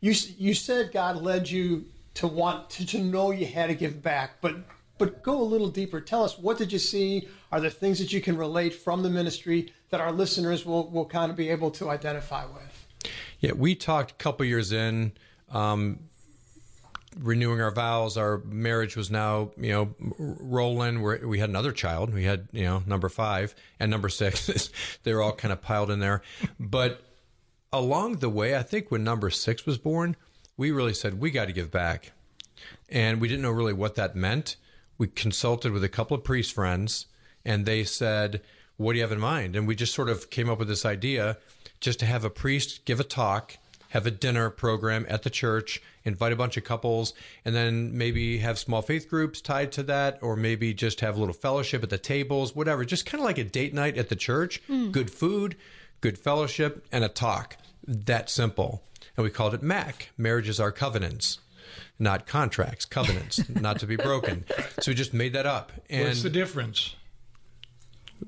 you 0.00 0.14
you 0.36 0.54
said 0.54 0.92
God 0.92 1.22
led 1.22 1.48
you 1.48 1.86
to 2.14 2.26
want 2.26 2.70
to, 2.70 2.86
to 2.86 2.98
know 2.98 3.30
you 3.30 3.46
had 3.46 3.68
to 3.68 3.74
give 3.74 4.02
back, 4.02 4.40
but 4.40 4.56
but 4.98 5.22
go 5.22 5.40
a 5.40 5.44
little 5.44 5.68
deeper. 5.68 6.00
Tell 6.00 6.24
us 6.24 6.38
what 6.38 6.58
did 6.58 6.72
you 6.72 6.78
see? 6.78 7.28
Are 7.50 7.60
there 7.60 7.70
things 7.70 7.98
that 8.00 8.12
you 8.12 8.20
can 8.20 8.36
relate 8.36 8.74
from 8.74 9.02
the 9.02 9.10
ministry 9.10 9.72
that 9.90 10.00
our 10.00 10.12
listeners 10.12 10.66
will 10.66 10.90
will 10.90 11.06
kind 11.06 11.30
of 11.30 11.36
be 11.36 11.48
able 11.48 11.70
to 11.72 11.88
identify 11.88 12.44
with? 12.44 13.12
Yeah, 13.40 13.52
we 13.52 13.76
talked 13.76 14.10
a 14.10 14.14
couple 14.14 14.44
years 14.44 14.72
in, 14.72 15.12
um, 15.50 16.00
renewing 17.18 17.60
our 17.60 17.70
vows. 17.70 18.16
Our 18.16 18.38
marriage 18.38 18.96
was 18.96 19.10
now, 19.10 19.50
you 19.56 19.72
know, 19.72 19.94
rolling. 20.18 21.00
We're, 21.00 21.26
we 21.26 21.38
had 21.38 21.48
another 21.48 21.72
child. 21.72 22.12
We 22.14 22.24
had, 22.24 22.48
you 22.52 22.64
know, 22.64 22.82
number 22.86 23.08
five 23.08 23.54
and 23.80 23.90
number 23.90 24.08
six. 24.08 24.70
they 25.02 25.12
were 25.12 25.22
all 25.22 25.32
kind 25.32 25.52
of 25.52 25.60
piled 25.60 25.90
in 25.90 26.00
there. 26.00 26.22
But 26.58 27.02
along 27.72 28.16
the 28.16 28.28
way, 28.28 28.56
I 28.56 28.62
think 28.62 28.90
when 28.90 29.04
number 29.04 29.30
six 29.30 29.66
was 29.66 29.78
born, 29.78 30.16
we 30.56 30.70
really 30.70 30.94
said, 30.94 31.20
we 31.20 31.30
got 31.30 31.46
to 31.46 31.52
give 31.52 31.70
back. 31.70 32.12
And 32.88 33.20
we 33.20 33.28
didn't 33.28 33.42
know 33.42 33.50
really 33.50 33.72
what 33.72 33.94
that 33.96 34.16
meant. 34.16 34.56
We 34.96 35.06
consulted 35.06 35.72
with 35.72 35.84
a 35.84 35.88
couple 35.88 36.16
of 36.16 36.24
priest 36.24 36.52
friends, 36.52 37.06
and 37.44 37.66
they 37.66 37.84
said, 37.84 38.42
What 38.76 38.92
do 38.92 38.96
you 38.98 39.02
have 39.02 39.12
in 39.12 39.20
mind? 39.20 39.54
And 39.54 39.68
we 39.68 39.76
just 39.76 39.94
sort 39.94 40.08
of 40.08 40.28
came 40.30 40.48
up 40.48 40.58
with 40.58 40.68
this 40.68 40.84
idea 40.84 41.38
just 41.80 42.00
to 42.00 42.06
have 42.06 42.24
a 42.24 42.30
priest 42.30 42.84
give 42.84 42.98
a 42.98 43.04
talk, 43.04 43.58
have 43.90 44.06
a 44.06 44.10
dinner 44.10 44.50
program 44.50 45.06
at 45.08 45.22
the 45.22 45.30
church, 45.30 45.80
invite 46.04 46.32
a 46.32 46.36
bunch 46.36 46.56
of 46.56 46.64
couples, 46.64 47.14
and 47.44 47.54
then 47.54 47.96
maybe 47.96 48.38
have 48.38 48.58
small 48.58 48.82
faith 48.82 49.08
groups 49.08 49.40
tied 49.40 49.72
to 49.72 49.82
that, 49.84 50.18
or 50.22 50.36
maybe 50.36 50.74
just 50.74 51.00
have 51.00 51.16
a 51.16 51.20
little 51.20 51.34
fellowship 51.34 51.82
at 51.82 51.90
the 51.90 51.98
tables, 51.98 52.54
whatever. 52.54 52.84
Just 52.84 53.06
kind 53.06 53.20
of 53.20 53.24
like 53.24 53.38
a 53.38 53.44
date 53.44 53.72
night 53.74 53.96
at 53.96 54.08
the 54.08 54.16
church, 54.16 54.62
Mm. 54.68 54.92
good 54.92 55.10
food, 55.10 55.56
good 56.00 56.18
fellowship, 56.18 56.86
and 56.92 57.02
a 57.04 57.08
talk. 57.08 57.56
That 57.86 58.28
simple. 58.28 58.82
And 59.16 59.24
we 59.24 59.30
called 59.30 59.54
it 59.54 59.62
MAC 59.62 60.10
Marriages 60.18 60.60
Are 60.60 60.70
Covenants. 60.72 61.38
Not 61.98 62.26
contracts, 62.26 62.84
covenants, 62.84 63.48
not 63.48 63.78
to 63.80 63.86
be 63.86 63.96
broken. 63.96 64.44
So 64.80 64.90
we 64.92 64.94
just 64.94 65.12
made 65.14 65.32
that 65.32 65.46
up. 65.46 65.72
And 65.90 66.06
What's 66.08 66.22
the 66.22 66.30
difference? 66.30 66.94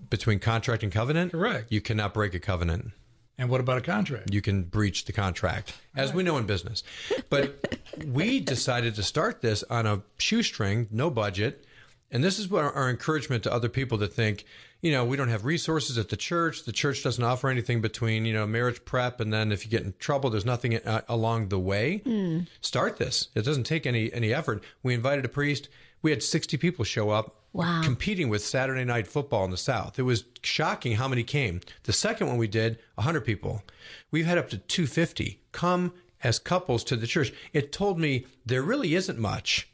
between 0.09 0.39
contract 0.39 0.83
and 0.83 0.93
covenant? 0.93 1.33
Correct. 1.33 1.71
You 1.71 1.81
cannot 1.81 2.15
break 2.15 2.35
a 2.35 2.41
covenant. 2.41 2.93
And 3.41 3.49
what 3.49 3.59
about 3.59 3.79
a 3.79 3.81
contract? 3.81 4.35
You 4.35 4.43
can 4.43 4.65
breach 4.65 5.07
the 5.07 5.15
contract, 5.15 5.73
as 5.97 6.13
we 6.13 6.23
know 6.23 6.37
in 6.37 6.45
business. 6.45 6.83
But 7.31 7.81
we 8.07 8.39
decided 8.39 8.97
to 8.97 9.03
start 9.03 9.41
this 9.41 9.65
on 9.71 9.87
a 9.87 10.03
shoestring, 10.19 10.89
no 10.91 11.09
budget. 11.09 11.65
And 12.11 12.23
this 12.23 12.39
is 12.39 12.51
what 12.51 12.65
our, 12.65 12.73
our 12.73 12.91
encouragement 12.91 13.45
to 13.45 13.53
other 13.53 13.71
people 13.71 13.97
to 13.97 14.09
think, 14.09 14.45
you 14.83 14.93
know, 14.93 15.07
we 15.07 15.17
don't 15.17 15.31
have 15.31 15.47
resources 15.47 15.97
at 15.97 16.11
the 16.11 16.19
church. 16.19 16.65
The 16.65 16.73
church 16.73 17.03
doesn't 17.03 17.25
offer 17.25 17.49
anything 17.49 17.81
between, 17.81 18.27
you 18.27 18.35
know, 18.35 18.47
marriage 18.47 18.85
prep 18.85 19.21
and 19.21 19.33
then 19.33 19.53
if 19.53 19.65
you 19.65 19.71
get 19.71 19.85
in 19.85 19.95
trouble, 19.99 20.29
there's 20.29 20.45
nothing 20.45 20.77
uh, 20.77 21.01
along 21.09 21.49
the 21.49 21.59
way. 21.59 22.03
Mm. 22.05 22.47
Start 22.61 22.99
this. 22.99 23.29
It 23.35 23.47
doesn't 23.47 23.65
take 23.65 23.87
any 23.87 24.13
any 24.13 24.35
effort. 24.35 24.63
We 24.83 24.93
invited 24.93 25.25
a 25.25 25.29
priest. 25.31 25.71
We 26.03 26.11
had 26.11 26.23
60 26.23 26.59
people 26.59 26.85
show 26.85 27.09
up. 27.09 27.40
Wow. 27.53 27.83
Competing 27.83 28.29
with 28.29 28.45
Saturday 28.45 28.85
night 28.85 29.09
football 29.09 29.45
in 29.45 29.51
the 29.51 29.57
South. 29.57 29.99
It 29.99 30.03
was 30.03 30.25
shocking 30.43 30.97
how 30.97 31.09
many 31.09 31.25
came. 31.25 31.61
The 31.83 31.93
second 31.93 32.29
one 32.29 32.37
we 32.37 32.47
did, 32.47 32.79
100 32.95 33.23
people. 33.23 33.63
We've 34.11 34.27
had 34.27 34.39
up 34.39 34.51
to 34.51 34.59
250 34.59 35.41
come 35.53 35.93
as 36.23 36.39
couples 36.39 36.85
to 36.85 36.97
the 36.97 37.07
church. 37.07 37.33
It 37.53 37.73
told 37.73 37.99
me 37.99 38.27
there 38.47 38.63
really 38.63 38.95
isn't 38.95 39.19
much 39.19 39.69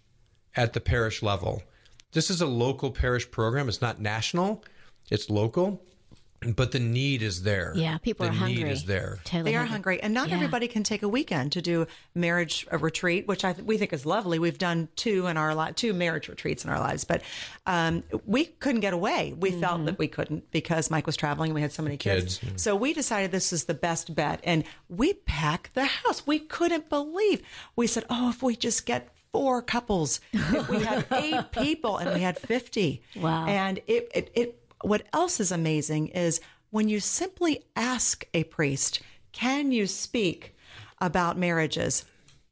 at 0.54 0.72
the 0.72 0.80
parish 0.80 1.22
level. 1.22 1.62
This 2.12 2.30
is 2.30 2.40
a 2.40 2.46
local 2.46 2.90
parish 2.90 3.30
program. 3.30 3.68
It's 3.68 3.82
not 3.82 4.00
national, 4.00 4.64
it's 5.10 5.28
local, 5.28 5.82
but 6.54 6.72
the 6.72 6.78
need 6.78 7.22
is 7.22 7.42
there. 7.42 7.72
Yeah, 7.76 7.98
people 7.98 8.26
the 8.26 8.32
are 8.32 8.34
hungry. 8.34 8.64
need 8.64 8.70
is 8.70 8.84
there. 8.84 9.18
Totally 9.24 9.50
They 9.52 9.56
are 9.56 9.64
hungry, 9.64 10.00
and 10.02 10.12
not 10.14 10.28
Yeah. 10.28 10.34
everybody 10.36 10.68
can 10.68 10.82
take 10.82 11.02
a 11.02 11.08
weekend 11.08 11.52
to 11.52 11.62
do 11.62 11.86
marriage 12.14 12.66
a 12.70 12.78
retreat, 12.78 13.26
which 13.26 13.44
I 13.44 13.52
th- 13.52 13.66
we 13.66 13.78
think 13.78 13.92
is 13.92 14.04
lovely. 14.06 14.38
We've 14.38 14.58
done 14.58 14.88
two 14.96 15.26
in 15.26 15.36
our 15.36 15.54
li- 15.54 15.72
two 15.74 15.92
marriage 15.92 16.28
retreats 16.28 16.64
in 16.64 16.70
our 16.70 16.78
lives, 16.78 17.04
but 17.04 17.22
um, 17.66 18.02
we 18.26 18.44
couldn't 18.46 18.80
get 18.80 18.92
away. 18.92 19.34
We 19.38 19.50
felt 19.52 19.84
that 19.86 19.98
we 19.98 20.08
couldn't 20.08 20.50
because 20.50 20.90
Mike 20.90 21.06
was 21.06 21.16
traveling 21.16 21.50
and 21.50 21.54
we 21.54 21.60
had 21.62 21.72
so 21.72 21.82
many 21.82 21.96
kids. 21.96 22.38
Kids, 22.38 22.40
yeah. 22.42 22.56
So 22.56 22.76
we 22.76 22.92
decided 22.92 23.32
this 23.32 23.52
is 23.52 23.64
the 23.64 23.74
best 23.74 24.14
bet, 24.14 24.40
and 24.44 24.64
we 24.88 25.14
packed 25.14 25.74
the 25.74 25.84
house. 25.86 26.26
We 26.26 26.38
couldn't 26.38 26.88
believe. 26.88 27.42
We 27.76 27.86
said, 27.86 28.04
"Oh, 28.10 28.30
if 28.30 28.42
we 28.42 28.56
just 28.56 28.86
get." 28.86 29.08
Four 29.32 29.60
couples. 29.60 30.20
If 30.32 30.66
we 30.70 30.82
had 30.82 31.04
eight 31.12 31.52
people 31.52 31.98
and 31.98 32.14
we 32.14 32.20
had 32.22 32.38
50. 32.38 33.02
Wow. 33.16 33.44
And 33.46 33.78
it, 33.86 34.10
it, 34.14 34.30
it, 34.34 34.65
what 34.82 35.06
else 35.12 35.40
is 35.40 35.52
amazing 35.52 36.08
is 36.08 36.40
when 36.70 36.88
you 36.88 37.00
simply 37.00 37.64
ask 37.74 38.26
a 38.34 38.44
priest, 38.44 39.00
can 39.32 39.72
you 39.72 39.86
speak 39.86 40.56
about 41.00 41.38
marriages? 41.38 42.04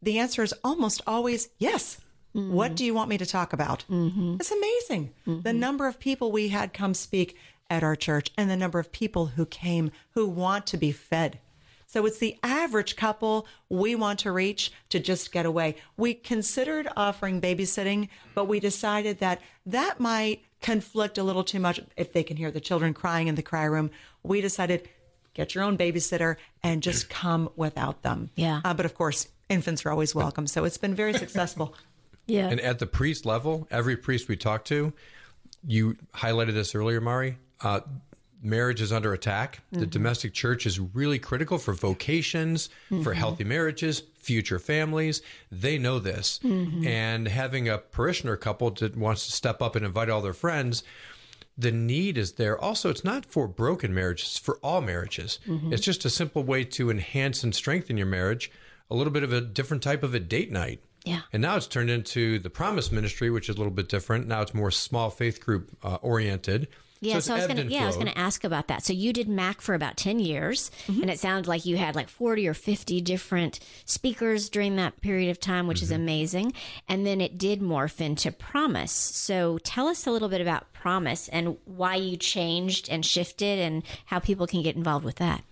The 0.03 0.19
answer 0.19 0.43
is 0.43 0.55
almost 0.63 1.01
always 1.07 1.49
yes. 1.59 1.99
What 2.33 2.75
do 2.75 2.85
you 2.85 2.95
want 2.95 3.11
me 3.11 3.19
to 3.19 3.27
talk 3.27 3.53
about? 3.53 3.85
Mm-hmm. 3.89 4.37
It's 4.41 4.51
amazing. 4.51 5.13
Mm-hmm. 5.25 5.43
The 5.43 5.53
number 5.53 5.87
of 5.87 6.01
people 6.01 6.33
we 6.33 6.49
had 6.49 6.73
come 6.73 6.93
speak 6.93 7.37
at 7.71 7.85
our 7.85 7.95
church 7.95 8.33
and 8.37 8.51
the 8.51 8.57
number 8.57 8.81
of 8.81 8.91
people 8.91 9.27
who 9.27 9.47
came 9.47 9.93
who 10.11 10.27
want 10.27 10.67
to 10.67 10.77
be 10.77 10.91
fed. 10.91 11.39
So 11.87 12.05
it's 12.07 12.19
the 12.19 12.37
average 12.43 12.97
couple 12.97 13.47
we 13.69 13.95
want 13.95 14.19
to 14.21 14.33
reach 14.33 14.73
to 14.89 14.99
just 14.99 15.31
get 15.31 15.47
away. 15.47 15.77
We 15.97 16.15
considered 16.15 16.89
offering 16.97 17.41
babysitting, 17.41 18.09
but 18.35 18.47
we 18.47 18.59
decided 18.59 19.21
that 19.21 19.41
that 19.65 20.01
might 20.01 20.43
conflict 20.65 21.19
a 21.19 21.23
little 21.23 21.45
too 21.45 21.61
much 21.61 21.79
if 21.95 22.13
they 22.15 22.23
can 22.23 22.39
hear 22.39 22.51
the 22.51 22.61
children 22.61 22.95
crying 22.95 23.29
in 23.29 23.35
the 23.35 23.43
cry 23.43 23.65
room. 23.65 23.91
We 24.23 24.41
decided 24.41 24.89
get 25.35 25.55
your 25.55 25.63
own 25.63 25.77
babysitter 25.77 26.37
and 26.63 26.83
just 26.83 27.11
come 27.11 27.51
without 27.55 28.03
them. 28.03 28.31
Yeah. 28.35 28.63
Uh, 28.65 28.73
but 28.73 28.87
of 28.87 28.95
course, 28.95 29.29
infants 29.51 29.85
are 29.85 29.91
always 29.91 30.15
welcome. 30.15 30.47
So 30.47 30.65
it's 30.65 30.79
been 30.79 30.95
very 30.95 31.13
successful. 31.13 31.75
Yeah. 32.27 32.49
And 32.49 32.59
at 32.59 32.79
the 32.79 32.87
priest 32.87 33.27
level, 33.27 33.69
every 33.71 33.99
priest 33.99 34.29
we 34.29 34.37
talk 34.39 34.65
to, 34.65 34.95
you 35.67 35.99
highlighted 36.15 36.55
this 36.55 36.75
earlier, 36.75 36.99
Mari. 36.99 37.37
Uh, 37.61 37.81
marriage 38.45 38.81
is 38.81 38.93
under 38.93 39.13
attack. 39.13 39.61
The 39.73 39.81
Mm-hmm. 39.81 39.91
domestic 39.91 40.33
church 40.35 40.67
is 40.67 40.79
really 40.79 41.19
critical 41.19 41.59
for 41.59 41.73
vocations, 41.75 42.69
for 42.89 43.13
Mhm. 43.13 43.15
healthy 43.15 43.45
marriages, 43.45 44.03
future 44.17 44.59
families. 44.59 45.23
They 45.51 45.79
know 45.79 45.99
this. 45.99 46.41
Mhm. 46.45 46.87
And 46.87 47.29
having 47.29 47.69
a 47.69 47.79
parishioner 47.79 48.37
couple 48.37 48.71
that 48.71 48.97
wants 48.97 49.27
to 49.27 49.33
step 49.33 49.61
up 49.63 49.75
and 49.77 49.85
invite 49.85 50.09
all 50.11 50.23
their 50.23 50.33
friends, 50.33 50.83
the 51.57 51.73
need 51.73 52.19
is 52.19 52.33
there. 52.33 52.59
Also, 52.59 52.91
it's 52.91 53.05
not 53.05 53.25
for 53.27 53.47
broken 53.49 53.95
marriages, 53.95 54.27
it's 54.27 54.39
for 54.39 54.57
all 54.63 54.81
marriages. 54.81 55.39
Mhm. 55.47 55.73
It's 55.73 55.85
just 55.85 56.05
a 56.05 56.11
simple 56.11 56.43
way 56.43 56.65
to 56.65 56.91
enhance 56.91 57.43
and 57.45 57.55
strengthen 57.55 57.97
your 57.97 58.07
marriage, 58.07 58.51
a 58.91 58.95
little 58.97 59.13
bit 59.13 59.23
of 59.23 59.33
a 59.33 59.41
different 59.41 59.83
type 59.83 60.03
of 60.03 60.15
a 60.15 60.21
date 60.21 60.51
night. 60.53 60.81
Yeah. 61.05 61.21
And 61.33 61.43
now 61.43 61.57
it's 61.57 61.67
turned 61.67 61.91
into 61.91 62.39
the 62.39 62.49
Promise 62.51 62.91
Ministry, 62.91 63.31
which 63.31 63.49
is 63.51 63.57
a 63.57 63.59
little 63.59 63.73
bit 63.73 63.89
different. 63.91 64.27
Now 64.27 64.41
it's 64.41 64.55
more 64.55 64.71
small 64.71 65.11
faith 65.11 65.39
group 65.39 65.71
uh, 65.83 65.97
oriented. 65.97 66.67
Yeah, 67.01 67.19
it's 67.19 67.27
so, 67.27 67.35
I 67.35 67.39
was 67.39 67.47
gonna 67.47 67.65
yeah, 67.65 67.83
I 67.83 67.87
was 67.87 67.97
gonna 67.99 68.13
ask 68.17 68.45
about 68.45 68.69
that. 68.69 68.83
So 68.83 68.95
you 68.95 69.13
did 69.13 69.29
Mac 69.29 69.61
for 69.61 69.75
about 69.75 69.97
ten 69.99 70.21
years, 70.21 70.71
and 70.87 71.11
it 71.11 71.19
sounded 71.19 71.47
like 71.47 71.67
you 71.67 71.77
had 71.77 71.95
like 71.95 72.09
forty 72.09 72.49
or 72.49 72.55
fifty 72.55 73.01
different 73.03 73.61
speakers 73.85 74.49
during 74.49 74.77
that 74.77 75.01
period 75.03 75.31
of 75.31 75.39
time, 75.39 75.67
which 75.67 75.83
is 75.83 75.91
Mm-hmm. 75.91 76.03
amazing. 76.03 76.53
And 76.89 77.07
then 77.07 77.21
it 77.21 77.37
did 77.37 77.61
morph 77.61 78.01
into 78.01 78.33
Promise. 78.33 78.93
So 78.93 79.59
tell 79.59 79.87
us 79.87 80.07
a 80.07 80.11
little 80.11 80.31
bit 80.31 80.41
about 80.41 80.73
Promise 80.73 81.29
and 81.29 81.59
why 81.67 81.97
you 81.97 82.17
changed 82.17 82.89
and 82.89 83.05
shifted, 83.05 83.59
and 83.59 83.83
how 84.07 84.19
people 84.19 84.47
can 84.47 84.63
get 84.63 84.77
involved 84.77 85.05
with 85.05 85.17
that. 85.17 85.43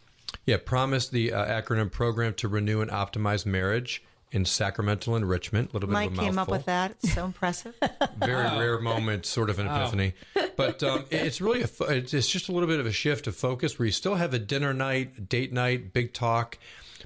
Yeah, 0.47 0.57
Promise, 0.64 1.09
the 1.09 1.32
uh, 1.34 1.45
acronym 1.61 1.93
program 1.93 2.32
to 2.34 2.49
renew 2.49 2.80
and 2.80 2.90
optimize 2.90 3.45
marriage 3.45 4.03
in 4.33 4.45
sacramental 4.45 5.14
enrichment. 5.14 5.70
A 5.70 5.74
little 5.74 5.89
bit 5.89 5.93
Mike 5.93 6.11
of 6.12 6.18
a 6.18 6.20
came 6.22 6.39
up 6.39 6.49
with 6.49 6.64
that. 6.64 6.93
It's 7.03 7.12
so 7.14 7.24
impressive. 7.24 7.74
very 8.16 8.43
rare 8.59 8.80
moment, 8.80 9.24
sort 9.26 9.49
of 9.51 9.59
an 9.59 9.66
Wow. 9.72 9.83
epiphany. 9.83 10.14
But 10.57 10.83
um, 10.83 11.05
it's 11.11 11.41
really 11.41 11.62
a, 11.62 11.66
fo- 11.66 11.85
it's 11.87 12.12
it's 12.14 12.28
just 12.28 12.49
a 12.49 12.53
little 12.53 12.68
bit 12.68 12.80
of 12.80 12.87
a 12.87 12.93
shift 12.93 13.26
of 13.26 13.37
focus 13.37 13.78
where 13.78 13.87
you 13.87 13.93
still 13.93 14.16
have 14.16 14.35
a 14.35 14.39
dinner 14.39 14.72
night, 14.74 15.28
date 15.28 15.53
night, 15.53 15.93
big 15.93 16.12
talk, 16.12 16.59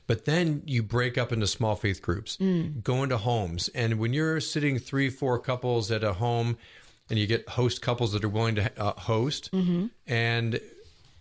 but 0.06 0.24
then 0.24 0.62
you 0.66 0.82
break 0.82 1.18
up 1.18 1.32
into 1.32 1.46
small 1.46 1.74
faith 1.76 2.00
groups, 2.00 2.36
Mm. 2.38 2.82
go 2.82 3.02
into 3.02 3.16
homes, 3.18 3.68
and 3.74 3.98
when 3.98 4.12
you're 4.12 4.40
sitting 4.40 4.78
three, 4.78 5.10
four 5.10 5.38
couples 5.38 5.90
at 5.90 6.04
a 6.04 6.12
home, 6.14 6.56
and 7.10 7.18
you 7.18 7.26
get 7.26 7.48
host 7.50 7.82
couples 7.82 8.12
that 8.12 8.24
are 8.24 8.28
willing 8.28 8.54
to 8.56 8.70
uh, 8.80 8.92
host, 9.00 9.50
Mhm. 9.52 9.90
and 10.06 10.60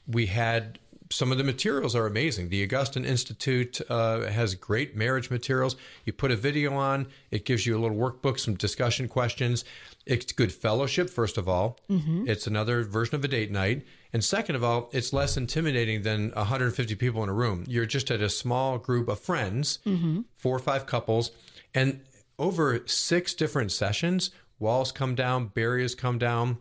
we 0.07 0.27
had 0.27 0.77
some 1.11 1.31
of 1.31 1.37
the 1.37 1.43
materials 1.43 1.95
are 1.95 2.07
amazing. 2.07 2.49
The 2.49 2.63
Augustine 2.63 3.05
Institute 3.05 3.79
uh, 3.89 4.21
has 4.31 4.55
great 4.55 4.95
marriage 4.95 5.29
materials. 5.29 5.75
You 6.03 6.13
put 6.13 6.31
a 6.31 6.35
video 6.35 6.73
on, 6.73 7.07
it 7.31 7.45
gives 7.45 7.65
you 7.65 7.77
a 7.77 7.79
little 7.79 7.97
workbook, 7.97 8.39
some 8.39 8.55
discussion 8.55 9.07
questions. 9.07 9.63
It's 10.05 10.31
good 10.31 10.51
fellowship, 10.51 11.09
first 11.09 11.37
of 11.37 11.47
all. 11.47 11.79
Mhm. 11.89 12.27
It's 12.27 12.47
another 12.47 12.83
version 12.83 13.15
of 13.15 13.23
a 13.23 13.27
date 13.27 13.51
night. 13.51 13.85
And 14.13 14.23
second 14.23 14.55
of 14.55 14.63
all, 14.63 14.89
it's 14.93 15.13
less 15.13 15.37
intimidating 15.37 16.03
than 16.03 16.31
150 16.35 16.95
people 16.95 17.21
in 17.23 17.29
a 17.29 17.33
room. 17.33 17.65
You're 17.67 17.85
just 17.85 18.09
at 18.09 18.21
a 18.21 18.29
small 18.29 18.77
group 18.77 19.07
of 19.07 19.19
friends, 19.19 19.79
Mhm. 19.85 20.25
four 20.37 20.55
or 20.55 20.59
five 20.59 20.85
couples, 20.85 21.31
and 21.73 22.01
over 22.39 22.81
six 22.87 23.33
different 23.33 23.71
sessions, 23.71 24.31
walls 24.59 24.91
come 24.91 25.15
down, 25.15 25.47
barriers 25.47 25.95
come 25.95 26.17
down 26.17 26.57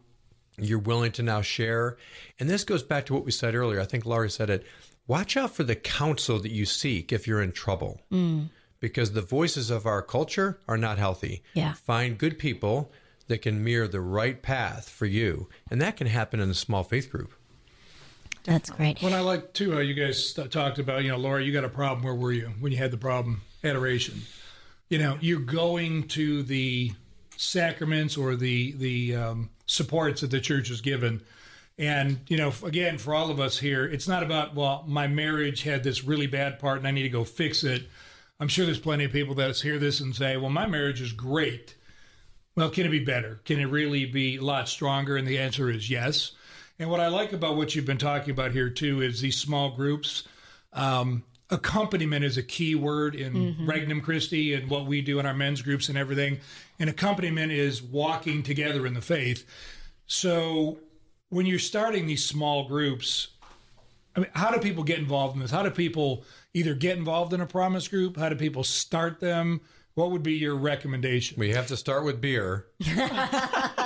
you're 0.59 0.79
willing 0.79 1.13
to 1.13 1.23
now 1.23 1.41
share. 1.43 1.97
And 2.39 2.49
this 2.49 2.65
goes 2.65 2.83
back 2.83 3.07
to 3.07 3.15
what 3.15 3.25
we 3.25 3.31
said 3.33 3.55
earlier. 3.55 3.81
I 3.81 3.85
think 3.85 4.07
Laurie 4.07 4.31
said 4.31 4.51
it. 4.51 4.65
Watch 5.07 5.37
out 5.37 5.55
for 5.55 5.65
the 5.65 5.75
counsel 5.77 6.39
that 6.41 6.51
you 6.51 6.65
seek 6.65 7.13
if 7.13 7.27
you're 7.27 7.43
in 7.43 7.53
trouble, 7.53 8.01
Mm. 8.11 8.49
because 8.81 9.13
the 9.13 9.21
voices 9.23 9.71
of 9.71 9.85
our 9.87 10.01
culture 10.03 10.59
are 10.69 10.79
not 10.79 10.99
healthy. 10.99 11.43
Yeah. 11.55 11.75
Find 11.75 12.17
good 12.17 12.39
people 12.39 12.91
that 13.29 13.43
can 13.43 13.63
mirror 13.65 13.89
the 13.89 14.01
right 14.01 14.41
path 14.43 14.89
for 14.89 15.07
you. 15.07 15.49
And 15.71 15.81
that 15.83 15.97
can 15.97 16.07
happen 16.07 16.41
in 16.41 16.51
a 16.51 16.55
small 16.55 16.83
faith 16.85 17.11
group. 17.11 17.33
That's 18.45 18.69
great. 18.71 19.01
When 19.01 19.15
I 19.15 19.21
like 19.21 19.55
too, 19.55 19.73
how 19.73 19.79
you 19.79 19.95
guys 19.95 20.29
st- 20.35 20.51
talked 20.53 20.79
about, 20.79 21.03
you 21.03 21.11
know, 21.11 21.17
Laura, 21.17 21.43
you 21.43 21.51
got 21.53 21.65
a 21.65 21.69
problem. 21.71 22.03
Where 22.05 22.15
were 22.15 22.33
you 22.33 22.53
when 22.61 22.73
you 22.73 22.79
had 22.79 22.91
the 22.91 22.99
problem? 22.99 23.41
Adoration. 23.63 24.23
You 24.91 24.99
know, 24.99 25.17
you're 25.21 25.41
going 25.41 26.09
to 26.09 26.43
the 26.43 26.93
sacraments 27.37 28.17
or 28.17 28.37
the 28.37 28.73
the 28.73 29.17
um, 29.17 29.51
supports 29.67 30.21
that 30.21 30.31
the 30.31 30.41
church 30.41 30.69
has 30.69 30.81
given, 30.81 31.23
and 31.79 32.21
you 32.29 32.37
know, 32.37 32.53
again, 32.63 32.99
for 32.99 33.15
all 33.15 33.31
of 33.31 33.41
us 33.41 33.59
here, 33.59 33.85
it's 33.85 34.09
not 34.09 34.23
about 34.23 34.55
well, 34.55 34.85
my 34.87 35.07
marriage 35.07 35.63
had 35.63 35.83
this 35.83 36.05
really 36.05 36.27
bad 36.27 36.59
part 36.59 36.79
and 36.79 36.87
I 36.87 36.93
need 36.93 37.03
to 37.03 37.09
go 37.09 37.25
fix 37.25 37.65
it. 37.65 37.89
I'm 38.41 38.49
sure 38.49 38.65
there's 38.65 38.79
plenty 38.79 39.05
of 39.05 39.13
people 39.13 39.35
that 39.37 39.57
hear 39.59 39.79
this 39.79 40.01
and 40.01 40.15
say, 40.15 40.37
well, 40.37 40.51
my 40.51 40.67
marriage 40.67 41.01
is 41.01 41.13
great. 41.13 41.77
Well, 42.57 42.71
can 42.71 42.87
it 42.87 42.91
be 42.91 43.05
better? 43.05 43.41
Can 43.45 43.59
it 43.59 43.67
really 43.67 44.07
be 44.07 44.37
a 44.37 44.43
lot 44.43 44.69
stronger? 44.69 45.17
And 45.17 45.27
the 45.27 45.39
answer 45.39 45.71
is 45.71 45.91
yes. 45.91 46.33
And 46.79 46.91
what 46.91 47.01
I 47.01 47.09
like 47.09 47.33
about 47.33 47.57
what 47.57 47.75
you've 47.75 47.87
been 47.87 47.99
talking 47.99 48.31
about 48.31 48.53
here 48.53 48.71
too 48.71 49.01
is 49.01 49.21
these 49.21 49.37
small 49.37 49.71
groups. 49.71 50.25
Um, 50.73 51.25
accompaniment 51.51 52.25
is 52.25 52.37
a 52.37 52.43
key 52.43 52.75
word 52.75 53.15
in 53.15 53.35
Mhm. 53.35 53.69
Regnum 53.69 54.01
Christi 54.01 54.55
and 54.55 54.69
what 54.71 54.87
we 54.87 55.01
do 55.03 55.19
in 55.19 55.27
our 55.27 55.35
men's 55.35 55.63
groups 55.63 55.89
and 55.89 55.99
everything. 55.99 56.39
And 56.79 56.89
accompaniment 56.91 57.53
is 57.53 57.83
walking 57.83 58.43
together 58.43 58.87
in 58.87 58.95
the 58.95 59.01
faith. 59.03 59.45
So 60.07 60.79
when 61.29 61.47
you're 61.47 61.59
starting 61.59 62.07
these 62.07 62.25
small 62.25 62.67
groups, 62.69 63.29
I 64.17 64.21
mean, 64.21 64.31
how 64.35 64.51
do 64.51 64.59
people 64.61 64.85
get 64.85 64.99
involved 64.99 65.35
in 65.35 65.43
this? 65.43 65.51
How 65.51 65.63
do 65.63 65.71
people 65.71 66.25
either 66.55 66.75
get 66.75 66.97
involved 66.97 67.33
in 67.33 67.41
a 67.41 67.47
promise 67.47 67.89
group? 67.89 68.17
How 68.17 68.29
do 68.29 68.37
people 68.37 68.65
start 68.65 69.21
them? 69.21 69.61
What 69.95 70.11
would 70.11 70.23
be 70.23 70.35
your 70.35 70.57
recommendation? 70.57 71.39
We 71.39 71.51
have 71.51 71.67
to 71.69 71.77
start 71.77 72.05
with 72.05 72.21
beer, 72.21 72.67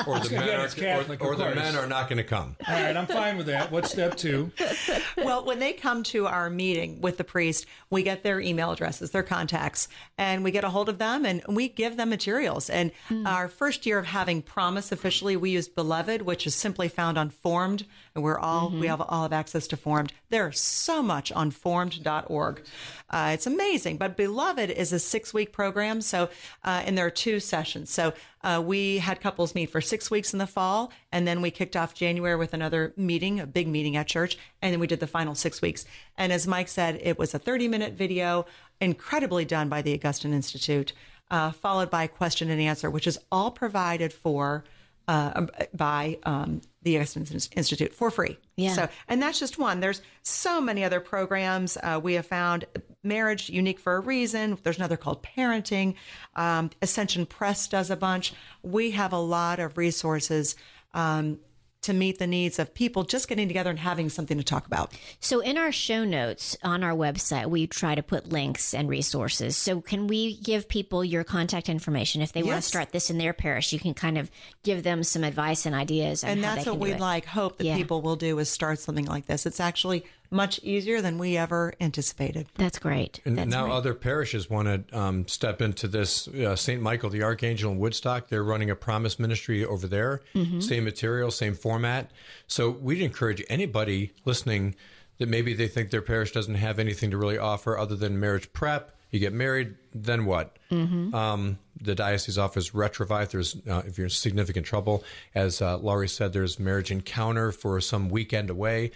or 0.06 0.18
the 0.20 0.30
men 0.30 0.60
are, 0.60 0.68
Catholic, 0.68 1.22
or, 1.22 1.32
or 1.32 1.36
the 1.36 1.54
men 1.54 1.76
are 1.76 1.86
not 1.86 2.08
going 2.08 2.18
to 2.18 2.24
come. 2.24 2.56
All 2.66 2.74
right, 2.74 2.96
I'm 2.96 3.06
fine 3.06 3.36
with 3.36 3.46
that. 3.46 3.70
What's 3.70 3.90
step 3.90 4.16
two? 4.16 4.50
well, 5.16 5.44
when 5.44 5.58
they 5.58 5.72
come 5.72 6.02
to 6.04 6.26
our 6.26 6.50
meeting 6.50 7.00
with 7.00 7.16
the 7.16 7.24
priest, 7.24 7.66
we 7.90 8.02
get 8.02 8.22
their 8.22 8.40
email 8.40 8.72
addresses, 8.72 9.10
their 9.10 9.22
contacts, 9.22 9.88
and 10.16 10.44
we 10.44 10.50
get 10.50 10.64
a 10.64 10.70
hold 10.70 10.88
of 10.88 10.98
them 10.98 11.24
and 11.24 11.42
we 11.48 11.68
give 11.68 11.96
them 11.96 12.10
materials. 12.10 12.70
And 12.70 12.92
hmm. 13.08 13.26
our 13.26 13.48
first 13.48 13.86
year 13.86 13.98
of 13.98 14.06
having 14.06 14.42
Promise 14.42 14.92
officially, 14.92 15.36
we 15.36 15.50
used 15.50 15.74
Beloved, 15.74 16.22
which 16.22 16.46
is 16.46 16.54
simply 16.54 16.88
found 16.88 17.18
on 17.18 17.30
Formed, 17.30 17.84
and 18.18 18.24
we're 18.24 18.38
all 18.38 18.68
we 18.68 18.88
have 18.88 19.00
all 19.00 19.22
have 19.22 19.32
access 19.32 19.68
to 19.68 19.76
Formed. 19.76 20.12
There's 20.28 20.60
so 20.60 21.02
much 21.04 21.30
on 21.30 21.52
Formed.org. 21.52 22.62
Uh, 23.08 23.30
it's 23.32 23.46
amazing. 23.46 23.96
But 23.96 24.16
Beloved 24.16 24.70
is 24.70 24.92
a 24.92 24.98
six 24.98 25.32
week 25.32 25.52
program, 25.52 26.00
so 26.00 26.24
uh, 26.64 26.82
and 26.84 26.98
there 26.98 27.06
are 27.06 27.10
two 27.10 27.38
sessions. 27.38 27.90
So 27.90 28.12
uh, 28.42 28.60
we 28.64 28.98
had 28.98 29.20
couples 29.20 29.54
meet 29.54 29.70
for 29.70 29.80
six 29.80 30.10
weeks 30.10 30.32
in 30.32 30.40
the 30.40 30.48
fall, 30.48 30.92
and 31.12 31.28
then 31.28 31.40
we 31.40 31.52
kicked 31.52 31.76
off 31.76 31.94
January 31.94 32.34
with 32.34 32.54
another 32.54 32.92
meeting, 32.96 33.38
a 33.38 33.46
big 33.46 33.68
meeting 33.68 33.96
at 33.96 34.08
church, 34.08 34.36
and 34.60 34.72
then 34.72 34.80
we 34.80 34.88
did 34.88 34.98
the 34.98 35.06
final 35.06 35.36
six 35.36 35.62
weeks. 35.62 35.84
And 36.16 36.32
as 36.32 36.48
Mike 36.48 36.68
said, 36.68 36.98
it 37.00 37.20
was 37.20 37.34
a 37.34 37.38
30 37.38 37.68
minute 37.68 37.92
video, 37.92 38.46
incredibly 38.80 39.44
done 39.44 39.68
by 39.68 39.80
the 39.80 39.94
Augustine 39.94 40.34
Institute, 40.34 40.92
uh, 41.30 41.52
followed 41.52 41.88
by 41.88 42.08
question 42.08 42.50
and 42.50 42.60
answer, 42.60 42.90
which 42.90 43.06
is 43.06 43.20
all 43.30 43.52
provided 43.52 44.12
for 44.12 44.64
uh, 45.08 45.46
by 45.74 46.18
um, 46.24 46.60
the 46.82 46.96
Augustine 46.96 47.26
Institute 47.56 47.92
for 47.94 48.10
free. 48.10 48.38
Yeah. 48.56 48.74
So, 48.74 48.88
and 49.08 49.20
that's 49.20 49.40
just 49.40 49.58
one. 49.58 49.80
There's 49.80 50.02
so 50.22 50.60
many 50.60 50.84
other 50.84 51.00
programs. 51.00 51.76
Uh, 51.82 51.98
we 52.02 52.14
have 52.14 52.26
found 52.26 52.66
marriage 53.02 53.48
unique 53.48 53.80
for 53.80 53.96
a 53.96 54.00
reason. 54.00 54.58
There's 54.62 54.76
another 54.76 54.98
called 54.98 55.22
parenting. 55.22 55.94
Um, 56.36 56.70
Ascension 56.82 57.24
Press 57.26 57.66
does 57.66 57.90
a 57.90 57.96
bunch. 57.96 58.34
We 58.62 58.90
have 58.92 59.12
a 59.12 59.18
lot 59.18 59.58
of 59.58 59.78
resources 59.78 60.54
um, 60.92 61.38
to 61.82 61.92
meet 61.92 62.18
the 62.18 62.26
needs 62.26 62.58
of 62.58 62.74
people 62.74 63.04
just 63.04 63.28
getting 63.28 63.48
together 63.48 63.70
and 63.70 63.78
having 63.78 64.08
something 64.08 64.36
to 64.36 64.44
talk 64.44 64.66
about. 64.66 64.92
So, 65.20 65.40
in 65.40 65.56
our 65.56 65.70
show 65.72 66.04
notes 66.04 66.56
on 66.62 66.82
our 66.82 66.92
website, 66.94 67.46
we 67.46 67.66
try 67.66 67.94
to 67.94 68.02
put 68.02 68.32
links 68.32 68.74
and 68.74 68.88
resources. 68.88 69.56
So, 69.56 69.80
can 69.80 70.06
we 70.06 70.36
give 70.36 70.68
people 70.68 71.04
your 71.04 71.24
contact 71.24 71.68
information 71.68 72.20
if 72.20 72.32
they 72.32 72.42
want 72.42 72.56
to 72.56 72.68
start 72.68 72.90
this 72.90 73.10
in 73.10 73.18
their 73.18 73.32
parish? 73.32 73.72
You 73.72 73.78
can 73.78 73.94
kind 73.94 74.18
of 74.18 74.30
give 74.64 74.82
them 74.82 75.02
some 75.04 75.22
advice 75.24 75.66
and 75.66 75.74
ideas. 75.74 76.24
And 76.24 76.42
that's 76.42 76.66
what 76.66 76.78
we'd 76.78 77.00
like 77.00 77.26
hope 77.26 77.58
that 77.58 77.64
Yeah. 77.64 77.76
people 77.76 78.02
will 78.02 78.16
do 78.16 78.38
is 78.38 78.50
start 78.50 78.78
something 78.80 79.06
like 79.06 79.26
this 79.26 79.46
it's 79.46 79.60
actually 79.60 80.04
much 80.30 80.58
easier 80.62 81.00
than 81.00 81.16
we 81.18 81.36
ever 81.36 81.72
anticipated 81.80 82.46
that's 82.56 82.78
great 82.78 83.20
And 83.24 83.50
now 83.50 83.70
other 83.72 83.94
parishes 83.94 84.50
want 84.50 84.88
to 84.88 84.98
um, 84.98 85.26
step 85.28 85.62
into 85.62 85.88
this. 85.88 86.28
Uh, 86.28 86.54
St. 86.56 86.82
Michael 86.82 87.10
the 87.10 87.22
Archangel 87.22 87.72
in 87.72 87.78
Woodstock, 87.78 88.28
they're 88.28 88.44
running 88.44 88.70
a 88.70 88.74
promise 88.76 89.18
ministry 89.18 89.64
over 89.64 89.86
there. 89.86 90.20
Mhm. 90.34 90.62
Same 90.62 90.84
material, 90.84 91.30
same 91.30 91.54
format. 91.54 92.10
So 92.46 92.70
we'd 92.70 93.00
encourage 93.00 93.42
anybody 93.48 94.12
listening 94.24 94.74
that 95.18 95.28
maybe 95.28 95.54
they 95.54 95.66
think 95.68 95.90
their 95.90 96.02
parish 96.02 96.32
doesn't 96.32 96.54
have 96.56 96.78
anything 96.78 97.10
to 97.10 97.16
really 97.16 97.38
offer 97.38 97.76
other 97.78 97.96
than 97.96 98.20
marriage 98.20 98.52
prep. 98.52 98.94
You 99.10 99.18
get 99.20 99.32
married, 99.32 99.74
then 99.94 100.26
what? 100.26 100.58
Mhm. 100.70 101.14
Um, 101.14 101.58
the 101.80 101.94
diocese 101.94 102.36
offers 102.36 102.70
Retrouvaille. 102.72 103.22
If 103.22 103.30
there's 103.30 103.56
uh, 103.68 103.82
if 103.86 103.96
you're 103.96 104.04
in 104.06 104.10
significant 104.10 104.66
trouble, 104.66 105.02
as 105.34 105.62
uh, 105.62 105.78
Laurie 105.78 106.08
said, 106.08 106.32
there's 106.34 106.58
marriage 106.58 106.90
encounter 106.90 107.50
for 107.50 107.80
some 107.80 108.10
weekend 108.10 108.50
away. 108.50 108.90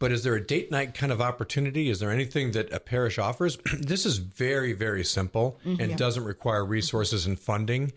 But 0.00 0.10
is 0.12 0.24
there 0.24 0.34
a 0.34 0.44
date 0.44 0.70
night 0.72 0.94
kind 0.94 1.12
of 1.12 1.20
opportunity? 1.20 1.90
Is 1.90 2.00
there 2.00 2.10
anything 2.10 2.50
that 2.52 2.72
a 2.72 2.80
parish 2.80 3.18
offers? 3.18 3.58
this 3.78 4.04
is 4.06 4.16
very, 4.16 4.72
very 4.72 5.04
simple 5.04 5.60
Mhm. 5.64 5.78
and 5.80 5.90
Yeah. 5.90 5.96
doesn't 5.96 6.24
require 6.24 6.64
resources 6.64 7.26
and 7.26 7.38
funding, 7.38 7.92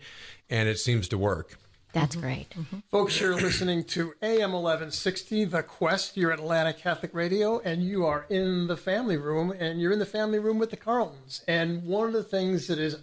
and 0.48 0.68
it 0.68 0.78
seems 0.78 1.08
to 1.08 1.18
work. 1.18 1.58
That's 1.94 2.16
great. 2.16 2.52
Folks, 2.90 3.20
you're 3.20 3.36
listening 3.40 3.84
to 3.84 4.14
AM 4.20 4.52
1160, 4.52 5.44
The 5.44 5.62
Quest. 5.62 6.16
You're 6.16 6.32
at 6.32 6.40
Atlanta 6.40 6.72
Catholic 6.74 7.14
Radio, 7.14 7.60
and 7.60 7.84
you 7.84 8.04
are 8.04 8.26
in 8.28 8.66
the 8.66 8.76
family 8.76 9.16
room, 9.16 9.52
and 9.52 9.80
you're 9.80 9.92
in 9.92 10.00
the 10.00 10.04
family 10.06 10.40
room 10.40 10.58
with 10.58 10.70
the 10.70 10.76
Carltons. 10.76 11.42
And 11.48 11.84
one 11.84 12.08
of 12.08 12.12
the 12.12 12.24
things 12.24 12.66
that 12.66 12.80
is, 12.80 12.96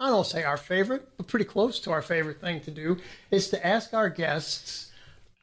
I 0.00 0.08
don't 0.10 0.26
say 0.26 0.42
our 0.42 0.56
favorite, 0.56 1.08
but 1.16 1.28
pretty 1.28 1.44
close 1.44 1.78
to 1.80 1.92
our 1.92 2.02
favorite 2.02 2.40
thing 2.40 2.60
to 2.62 2.72
do, 2.72 2.98
is 3.30 3.48
to 3.50 3.64
ask 3.66 3.94
our 3.94 4.08
guests 4.10 4.90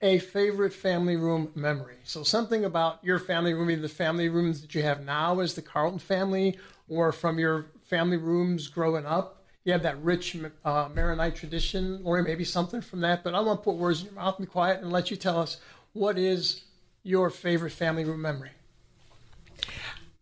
a 0.01 0.19
favorite 0.19 0.73
family 0.73 1.15
room 1.15 1.51
memory. 1.55 1.97
So 2.03 2.23
something 2.23 2.63
about 2.63 3.03
your 3.03 3.19
family 3.19 3.53
room, 3.53 3.69
either 3.69 3.81
the 3.81 3.89
family 3.89 4.29
rooms 4.29 4.61
that 4.61 4.73
you 4.73 4.81
have 4.81 5.03
now 5.03 5.39
as 5.39 5.55
the 5.55 5.61
Carlton 5.61 5.99
family, 5.99 6.57
or 6.87 7.11
from 7.11 7.37
your 7.37 7.67
family 7.83 8.17
rooms 8.17 8.67
growing 8.67 9.05
up. 9.05 9.43
You 9.65 9.73
have 9.73 9.83
that 9.83 10.01
rich 10.01 10.37
uh, 10.63 10.89
Maronite 10.93 11.35
tradition, 11.35 12.01
or 12.05 12.21
maybe 12.23 12.45
something 12.45 12.81
from 12.81 13.01
that. 13.01 13.23
But 13.23 13.35
I 13.35 13.41
want 13.41 13.59
to 13.59 13.63
put 13.63 13.75
words 13.75 13.99
in 13.99 14.05
your 14.05 14.15
mouth, 14.15 14.37
and 14.39 14.47
be 14.47 14.51
quiet, 14.51 14.81
and 14.81 14.91
let 14.91 15.11
you 15.11 15.17
tell 15.17 15.37
us 15.39 15.57
what 15.93 16.17
is 16.17 16.63
your 17.03 17.29
favorite 17.29 17.71
family 17.71 18.05
room 18.05 18.21
memory. 18.21 18.51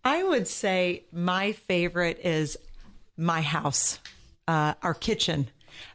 I 0.03 0.23
would 0.23 0.47
say 0.47 1.03
my 1.11 1.51
favorite 1.51 2.19
is 2.23 2.57
my 3.15 3.41
house, 3.41 3.99
uh, 4.47 4.73
our 4.81 4.93
kitchen, 4.93 5.49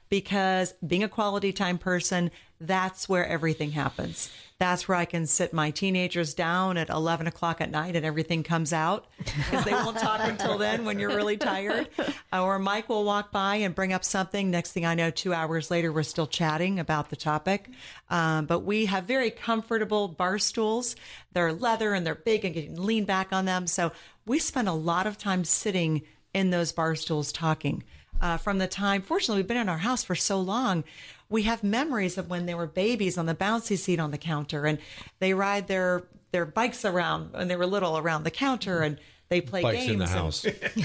because 0.08 0.74
being 0.86 1.02
a 1.02 1.08
quality 1.08 1.52
time 1.52 1.78
person, 1.78 2.30
that's 2.66 3.08
where 3.08 3.26
everything 3.26 3.72
happens. 3.72 4.30
That's 4.58 4.86
where 4.86 4.96
I 4.96 5.06
can 5.06 5.26
sit 5.26 5.52
my 5.52 5.72
teenagers 5.72 6.34
down 6.34 6.76
at 6.76 6.88
11 6.88 7.26
o'clock 7.26 7.60
at 7.60 7.70
night 7.72 7.96
and 7.96 8.06
everything 8.06 8.44
comes 8.44 8.72
out 8.72 9.06
because 9.18 9.64
they 9.64 9.72
won't 9.72 9.98
talk 9.98 10.20
until 10.22 10.56
then 10.56 10.84
when 10.84 11.00
you're 11.00 11.16
really 11.16 11.36
tired. 11.36 11.88
Or 12.32 12.60
Mike 12.60 12.88
will 12.88 13.04
walk 13.04 13.32
by 13.32 13.56
and 13.56 13.74
bring 13.74 13.92
up 13.92 14.04
something. 14.04 14.50
Next 14.52 14.70
thing 14.70 14.86
I 14.86 14.94
know, 14.94 15.10
two 15.10 15.34
hours 15.34 15.68
later, 15.68 15.92
we're 15.92 16.04
still 16.04 16.28
chatting 16.28 16.78
about 16.78 17.10
the 17.10 17.16
topic. 17.16 17.70
Um, 18.08 18.46
but 18.46 18.60
we 18.60 18.86
have 18.86 19.04
very 19.04 19.32
comfortable 19.32 20.06
bar 20.06 20.38
stools. 20.38 20.94
They're 21.32 21.52
leather 21.52 21.92
and 21.92 22.06
they're 22.06 22.14
big 22.14 22.44
and 22.44 22.54
you 22.54 22.62
can 22.62 22.86
lean 22.86 23.04
back 23.04 23.32
on 23.32 23.46
them. 23.46 23.66
So 23.66 23.90
we 24.26 24.38
spend 24.38 24.68
a 24.68 24.72
lot 24.72 25.08
of 25.08 25.18
time 25.18 25.44
sitting 25.44 26.02
in 26.32 26.50
those 26.50 26.70
bar 26.70 26.94
stools 26.94 27.32
talking. 27.32 27.82
Uh, 28.22 28.36
from 28.36 28.58
the 28.58 28.68
time, 28.68 29.02
fortunately, 29.02 29.42
we've 29.42 29.48
been 29.48 29.56
in 29.56 29.68
our 29.68 29.78
house 29.78 30.04
for 30.04 30.14
so 30.14 30.40
long. 30.40 30.84
We 31.32 31.42
have 31.44 31.64
memories 31.64 32.18
of 32.18 32.28
when 32.30 32.46
they 32.46 32.54
were 32.54 32.66
babies 32.66 33.18
on 33.18 33.26
the 33.26 33.34
bouncy 33.34 33.76
seat 33.78 33.98
on 33.98 34.10
the 34.12 34.18
counter, 34.18 34.66
and 34.66 34.78
they 35.18 35.34
ride 35.34 35.66
their 35.66 36.04
their 36.30 36.44
bikes 36.46 36.84
around 36.84 37.32
when 37.32 37.48
they 37.48 37.56
were 37.56 37.66
little 37.66 37.98
around 37.98 38.22
the 38.24 38.30
counter, 38.30 38.80
and 38.82 38.98
they 39.28 39.40
play 39.40 39.62
Bikes 39.62 39.78
games. 39.86 39.90
in 39.92 39.98
the 39.98 40.04
and- 40.04 40.12
house. 40.14 40.44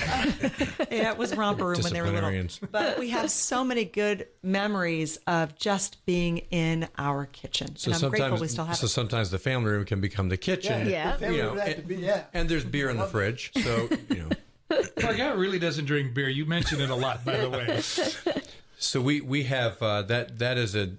yeah, 0.90 1.12
it 1.12 1.18
was 1.18 1.36
romper 1.36 1.66
room 1.68 1.82
when 1.82 1.92
they 1.94 2.02
were 2.02 2.10
little. 2.12 2.48
But 2.72 2.98
we 2.98 3.10
have 3.10 3.30
so 3.30 3.64
many 3.66 3.84
good 3.86 4.28
memories 4.42 5.18
of 5.28 5.56
just 5.58 6.06
being 6.06 6.38
in 6.50 6.88
our 6.98 7.26
kitchen, 7.26 7.76
So 7.76 7.92
and 7.92 8.04
I'm 8.04 8.10
grateful 8.10 8.20
sometimes, 8.30 8.42
we 8.42 8.48
still 8.48 8.66
have 8.66 8.78
so 8.78 8.86
it. 8.86 8.90
sometimes 8.90 9.32
the 9.32 9.38
family 9.40 9.72
room 9.72 9.84
can 9.86 10.00
become 10.00 10.30
the 10.30 10.38
kitchen. 10.38 10.90
Yeah, 10.90 11.14
the 11.14 11.18
family 11.20 11.36
You 11.38 11.44
know, 11.44 11.50
room 11.50 11.58
had 11.60 11.78
and, 11.80 11.88
be- 11.88 11.96
yeah. 11.98 12.24
and 12.34 12.48
there's 12.48 12.64
beer 12.66 12.90
in 12.90 12.96
the 12.98 13.08
fridge, 13.08 13.52
so 13.62 13.90
you 14.10 14.16
know. 14.24 14.30
My 15.04 15.14
guy 15.14 15.32
really 15.34 15.60
doesn't 15.60 15.86
drink 15.86 16.14
beer. 16.14 16.30
You 16.30 16.46
mention 16.46 16.80
it 16.82 16.90
a 16.90 16.96
lot, 16.96 17.24
by 17.26 17.38
the 17.38 17.50
way. 17.50 18.42
So 18.80 19.02
we 19.02 19.22
we 19.22 19.44
have 19.44 19.82
uh, 19.82 20.04
that 20.04 20.38
that 20.38 20.58
is 20.58 20.76
a 20.76 20.92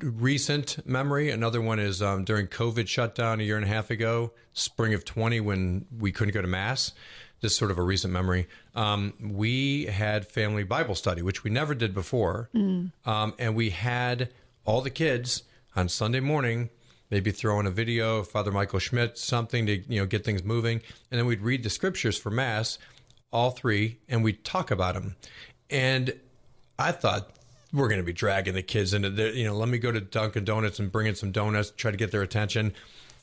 recent 0.00 0.84
memory. 0.86 1.30
Another 1.30 1.60
one 1.60 1.78
is 1.78 2.02
um, 2.02 2.24
during 2.24 2.48
COVID 2.48 2.88
shutdown 2.88 3.40
a 3.40 3.44
year 3.44 3.56
and 3.56 3.64
a 3.64 3.68
half 3.68 3.90
ago, 3.90 4.32
spring 4.52 4.94
of 4.94 5.04
twenty, 5.04 5.40
when 5.40 5.86
we 5.96 6.10
couldn't 6.10 6.34
go 6.34 6.42
to 6.42 6.48
mass. 6.48 6.92
This 7.40 7.52
is 7.52 7.58
sort 7.58 7.70
of 7.70 7.78
a 7.78 7.82
recent 7.82 8.12
memory. 8.12 8.48
Um, 8.74 9.12
we 9.20 9.84
had 9.86 10.26
family 10.26 10.64
Bible 10.64 10.94
study, 10.94 11.22
which 11.22 11.44
we 11.44 11.50
never 11.50 11.74
did 11.74 11.94
before, 11.94 12.48
um, 13.04 13.34
and 13.38 13.54
we 13.54 13.70
had 13.70 14.30
all 14.64 14.80
the 14.80 14.90
kids 14.90 15.44
on 15.76 15.88
Sunday 15.88 16.20
morning. 16.20 16.70
Maybe 17.10 17.30
throw 17.30 17.60
in 17.60 17.66
a 17.66 17.70
video 17.70 18.18
of 18.18 18.28
Father 18.28 18.50
Michael 18.50 18.80
Schmitz, 18.80 19.22
something 19.22 19.66
to 19.66 19.76
you 19.88 20.00
know 20.00 20.06
get 20.06 20.24
things 20.24 20.42
moving, 20.42 20.80
and 21.12 21.18
then 21.18 21.26
we'd 21.26 21.42
read 21.42 21.62
the 21.62 21.70
scriptures 21.70 22.18
for 22.18 22.30
mass, 22.30 22.78
all 23.30 23.52
three, 23.52 23.98
and 24.08 24.24
we'd 24.24 24.44
talk 24.44 24.72
about 24.72 24.94
them. 24.94 25.14
And 25.70 26.14
I 26.78 26.92
thought 26.92 27.30
we're 27.72 27.88
going 27.88 28.00
to 28.00 28.04
be 28.04 28.12
dragging 28.12 28.54
the 28.54 28.62
kids 28.62 28.94
into 28.94 29.10
the, 29.10 29.36
you 29.36 29.44
know, 29.44 29.54
let 29.56 29.68
me 29.68 29.78
go 29.78 29.90
to 29.90 30.00
Dunkin' 30.00 30.44
Donuts 30.44 30.78
and 30.78 30.90
bring 30.90 31.06
in 31.06 31.14
some 31.14 31.32
donuts, 31.32 31.72
try 31.76 31.90
to 31.90 31.96
get 31.96 32.12
their 32.12 32.22
attention. 32.22 32.72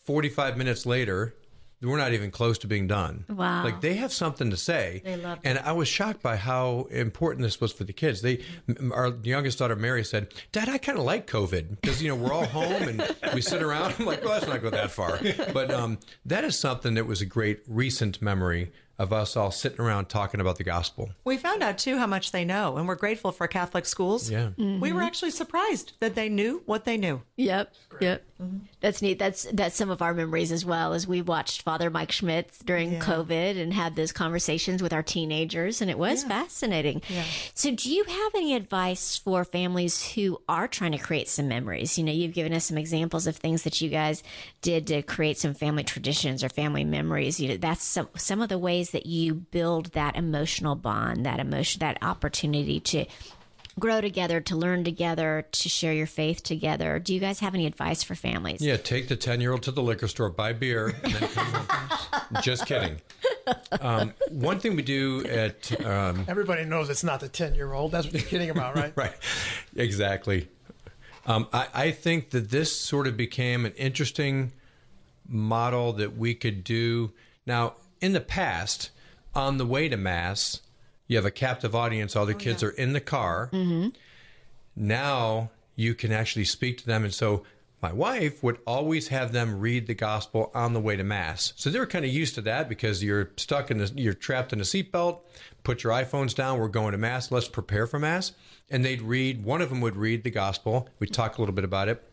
45 0.03 0.57
minutes 0.57 0.85
later, 0.85 1.35
we're 1.81 1.97
not 1.97 2.13
even 2.13 2.29
close 2.31 2.57
to 2.59 2.67
being 2.67 2.85
done. 2.85 3.25
Wow. 3.27 3.63
Like 3.63 3.81
they 3.81 3.95
have 3.95 4.11
something 4.13 4.51
to 4.51 4.57
say. 4.57 5.01
They 5.03 5.17
love 5.17 5.39
And 5.43 5.57
I 5.59 5.71
was 5.71 5.87
shocked 5.87 6.21
by 6.21 6.35
how 6.35 6.87
important 6.91 7.43
this 7.43 7.59
was 7.59 7.71
for 7.71 7.85
the 7.85 7.93
kids. 7.93 8.21
They, 8.21 8.43
our 8.91 9.13
youngest 9.23 9.59
daughter, 9.59 9.75
Mary, 9.75 10.03
said, 10.03 10.33
Dad, 10.51 10.69
I 10.69 10.77
kind 10.77 10.97
of 10.99 11.05
like 11.05 11.27
COVID 11.27 11.81
because, 11.81 12.01
you 12.01 12.09
know, 12.09 12.15
we're 12.15 12.33
all 12.33 12.45
home 12.45 12.83
and 12.83 13.15
we 13.33 13.41
sit 13.41 13.63
around. 13.63 13.95
I'm 13.97 14.05
like, 14.05 14.23
well, 14.23 14.33
let's 14.33 14.47
not 14.47 14.61
go 14.61 14.69
that 14.69 14.91
far. 14.91 15.19
But 15.53 15.71
um, 15.71 15.97
that 16.25 16.43
is 16.43 16.57
something 16.57 16.93
that 16.95 17.07
was 17.07 17.21
a 17.21 17.25
great 17.25 17.61
recent 17.67 18.21
memory 18.21 18.71
of 19.01 19.11
us 19.11 19.35
all 19.35 19.51
sitting 19.51 19.81
around 19.81 20.09
talking 20.09 20.39
about 20.39 20.57
the 20.57 20.63
gospel. 20.63 21.09
We 21.23 21.37
found 21.37 21.63
out 21.63 21.77
too 21.77 21.97
how 21.97 22.07
much 22.07 22.31
they 22.31 22.45
know, 22.45 22.77
and 22.77 22.87
we're 22.87 22.95
grateful 22.95 23.31
for 23.31 23.47
Catholic 23.47 23.85
schools. 23.85 24.29
Yeah. 24.29 24.49
We 24.57 24.93
were 24.93 25.01
actually 25.01 25.31
surprised 25.31 25.93
that 25.99 26.15
they 26.15 26.29
knew 26.29 26.61
what 26.65 26.85
they 26.85 26.97
knew. 26.97 27.21
Yep. 27.35 27.73
Yep. 27.99 28.23
Mm-hmm. 28.41 28.57
That's 28.79 29.01
neat. 29.01 29.19
That's 29.19 29.43
that's 29.53 29.75
some 29.75 29.91
of 29.91 30.01
our 30.01 30.13
memories 30.13 30.51
as 30.51 30.65
well 30.65 30.93
as 30.93 31.07
we 31.07 31.21
watched 31.21 31.61
Father 31.61 31.89
Mike 31.89 32.11
Schmitz 32.11 32.59
during 32.59 32.99
COVID 32.99 33.61
and 33.61 33.73
had 33.73 33.95
those 33.95 34.11
conversations 34.11 34.81
with 34.81 34.93
our 34.93 35.03
teenagers 35.03 35.81
and 35.81 35.91
it 35.91 35.97
was 35.97 36.23
fascinating. 36.23 37.01
So 37.53 37.71
do 37.71 37.93
you 37.93 38.03
have 38.03 38.31
any 38.35 38.55
advice 38.55 39.17
for 39.17 39.45
families 39.45 40.13
who 40.13 40.41
are 40.49 40.67
trying 40.67 40.93
to 40.93 40.97
create 40.97 41.29
some 41.29 41.47
memories? 41.47 41.97
You 41.97 42.03
know, 42.03 42.11
you've 42.11 42.33
given 42.33 42.53
us 42.53 42.65
some 42.65 42.77
examples 42.77 43.27
of 43.27 43.35
things 43.35 43.63
that 43.63 43.79
you 43.81 43.89
guys 43.89 44.23
did 44.61 44.87
to 44.87 45.03
create 45.03 45.37
some 45.37 45.53
family 45.53 45.83
traditions 45.83 46.43
or 46.43 46.49
family 46.49 46.83
memories. 46.83 47.39
You 47.39 47.49
know, 47.49 47.57
that's 47.57 47.83
some 47.83 48.09
some 48.17 48.41
of 48.41 48.49
the 48.49 48.57
ways 48.57 48.90
that 48.91 49.05
you 49.05 49.33
build 49.33 49.87
that 49.93 50.15
emotional 50.15 50.75
bond, 50.75 51.25
that 51.25 51.39
emotion 51.39 51.79
that 51.79 51.97
opportunity 52.01 52.79
to 52.79 53.05
grow 53.79 54.01
together, 54.01 54.41
to 54.41 54.55
learn 54.55 54.83
together, 54.83 55.45
to 55.51 55.69
share 55.69 55.93
your 55.93 56.07
faith 56.07 56.43
together. 56.43 56.99
Do 56.99 57.13
you 57.13 57.19
guys 57.19 57.39
have 57.39 57.55
any 57.55 57.65
advice 57.65 58.03
for 58.03 58.15
families? 58.15 58.61
Yeah, 58.61 58.77
take 58.77 59.07
the 59.07 59.15
10 59.15 59.41
year 59.41 59.51
old 59.51 59.63
to 59.63 59.71
the 59.71 59.81
liquor 59.81 60.07
store, 60.07 60.29
buy 60.29 60.53
beer, 60.53 60.93
and 61.03 61.13
then. 61.13 62.41
Just 62.41 62.65
kidding. 62.65 63.01
Um, 63.79 64.13
one 64.29 64.59
thing 64.59 64.75
we 64.75 64.81
do 64.83 65.25
at. 65.25 65.85
Um, 65.85 66.25
Everybody 66.27 66.65
knows 66.65 66.89
it's 66.89 67.03
not 67.03 67.19
the 67.19 67.29
10 67.29 67.55
year 67.55 67.73
old. 67.73 67.91
That's 67.91 68.05
what 68.05 68.13
you're 68.13 68.23
kidding 68.23 68.49
about, 68.49 68.75
right? 68.75 68.93
right, 68.95 69.13
exactly. 69.75 70.47
Um, 71.25 71.47
I, 71.53 71.67
I 71.73 71.91
think 71.91 72.31
that 72.31 72.49
this 72.49 72.75
sort 72.75 73.07
of 73.07 73.15
became 73.15 73.65
an 73.65 73.73
interesting 73.73 74.51
model 75.27 75.93
that 75.93 76.17
we 76.17 76.33
could 76.33 76.63
do. 76.63 77.11
Now, 77.45 77.75
in 78.01 78.13
the 78.13 78.21
past, 78.21 78.89
on 79.33 79.57
the 79.57 79.65
way 79.65 79.87
to 79.87 79.97
Mass, 79.97 80.61
you 81.07 81.17
have 81.17 81.25
a 81.25 81.31
captive 81.31 81.75
audience, 81.75 82.15
all 82.15 82.25
the 82.25 82.33
oh, 82.33 82.37
kids 82.37 82.63
are 82.63 82.71
in 82.71 82.93
the 82.93 83.01
car. 83.01 83.49
Mm-hmm. 83.53 83.89
Now 84.75 85.51
you 85.75 85.93
can 85.93 86.11
actually 86.11 86.45
speak 86.45 86.77
to 86.79 86.85
them. 86.85 87.03
And 87.03 87.13
so 87.13 87.43
my 87.81 87.91
wife 87.91 88.43
would 88.43 88.59
always 88.67 89.07
have 89.07 89.31
them 89.31 89.59
read 89.59 89.87
the 89.87 89.93
gospel 89.93 90.51
on 90.53 90.73
the 90.73 90.79
way 90.79 90.95
to 90.95 91.03
mass. 91.03 91.53
So 91.55 91.69
they 91.69 91.79
were 91.79 91.87
kind 91.87 92.05
of 92.05 92.11
used 92.11 92.35
to 92.35 92.41
that 92.41 92.69
because 92.69 93.03
you're 93.03 93.31
stuck 93.37 93.71
in 93.71 93.79
the, 93.79 93.91
you're 93.95 94.13
trapped 94.13 94.53
in 94.53 94.59
a 94.59 94.63
seatbelt. 94.63 95.21
Put 95.63 95.83
your 95.83 95.91
iPhones 95.91 96.35
down. 96.35 96.59
We're 96.59 96.67
going 96.67 96.91
to 96.91 96.97
mass. 96.97 97.31
Let's 97.31 97.47
prepare 97.47 97.87
for 97.87 97.99
mass. 97.99 98.33
And 98.69 98.85
they'd 98.85 99.01
read. 99.01 99.43
One 99.43 99.61
of 99.61 99.69
them 99.69 99.81
would 99.81 99.97
read 99.97 100.23
the 100.23 100.29
gospel. 100.29 100.87
We'd 100.99 101.13
talk 101.13 101.37
a 101.37 101.41
little 101.41 101.55
bit 101.55 101.65
about 101.65 101.89
it. 101.89 102.07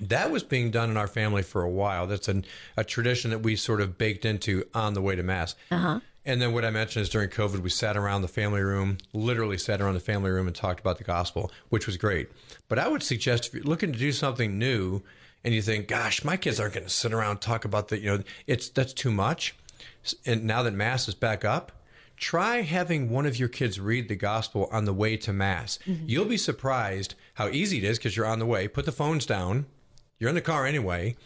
That 0.00 0.30
was 0.30 0.42
being 0.42 0.70
done 0.70 0.90
in 0.90 0.96
our 0.96 1.08
family 1.08 1.42
for 1.42 1.62
a 1.62 1.70
while. 1.70 2.06
That's 2.06 2.28
an, 2.28 2.44
a 2.76 2.84
tradition 2.84 3.30
that 3.30 3.40
we 3.40 3.56
sort 3.56 3.80
of 3.80 3.98
baked 3.98 4.24
into 4.24 4.64
on 4.74 4.94
the 4.94 5.02
way 5.02 5.16
to 5.16 5.22
mass. 5.22 5.54
Uh-huh. 5.70 6.00
And 6.24 6.42
then 6.42 6.52
what 6.52 6.64
I 6.64 6.70
mentioned 6.70 7.04
is 7.04 7.08
during 7.08 7.28
COVID, 7.28 7.60
we 7.60 7.70
sat 7.70 7.96
around 7.96 8.22
the 8.22 8.28
family 8.28 8.60
room, 8.60 8.98
literally 9.12 9.58
sat 9.58 9.80
around 9.80 9.94
the 9.94 10.00
family 10.00 10.30
room 10.30 10.48
and 10.48 10.56
talked 10.56 10.80
about 10.80 10.98
the 10.98 11.04
gospel, 11.04 11.52
which 11.68 11.86
was 11.86 11.96
great. 11.96 12.28
But 12.68 12.80
I 12.80 12.88
would 12.88 13.04
suggest 13.04 13.46
if 13.46 13.54
you're 13.54 13.62
looking 13.62 13.92
to 13.92 13.98
do 13.98 14.10
something 14.10 14.58
new 14.58 15.02
and 15.44 15.54
you 15.54 15.62
think, 15.62 15.86
gosh, 15.86 16.24
my 16.24 16.36
kids 16.36 16.58
aren't 16.58 16.74
going 16.74 16.84
to 16.84 16.90
sit 16.90 17.12
around 17.12 17.30
and 17.30 17.40
talk 17.40 17.64
about 17.64 17.88
the, 17.88 18.00
you 18.00 18.06
know, 18.06 18.24
it's 18.48 18.68
that's 18.68 18.92
too 18.92 19.12
much. 19.12 19.54
And 20.24 20.44
now 20.44 20.64
that 20.64 20.74
mass 20.74 21.06
is 21.06 21.14
back 21.14 21.44
up, 21.44 21.70
try 22.16 22.62
having 22.62 23.08
one 23.08 23.26
of 23.26 23.38
your 23.38 23.48
kids 23.48 23.78
read 23.78 24.08
the 24.08 24.16
gospel 24.16 24.68
on 24.72 24.84
the 24.84 24.92
way 24.92 25.16
to 25.18 25.32
mass. 25.32 25.78
You'll 26.06 26.24
be 26.24 26.38
surprised 26.38 27.14
how 27.34 27.48
easy 27.48 27.78
it 27.78 27.84
is 27.84 27.98
because 27.98 28.16
you're 28.16 28.26
on 28.26 28.40
the 28.40 28.46
way. 28.46 28.66
Put 28.66 28.84
the 28.84 28.90
phones 28.92 29.26
down. 29.26 29.66
You're 30.18 30.30
in 30.30 30.34
the 30.34 30.40
car 30.40 30.66
anyway. 30.66 31.16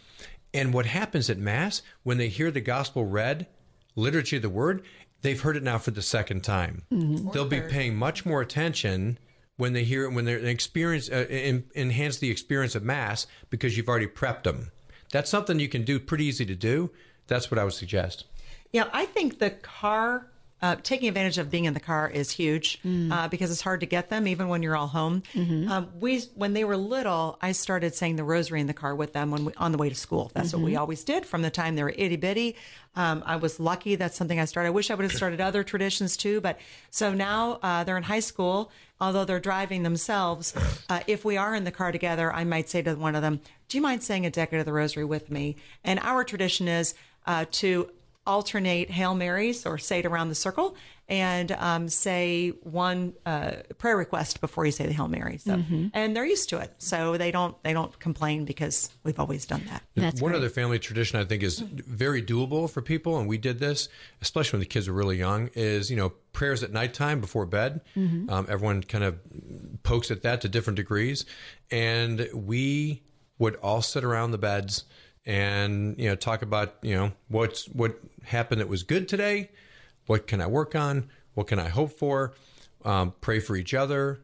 And 0.52 0.74
what 0.74 0.86
happens 0.86 1.30
at 1.30 1.38
mass 1.38 1.82
when 2.02 2.18
they 2.18 2.28
hear 2.28 2.50
the 2.50 2.60
gospel 2.60 3.04
read, 3.04 3.46
liturgy 3.94 4.36
of 4.36 4.42
the 4.42 4.48
word, 4.48 4.82
they've 5.22 5.40
heard 5.40 5.56
it 5.56 5.62
now 5.62 5.78
for 5.78 5.92
the 5.92 6.02
second 6.02 6.42
time. 6.42 6.82
They'll 6.90 7.44
be 7.44 7.60
paying 7.60 7.94
much 7.96 8.26
more 8.26 8.40
attention 8.40 9.18
when 9.56 9.74
they 9.74 9.84
hear 9.84 10.04
it 10.04 10.12
when 10.12 10.24
they're 10.24 10.40
they 10.40 10.50
experience 10.50 11.10
uh, 11.10 11.26
in, 11.28 11.64
enhance 11.76 12.16
the 12.16 12.30
experience 12.30 12.74
of 12.74 12.82
mass 12.82 13.26
because 13.50 13.76
you've 13.76 13.88
already 13.88 14.06
prepped 14.06 14.44
them. 14.44 14.72
that's 15.12 15.30
something 15.30 15.60
you 15.60 15.68
can 15.68 15.84
do 15.84 16.00
pretty 16.00 16.24
easy 16.24 16.46
to 16.46 16.54
do. 16.56 16.90
That's 17.26 17.50
what 17.50 17.58
I 17.58 17.64
would 17.64 17.74
suggest. 17.74 18.24
Yeah, 18.72 18.88
I 18.92 19.04
think 19.04 19.38
the 19.38 19.50
car, 19.50 20.29
uh, 20.62 20.76
taking 20.82 21.08
advantage 21.08 21.38
of 21.38 21.50
being 21.50 21.64
in 21.64 21.72
the 21.74 21.80
car 21.80 22.08
is 22.10 22.30
huge 22.30 22.78
uh, 22.84 23.28
because 23.28 23.50
it's 23.50 23.62
hard 23.62 23.80
to 23.80 23.86
get 23.86 24.10
them 24.10 24.26
even 24.28 24.48
when 24.48 24.62
you're 24.62 24.76
all 24.76 24.88
home. 24.88 25.22
Um, 25.68 25.88
we, 25.98 26.20
when 26.34 26.52
they 26.52 26.64
were 26.64 26.76
little, 26.76 27.38
I 27.40 27.52
started 27.52 27.94
saying 27.94 28.16
the 28.16 28.24
rosary 28.24 28.60
in 28.60 28.66
the 28.66 28.74
car 28.74 28.94
with 28.94 29.12
them 29.12 29.30
when 29.30 29.46
we, 29.46 29.52
on 29.56 29.72
the 29.72 29.78
way 29.78 29.88
to 29.88 29.94
school. 29.94 30.30
That's 30.34 30.52
what 30.52 30.62
we 30.62 30.76
always 30.76 31.02
did 31.04 31.24
from 31.24 31.42
the 31.42 31.50
time 31.50 31.76
they 31.76 31.82
were 31.82 31.94
itty 31.96 32.16
bitty. 32.16 32.56
Um, 32.96 33.22
I 33.24 33.36
was 33.36 33.58
lucky. 33.60 33.94
That's 33.94 34.16
something 34.16 34.38
I 34.38 34.44
started. 34.44 34.68
I 34.68 34.70
wish 34.72 34.90
I 34.90 34.94
would 34.94 35.04
have 35.04 35.12
started 35.12 35.40
other 35.40 35.62
traditions 35.62 36.16
too, 36.16 36.40
but 36.40 36.58
so 36.90 37.14
now 37.14 37.58
uh, 37.62 37.84
they're 37.84 37.96
in 37.96 38.02
high 38.02 38.20
school. 38.20 38.70
Although 39.00 39.24
they're 39.24 39.40
driving 39.40 39.82
themselves, 39.82 40.52
uh, 40.90 41.00
if 41.06 41.24
we 41.24 41.38
are 41.38 41.54
in 41.54 41.64
the 41.64 41.70
car 41.70 41.90
together, 41.90 42.30
I 42.30 42.44
might 42.44 42.68
say 42.68 42.82
to 42.82 42.94
one 42.96 43.14
of 43.14 43.22
them, 43.22 43.40
"Do 43.68 43.78
you 43.78 43.82
mind 43.82 44.02
saying 44.02 44.26
a 44.26 44.30
decade 44.30 44.60
of 44.60 44.66
the 44.66 44.74
Rosary 44.74 45.06
with 45.06 45.30
me?" 45.30 45.56
And 45.82 45.98
our 46.00 46.22
tradition 46.22 46.68
is 46.68 46.94
uh, 47.26 47.46
to 47.52 47.88
alternate 48.26 48.90
Hail 48.90 49.14
Marys 49.14 49.66
or 49.66 49.78
say 49.78 50.00
it 50.00 50.06
around 50.06 50.28
the 50.28 50.34
circle 50.34 50.76
and 51.08 51.50
um, 51.52 51.88
say 51.88 52.50
one 52.62 53.14
uh, 53.26 53.52
prayer 53.78 53.96
request 53.96 54.40
before 54.40 54.64
you 54.64 54.70
say 54.70 54.86
the 54.86 54.92
Hail 54.92 55.08
Mary. 55.08 55.38
So, 55.38 55.56
Mm-hmm. 55.56 55.88
and 55.94 56.14
they're 56.14 56.24
used 56.26 56.48
to 56.50 56.58
it, 56.58 56.72
so 56.78 57.16
they 57.16 57.32
don't 57.32 57.60
they 57.64 57.72
don't 57.72 57.98
complain 57.98 58.44
because 58.44 58.90
we've 59.02 59.18
always 59.18 59.44
done 59.46 59.62
that. 59.68 59.82
That's 59.96 60.20
One 60.22 60.30
great. 60.32 60.38
other 60.38 60.48
family 60.50 60.78
tradition 60.78 61.18
I 61.18 61.24
think 61.24 61.42
is 61.42 61.58
very 61.58 62.22
doable 62.22 62.70
for 62.70 62.80
people, 62.82 63.18
and 63.18 63.28
we 63.28 63.38
did 63.38 63.58
this, 63.58 63.88
especially 64.22 64.58
when 64.58 64.60
the 64.60 64.66
kids 64.66 64.86
were 64.88 64.94
really 64.94 65.16
young, 65.16 65.50
is, 65.54 65.90
you 65.90 65.96
know, 65.96 66.10
prayers 66.32 66.62
at 66.62 66.70
nighttime 66.72 67.20
before 67.20 67.46
bed. 67.46 67.80
Um, 67.96 68.46
everyone 68.48 68.82
kind 68.84 69.02
of 69.02 69.18
pokes 69.82 70.12
at 70.12 70.22
that 70.22 70.42
to 70.42 70.48
different 70.48 70.76
degrees. 70.76 71.24
And 71.72 72.28
we 72.32 73.02
would 73.38 73.56
all 73.56 73.82
sit 73.82 74.04
around 74.04 74.30
the 74.30 74.38
beds 74.38 74.84
and, 75.26 75.98
you 75.98 76.08
know, 76.08 76.16
talk 76.16 76.42
about, 76.42 76.76
you 76.82 76.94
know, 76.94 77.12
what's, 77.28 77.66
what 77.66 77.98
happened 78.24 78.60
that 78.60 78.68
was 78.68 78.82
good 78.82 79.08
today. 79.08 79.50
What 80.06 80.26
can 80.26 80.40
I 80.40 80.46
work 80.46 80.74
on? 80.74 81.08
What 81.34 81.46
can 81.46 81.58
I 81.58 81.68
hope 81.68 81.98
for? 81.98 82.34
Um, 82.84 83.14
pray 83.20 83.40
for 83.40 83.56
each 83.56 83.74
other. 83.74 84.20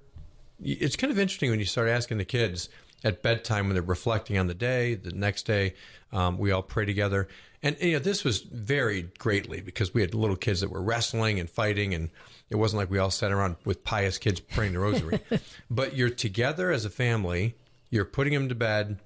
It's 0.63 0.97
kind 0.97 1.11
of 1.11 1.19
interesting 1.19 1.51
when 1.51 1.59
you 1.59 1.67
start 1.67 1.89
asking 1.89 2.19
the 2.19 2.25
kids 2.25 2.69
at 3.05 3.23
bedtime 3.23 3.67
when 3.67 3.75
they're 3.75 3.83
reflecting 3.83 4.39
on 4.39 4.47
the 4.47 4.55
day, 4.55 4.95
the 4.95 5.13
next 5.13 5.45
day, 5.45 5.75
um, 6.13 6.39
we 6.39 6.51
all 6.51 6.63
pray 6.63 6.85
together. 6.85 7.29
And 7.63 7.77
you 7.81 7.93
know, 7.93 7.99
this 7.99 8.25
was 8.25 8.41
varied 8.41 9.19
greatly 9.19 9.61
because 9.61 9.95
we 9.95 10.01
had 10.01 10.15
little 10.15 10.37
kids 10.37 10.61
that 10.61 10.71
were 10.71 10.83
wrestling 10.83 11.39
and 11.39 11.49
fighting, 11.49 11.95
and 11.95 12.11
it 12.51 12.57
wasn't 12.57 12.79
like 12.79 12.91
we 12.91 12.99
all 12.99 13.11
sat 13.11 13.33
around 13.33 13.57
with 13.65 13.85
pious 13.85 14.19
kids 14.19 14.41
praying 14.41 14.73
the 14.73 14.79
rosary. 14.79 15.21
but 15.71 15.97
you're 15.97 16.11
together 16.11 16.71
as 16.71 16.85
a 16.85 16.91
family. 16.91 17.55
You're 17.91 18.05
putting 18.05 18.35
them 18.35 18.49
to 18.49 18.55
bed. 18.55 18.99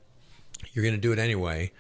You're 0.73 0.85
going 0.85 0.95
to 0.95 1.01
do 1.01 1.13
it 1.13 1.19
anyway, 1.19 1.73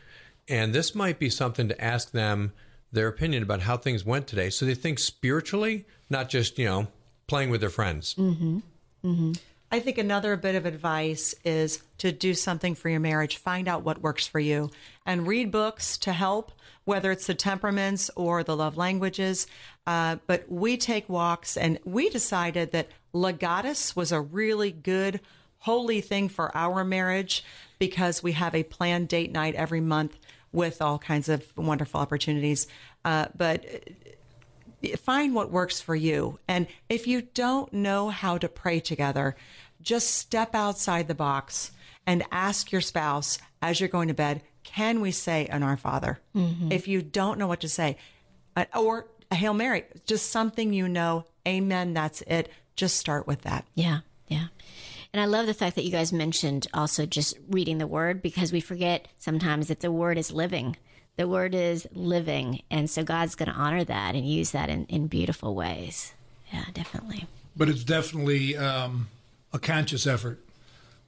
and 0.49 0.75
this 0.75 0.95
might 0.95 1.19
be 1.19 1.31
something 1.31 1.69
to 1.69 1.81
ask 1.83 2.11
them 2.13 2.53
their 2.93 3.09
opinion 3.09 3.43
about 3.43 3.61
how 3.63 3.77
things 3.77 4.05
went 4.05 4.27
today, 4.27 4.51
so 4.51 4.67
they 4.67 4.75
think 4.75 4.99
spiritually, 4.99 5.87
not 6.09 6.29
just 6.29 6.59
you 6.59 6.65
know 6.65 6.89
playing 7.27 7.51
with 7.51 7.61
their 7.61 7.71
friends. 7.71 8.17
I 9.73 9.79
think 9.79 9.99
another 9.99 10.37
bit 10.37 10.57
of 10.57 10.67
advice 10.67 11.33
is 11.45 11.81
to 11.99 12.11
do 12.11 12.35
something 12.35 12.75
for 12.75 12.89
your 12.89 12.99
marriage. 12.99 13.37
Find 13.37 13.69
out 13.69 13.85
what 13.85 14.03
works 14.03 14.27
for 14.27 14.41
you 14.41 14.71
and 15.07 15.29
read 15.29 15.53
books 15.53 15.97
to 15.99 16.13
help, 16.13 16.51
whether 16.85 17.13
it's 17.13 17.29
the 17.29 17.35
temperaments 17.35 18.11
or 18.17 18.43
the 18.43 18.57
love 18.57 18.77
languages. 18.77 19.47
Uh, 19.87 20.17
but 20.27 20.51
we 20.51 20.77
take 20.77 21.09
walks 21.09 21.57
and 21.57 21.79
we 21.85 22.11
decided 22.11 22.73
that 22.73 22.89
Legatus 23.15 23.95
was 23.95 24.11
a 24.11 24.21
really 24.21 24.73
good, 24.73 25.21
holy 25.61 26.01
thing 26.01 26.29
for 26.29 26.55
our 26.57 26.85
marriage 26.85 27.45
because 27.79 28.23
we 28.23 28.33
have 28.33 28.55
a 28.55 28.63
planned 28.63 29.09
date 29.09 29.33
night 29.33 29.55
every 29.55 29.81
month 29.81 30.19
with 30.53 30.83
all 30.83 30.99
kinds 30.99 31.29
of 31.29 31.57
wonderful 31.57 32.01
opportunities. 32.01 32.67
Uh, 33.05 33.27
but 33.37 33.65
find 34.99 35.35
what 35.35 35.51
works 35.51 35.81
for 35.81 35.95
you. 35.95 36.39
And 36.49 36.67
if 36.89 37.07
you 37.07 37.23
don't 37.23 37.73
know 37.73 38.09
how 38.11 38.39
to 38.39 38.49
pray 38.49 38.81
together, 38.81 39.37
just 39.81 40.11
step 40.17 40.55
outside 40.55 41.09
the 41.09 41.15
box 41.15 41.71
and 42.07 42.25
ask 42.33 42.73
your 42.73 42.81
spouse 42.81 43.39
as 43.63 43.81
you're 43.81 43.89
going 43.89 44.09
to 44.09 44.15
bed, 44.15 44.43
can 44.65 45.01
we 45.01 45.11
say 45.11 45.47
an 45.47 45.63
Our 45.63 45.77
Father? 45.77 46.21
If 46.71 46.89
you 46.89 47.03
don't 47.03 47.39
know 47.39 47.47
what 47.47 47.61
to 47.61 47.69
say, 47.69 47.97
uh, 48.57 48.65
or 48.75 49.07
a 49.31 49.35
Hail 49.35 49.55
Mary, 49.55 49.85
just 50.07 50.31
something 50.31 50.73
you 50.73 50.89
know, 50.89 51.25
amen, 51.47 51.95
that's 51.95 52.23
it. 52.23 52.51
Just 52.77 52.97
start 52.97 53.27
with 53.27 53.43
that. 53.43 53.65
Yeah, 53.75 54.01
yeah. 54.29 54.47
And 55.13 55.21
I 55.21 55.25
love 55.27 55.47
the 55.47 55.55
fact 55.55 55.77
that 55.77 55.85
you 55.85 55.91
guys 55.91 56.13
mentioned 56.13 56.67
also 56.73 57.05
just 57.07 57.37
reading 57.49 57.79
the 57.79 57.87
word 57.87 58.23
because 58.23 58.53
we 58.53 58.61
forget 58.61 59.09
sometimes 59.19 59.69
that 59.69 59.81
the 59.81 59.91
word 59.91 60.17
is 60.19 60.31
living. 60.31 60.77
The 61.17 61.27
word 61.29 61.55
is 61.55 61.87
living. 61.93 62.63
And 62.71 62.89
so 62.89 63.03
God's 63.03 63.35
going 63.35 63.51
to 63.51 63.55
honor 63.55 63.83
that 63.85 64.15
and 64.15 64.25
use 64.27 64.53
that 64.53 64.69
in, 64.69 64.87
in 64.87 65.09
beautiful 65.09 65.55
ways. 65.55 66.13
Yeah, 66.53 66.65
definitely. 66.73 67.27
but 67.57 67.69
it's 67.69 67.85
definitely 67.85 68.57
um, 68.57 69.09
a 69.53 69.59
conscious 69.59 70.07
effort, 70.07 70.39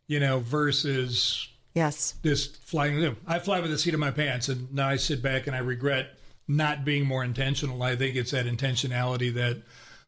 you 0.09 0.19
know, 0.21 0.41
versus 0.41 1.49
Yes. 1.75 2.15
this 2.23 2.47
flying. 2.47 3.17
I 3.27 3.39
fly 3.39 3.61
with 3.61 3.71
the 3.71 3.79
seat 3.79 3.95
of 3.95 4.01
my 4.01 4.11
pants, 4.11 4.49
and 4.49 4.73
now 4.75 4.89
I 4.89 4.97
sit 4.97 5.23
back 5.23 5.47
and 5.47 5.57
I 5.57 5.61
regret 5.61 6.15
not 6.47 6.85
being 6.85 7.07
more 7.07 7.25
intentional. 7.25 7.83
I 7.83 7.97
think 7.97 8.15
it's 8.15 8.33
that 8.33 8.45
intentionality 8.47 9.33
that 9.35 9.63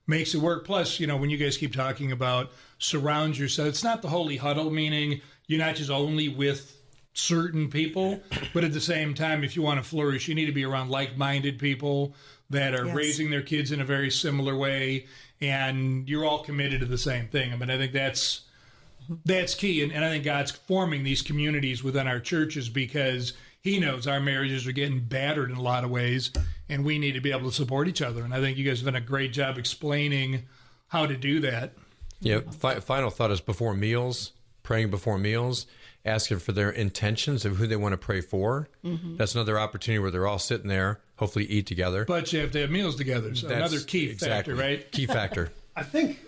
makes 0.07 0.35
it 0.35 0.39
work. 0.39 0.65
Plus, 0.65 1.01
you 1.01 1.07
know, 1.07 1.17
when 1.17 1.31
you 1.31 1.37
guys 1.37 1.57
keep 1.57 1.75
talking 1.75 2.13
about 2.13 2.51
surround 2.79 3.39
yourself, 3.39 3.69
it's 3.69 3.85
not 3.85 4.03
the 4.03 4.09
holy 4.09 4.37
huddle, 4.37 4.71
meaning 4.71 5.21
you're 5.47 5.59
not 5.61 5.77
just 5.77 5.91
only 5.91 6.29
with 6.29 6.81
certain 7.15 7.71
people, 7.71 8.21
but 8.53 8.65
at 8.65 8.73
the 8.73 8.81
same 8.81 9.15
time, 9.15 9.45
if 9.45 9.55
you 9.57 9.63
want 9.63 9.83
to 9.83 9.89
flourish, 9.89 10.27
you 10.29 10.35
need 10.35 10.47
to 10.47 10.53
be 10.53 10.65
around 10.65 10.91
like 10.91 11.17
minded 11.17 11.59
people 11.59 12.15
that 12.51 12.75
are 12.75 12.87
Yes. 12.87 12.95
raising 12.95 13.31
their 13.31 13.43
kids 13.43 13.71
in 13.73 13.81
a 13.81 13.85
very 13.85 14.11
similar 14.11 14.57
way, 14.57 15.07
and 15.41 16.09
you're 16.09 16.25
all 16.25 16.43
committed 16.43 16.81
to 16.81 16.87
the 16.87 16.99
same 16.99 17.29
thing. 17.29 17.53
I 17.53 17.57
mean, 17.57 17.71
I 17.71 17.79
think 17.79 17.93
that's 17.93 18.43
that's 19.25 19.55
key. 19.55 19.83
And, 19.83 19.93
and 19.93 20.05
I 20.05 20.09
think 20.09 20.25
God's 20.25 20.51
forming 20.51 21.05
these 21.05 21.21
communities 21.23 21.85
within 21.85 22.07
our 22.09 22.21
churches 22.21 22.69
because 22.69 23.33
He 23.61 23.79
knows 23.79 24.07
our 24.07 24.21
marriages 24.21 24.67
are 24.67 24.73
getting 24.73 25.01
battered 25.01 25.51
in 25.51 25.57
a 25.57 25.63
lot 25.63 25.85
of 25.85 25.91
ways, 25.91 26.31
and 26.69 26.85
we 26.85 26.99
need 26.99 27.13
to 27.13 27.21
be 27.21 27.31
able 27.31 27.51
to 27.51 27.55
support 27.55 27.89
each 27.89 28.03
other. 28.03 28.23
And 28.23 28.35
I 28.35 28.41
think 28.41 28.57
you 28.57 28.65
guys 28.65 28.79
have 28.81 28.87
done 28.87 28.97
a 28.97 29.01
great 29.05 29.33
job 29.33 29.59
explaining 29.59 30.45
how 30.89 31.07
to 31.07 31.17
do 31.17 31.41
that. 31.41 31.73
Yeah. 32.21 32.41
Fi- 32.51 32.81
final 32.81 33.11
thought 33.11 33.31
is 33.31 33.41
before 33.41 33.75
meals, 33.75 34.33
praying 34.63 34.91
before 34.91 35.19
meals, 35.19 35.67
asking 36.05 36.39
for 36.39 36.53
their 36.53 36.71
intentions 36.71 37.45
of 37.45 37.57
who 37.57 37.67
they 37.67 37.77
want 37.77 37.93
to 37.93 37.99
pray 37.99 38.21
for. 38.21 38.69
Mm-hmm. 38.85 39.17
That's 39.17 39.35
another 39.35 39.59
opportunity 39.59 39.99
where 40.01 40.11
they're 40.11 40.27
all 40.27 40.39
sitting 40.39 40.69
there, 40.69 41.01
hopefully 41.17 41.47
eat 41.47 41.67
together. 41.67 42.05
But 42.05 42.33
you 42.33 42.41
have 42.41 42.51
to 42.53 42.61
have 42.61 42.71
meals 42.71 42.97
together. 42.97 43.35
So 43.35 43.49
That's 43.49 43.73
another 43.73 43.85
key 43.85 44.11
exactly, 44.11 44.55
factor, 44.55 44.55
right? 44.55 44.93
Key 44.93 45.07
factor. 45.07 45.53
I 45.77 45.83
think 45.83 46.21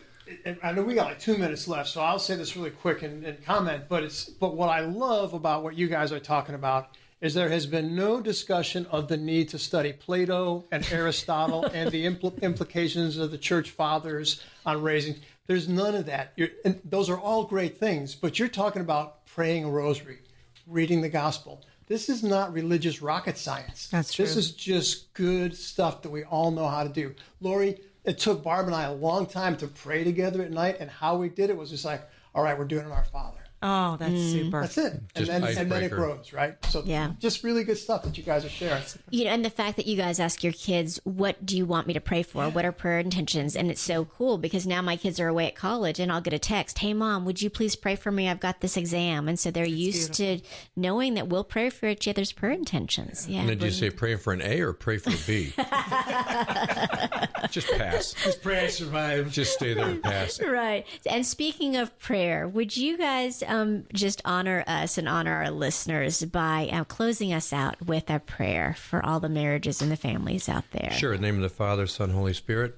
I 0.63 0.73
know 0.73 0.83
we 0.83 0.95
got 0.95 1.07
like 1.07 1.21
two 1.21 1.37
minutes 1.37 1.69
left, 1.69 1.91
so 1.91 2.01
I'll 2.01 2.19
say 2.19 2.35
this 2.35 2.57
really 2.57 2.71
quick 2.71 3.03
and, 3.03 3.25
and 3.25 3.45
comment. 3.45 3.85
But 3.89 4.03
it's 4.03 4.25
but 4.25 4.57
what 4.57 4.69
I 4.69 4.81
love 4.81 5.35
about 5.35 5.63
what 5.63 5.77
you 5.77 5.89
guys 5.89 6.11
are 6.13 6.21
talking 6.21 6.55
about 6.55 6.97
is 7.21 7.35
there 7.35 7.49
has 7.49 7.67
been 7.67 7.95
no 7.95 8.21
discussion 8.21 8.87
of 8.91 9.09
the 9.09 9.17
need 9.17 9.49
to 9.49 9.59
study 9.59 9.93
Plato 9.93 10.65
and 10.71 10.87
Aristotle 10.93 11.65
and 11.65 11.91
the 11.91 12.05
impl- 12.05 12.41
implications 12.43 13.17
of 13.17 13.31
the 13.31 13.39
church 13.39 13.71
fathers 13.71 14.43
on 14.65 14.83
raising. 14.83 15.17
There's 15.47 15.69
none 15.69 15.95
of 15.95 16.07
that. 16.07 16.33
You're, 16.37 16.49
and 16.65 16.81
those 16.85 17.09
are 17.09 17.19
all 17.19 17.45
great 17.45 17.79
things, 17.79 18.15
but 18.15 18.39
you're 18.39 18.49
talking 18.49 18.83
about 18.83 19.25
praying 19.27 19.65
a 19.65 19.71
rosary, 19.71 20.19
reading 20.67 21.01
the 21.01 21.09
gospel. 21.09 21.65
This 21.87 22.09
is 22.09 22.23
not 22.23 22.53
religious 22.53 23.01
rocket 23.01 23.39
science. 23.39 23.89
That's 23.89 24.13
true. 24.13 24.25
This 24.25 24.37
is 24.37 24.51
just 24.51 25.13
good 25.15 25.57
stuff 25.57 26.03
that 26.03 26.11
we 26.11 26.25
all 26.25 26.51
know 26.51 26.67
how 26.67 26.83
to 26.83 26.89
do. 26.89 27.15
Laurie, 27.41 27.79
it 28.05 28.19
took 28.19 28.43
Barb 28.43 28.67
and 28.67 28.75
I 28.75 28.85
a 28.85 28.93
long 28.93 29.27
time 29.27 29.57
to 29.59 29.69
pray 29.69 30.03
together 30.03 30.43
at 30.43 30.51
night, 30.51 30.79
and 30.81 30.91
how 30.91 31.17
we 31.17 31.29
did 31.29 31.49
it 31.49 31.57
was 31.57 31.71
just 31.71 31.85
like, 31.85 32.03
all 32.35 32.43
right, 32.43 32.59
we're 32.59 32.65
doing 32.65 32.87
it 32.87 32.93
our 32.93 33.05
Father. 33.05 33.46
Oh, 33.69 33.97
that's 33.99 34.15
super. 34.15 34.61
That's 34.61 34.79
it. 34.79 34.93
And 35.17 35.27
then, 35.27 35.43
and 35.43 35.73
then 35.73 35.83
it 35.83 35.91
grows, 35.91 36.33
right? 36.33 36.55
So 36.67 36.85
Yeah. 36.87 37.15
just 37.19 37.43
really 37.43 37.65
good 37.65 37.79
stuff 37.79 38.05
that 38.05 38.17
you 38.17 38.23
guys 38.23 38.45
are 38.45 38.49
sharing. 38.49 38.81
You 39.11 39.25
know, 39.25 39.31
and 39.33 39.45
the 39.45 39.51
fact 39.51 39.77
that 39.77 39.87
you 39.87 39.97
guys 39.97 40.21
ask 40.21 40.45
your 40.45 40.53
kids, 40.53 41.01
what 41.03 41.45
do 41.45 41.57
you 41.57 41.67
want 41.67 41.89
me 41.89 41.95
to 41.95 42.01
pray 42.01 42.23
for? 42.23 42.49
What 42.49 42.65
are 42.65 42.71
prayer 42.71 43.01
intentions? 43.01 43.57
And 43.57 43.69
it's 43.69 43.81
so 43.81 44.05
cool 44.05 44.39
because 44.39 44.69
now 44.69 44.83
my 44.83 44.97
kids 44.97 45.19
are 45.19 45.27
away 45.27 45.49
at 45.49 45.57
college 45.57 45.99
and 45.99 46.13
I'll 46.13 46.21
get 46.21 46.33
a 46.33 46.39
text, 46.39 46.79
Hey 46.79 46.95
mom, 46.95 47.25
would 47.25 47.43
you 47.43 47.51
please 47.51 47.75
pray 47.75 47.97
for 47.97 48.13
me? 48.13 48.29
I've 48.29 48.39
got 48.39 48.61
this 48.61 48.77
exam. 48.77 49.27
And 49.27 49.37
so 49.39 49.51
they're 49.51 49.65
used 49.67 50.15
to 50.15 50.39
knowing 50.77 51.15
that 51.15 51.27
we'll 51.27 51.43
pray 51.43 51.69
for 51.71 51.89
each 51.89 52.07
other's 52.07 52.31
prayer 52.31 52.53
intentions. 52.53 53.27
Yeah. 53.29 53.41
And 53.41 53.49
then 53.49 53.59
do 53.59 53.65
you 53.67 53.73
say 53.73 53.91
pray 53.91 54.15
for 54.15 54.33
an 54.33 54.43
A 54.43 54.61
or 54.61 54.73
pray 54.75 54.99
for 54.99 55.11
a 55.11 55.19
B? 55.27 55.53
Just 57.51 57.71
pass. 57.73 58.15
Just 58.23 58.43
pray 58.43 58.65
I 58.65 58.69
survive. 58.69 59.33
Just 59.33 59.55
stay 59.55 59.75
there 59.75 59.87
and 59.89 60.03
pass. 60.03 60.41
Right. 60.47 60.87
And 61.11 61.27
speaking 61.27 61.77
of 61.77 61.99
prayer, 61.99 62.47
would 62.47 62.77
you 62.77 62.97
guys 62.97 63.43
um, 63.47 63.56
just 63.93 64.23
honor 64.25 64.65
us 64.67 64.99
and 64.99 65.09
honor 65.09 65.33
our 65.33 65.51
listeners 65.51 66.25
by 66.25 66.69
uh, 66.73 66.85
closing 66.85 67.33
us 67.33 67.53
out 67.53 67.81
with 67.87 68.11
a 68.11 68.19
prayer 68.19 68.75
for 68.79 69.05
all 69.05 69.21
the 69.21 69.29
marriages 69.29 69.83
and 69.83 69.91
the 69.91 69.97
families 69.97 70.49
out 70.49 70.65
there? 70.73 70.91
Sure. 70.93 71.13
In 71.15 71.21
the 71.21 71.27
name 71.27 71.37
of 71.37 71.43
the 71.43 71.49
Father, 71.49 71.87
Son, 71.87 72.11
Holy 72.11 72.35
Spirit. 72.35 72.77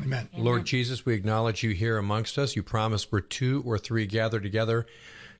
Amen. 0.00 0.28
Lord 0.36 0.66
Jesus, 0.66 1.04
we 1.04 1.14
acknowledge 1.14 1.62
you 1.62 1.70
here 1.70 1.98
amongst 1.98 2.38
us. 2.38 2.56
You 2.56 2.62
promise 2.62 3.10
where 3.10 3.20
two 3.20 3.62
or 3.66 3.76
three 3.76 4.06
gather 4.06 4.40
together, 4.40 4.86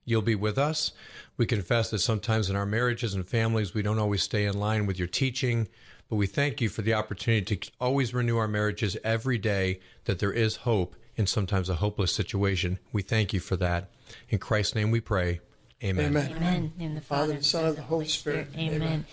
you'll 0.05 0.23
be 0.23 0.35
with 0.35 0.59
us. 0.59 0.93
We 1.37 1.47
confess 1.47 1.91
that 1.91 2.01
sometimes 2.01 2.51
in 2.51 2.57
our 2.57 2.67
marriages 2.67 3.15
and 3.15 3.27
families, 3.27 3.75
we 3.75 3.83
don't 3.83 3.99
always 3.99 4.23
stay 4.23 4.45
in 4.45 4.59
line 4.59 4.87
with 4.87 4.99
your 4.99 5.09
teaching, 5.09 5.69
but 6.09 6.17
we 6.17 6.27
thank 6.27 6.61
you 6.61 6.69
for 6.69 6.83
the 6.83 6.95
opportunity 6.95 7.57
to 7.57 7.71
always 7.81 8.13
renew 8.13 8.37
our 8.37 8.49
marriages 8.49 8.97
every 9.05 9.39
day, 9.39 9.81
that 10.05 10.19
there 10.19 10.33
is 10.33 10.57
hope 10.57 10.97
in 11.17 11.27
sometimes 11.27 11.69
a 11.69 11.77
hopeless 11.77 12.13
situation. 12.13 12.79
We 12.93 13.03
thank 13.03 13.33
you 13.33 13.41
for 13.41 13.57
that. 13.57 13.91
In 14.29 14.39
Christ's 14.39 14.75
name 14.75 14.91
we 14.91 15.01
pray. 15.01 15.41
Amen. 15.83 16.07
Amen. 16.09 16.33
Amen. 16.37 16.73
In 16.79 16.95
the 16.95 17.01
Father, 17.01 17.23
Father, 17.23 17.33
and 17.35 17.45
Son, 17.45 17.65
and 17.65 17.77
the 17.77 17.83
Holy 17.83 18.07
Spirit. 18.07 18.49
Amen. 18.55 18.83
Amen. 18.83 19.07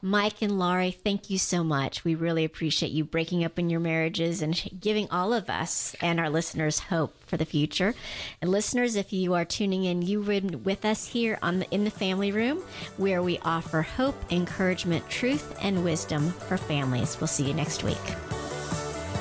Mike 0.00 0.40
and 0.40 0.58
Laurie, 0.58 0.90
thank 0.90 1.28
you 1.28 1.36
so 1.36 1.62
much. 1.62 2.02
We 2.02 2.14
really 2.14 2.44
appreciate 2.46 2.92
you 2.92 3.04
breaking 3.04 3.44
up 3.44 3.58
in 3.58 3.68
your 3.68 3.80
marriages 3.80 4.40
and 4.40 4.58
giving 4.80 5.06
all 5.10 5.34
of 5.34 5.50
us 5.50 5.94
and 6.00 6.18
our 6.18 6.30
listeners 6.30 6.78
hope 6.78 7.14
for 7.26 7.36
the 7.36 7.44
future. 7.44 7.94
And 8.40 8.50
listeners, 8.50 8.96
if 8.96 9.12
you 9.12 9.34
are 9.34 9.44
tuning 9.44 9.84
in, 9.84 10.00
you 10.00 10.22
were 10.22 10.40
with 10.40 10.86
us 10.86 11.08
here 11.08 11.38
on 11.42 11.58
the 11.58 11.70
in 11.70 11.84
the 11.84 11.90
family 11.90 12.32
room, 12.32 12.62
where 12.96 13.22
we 13.22 13.38
offer 13.40 13.82
hope, 13.82 14.16
encouragement, 14.32 15.06
truth, 15.10 15.54
and 15.60 15.84
wisdom 15.84 16.30
for 16.30 16.56
families. 16.56 17.20
We'll 17.20 17.28
see 17.28 17.46
you 17.46 17.54
next 17.54 17.84
week. 17.84 17.96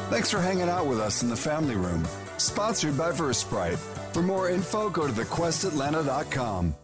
Thanks 0.10 0.32
for 0.32 0.40
hanging 0.40 0.70
out 0.70 0.86
with 0.86 1.02
us 1.02 1.22
in 1.22 1.28
the 1.30 1.36
family 1.36 1.76
room. 1.76 2.08
Sponsored 2.38 2.98
by 2.98 3.12
Versprite. 3.12 3.93
For 4.14 4.22
more 4.22 4.52
info, 4.52 4.90
go 4.92 5.08
to 5.08 5.14
thequestatlanta.com. 5.14 6.76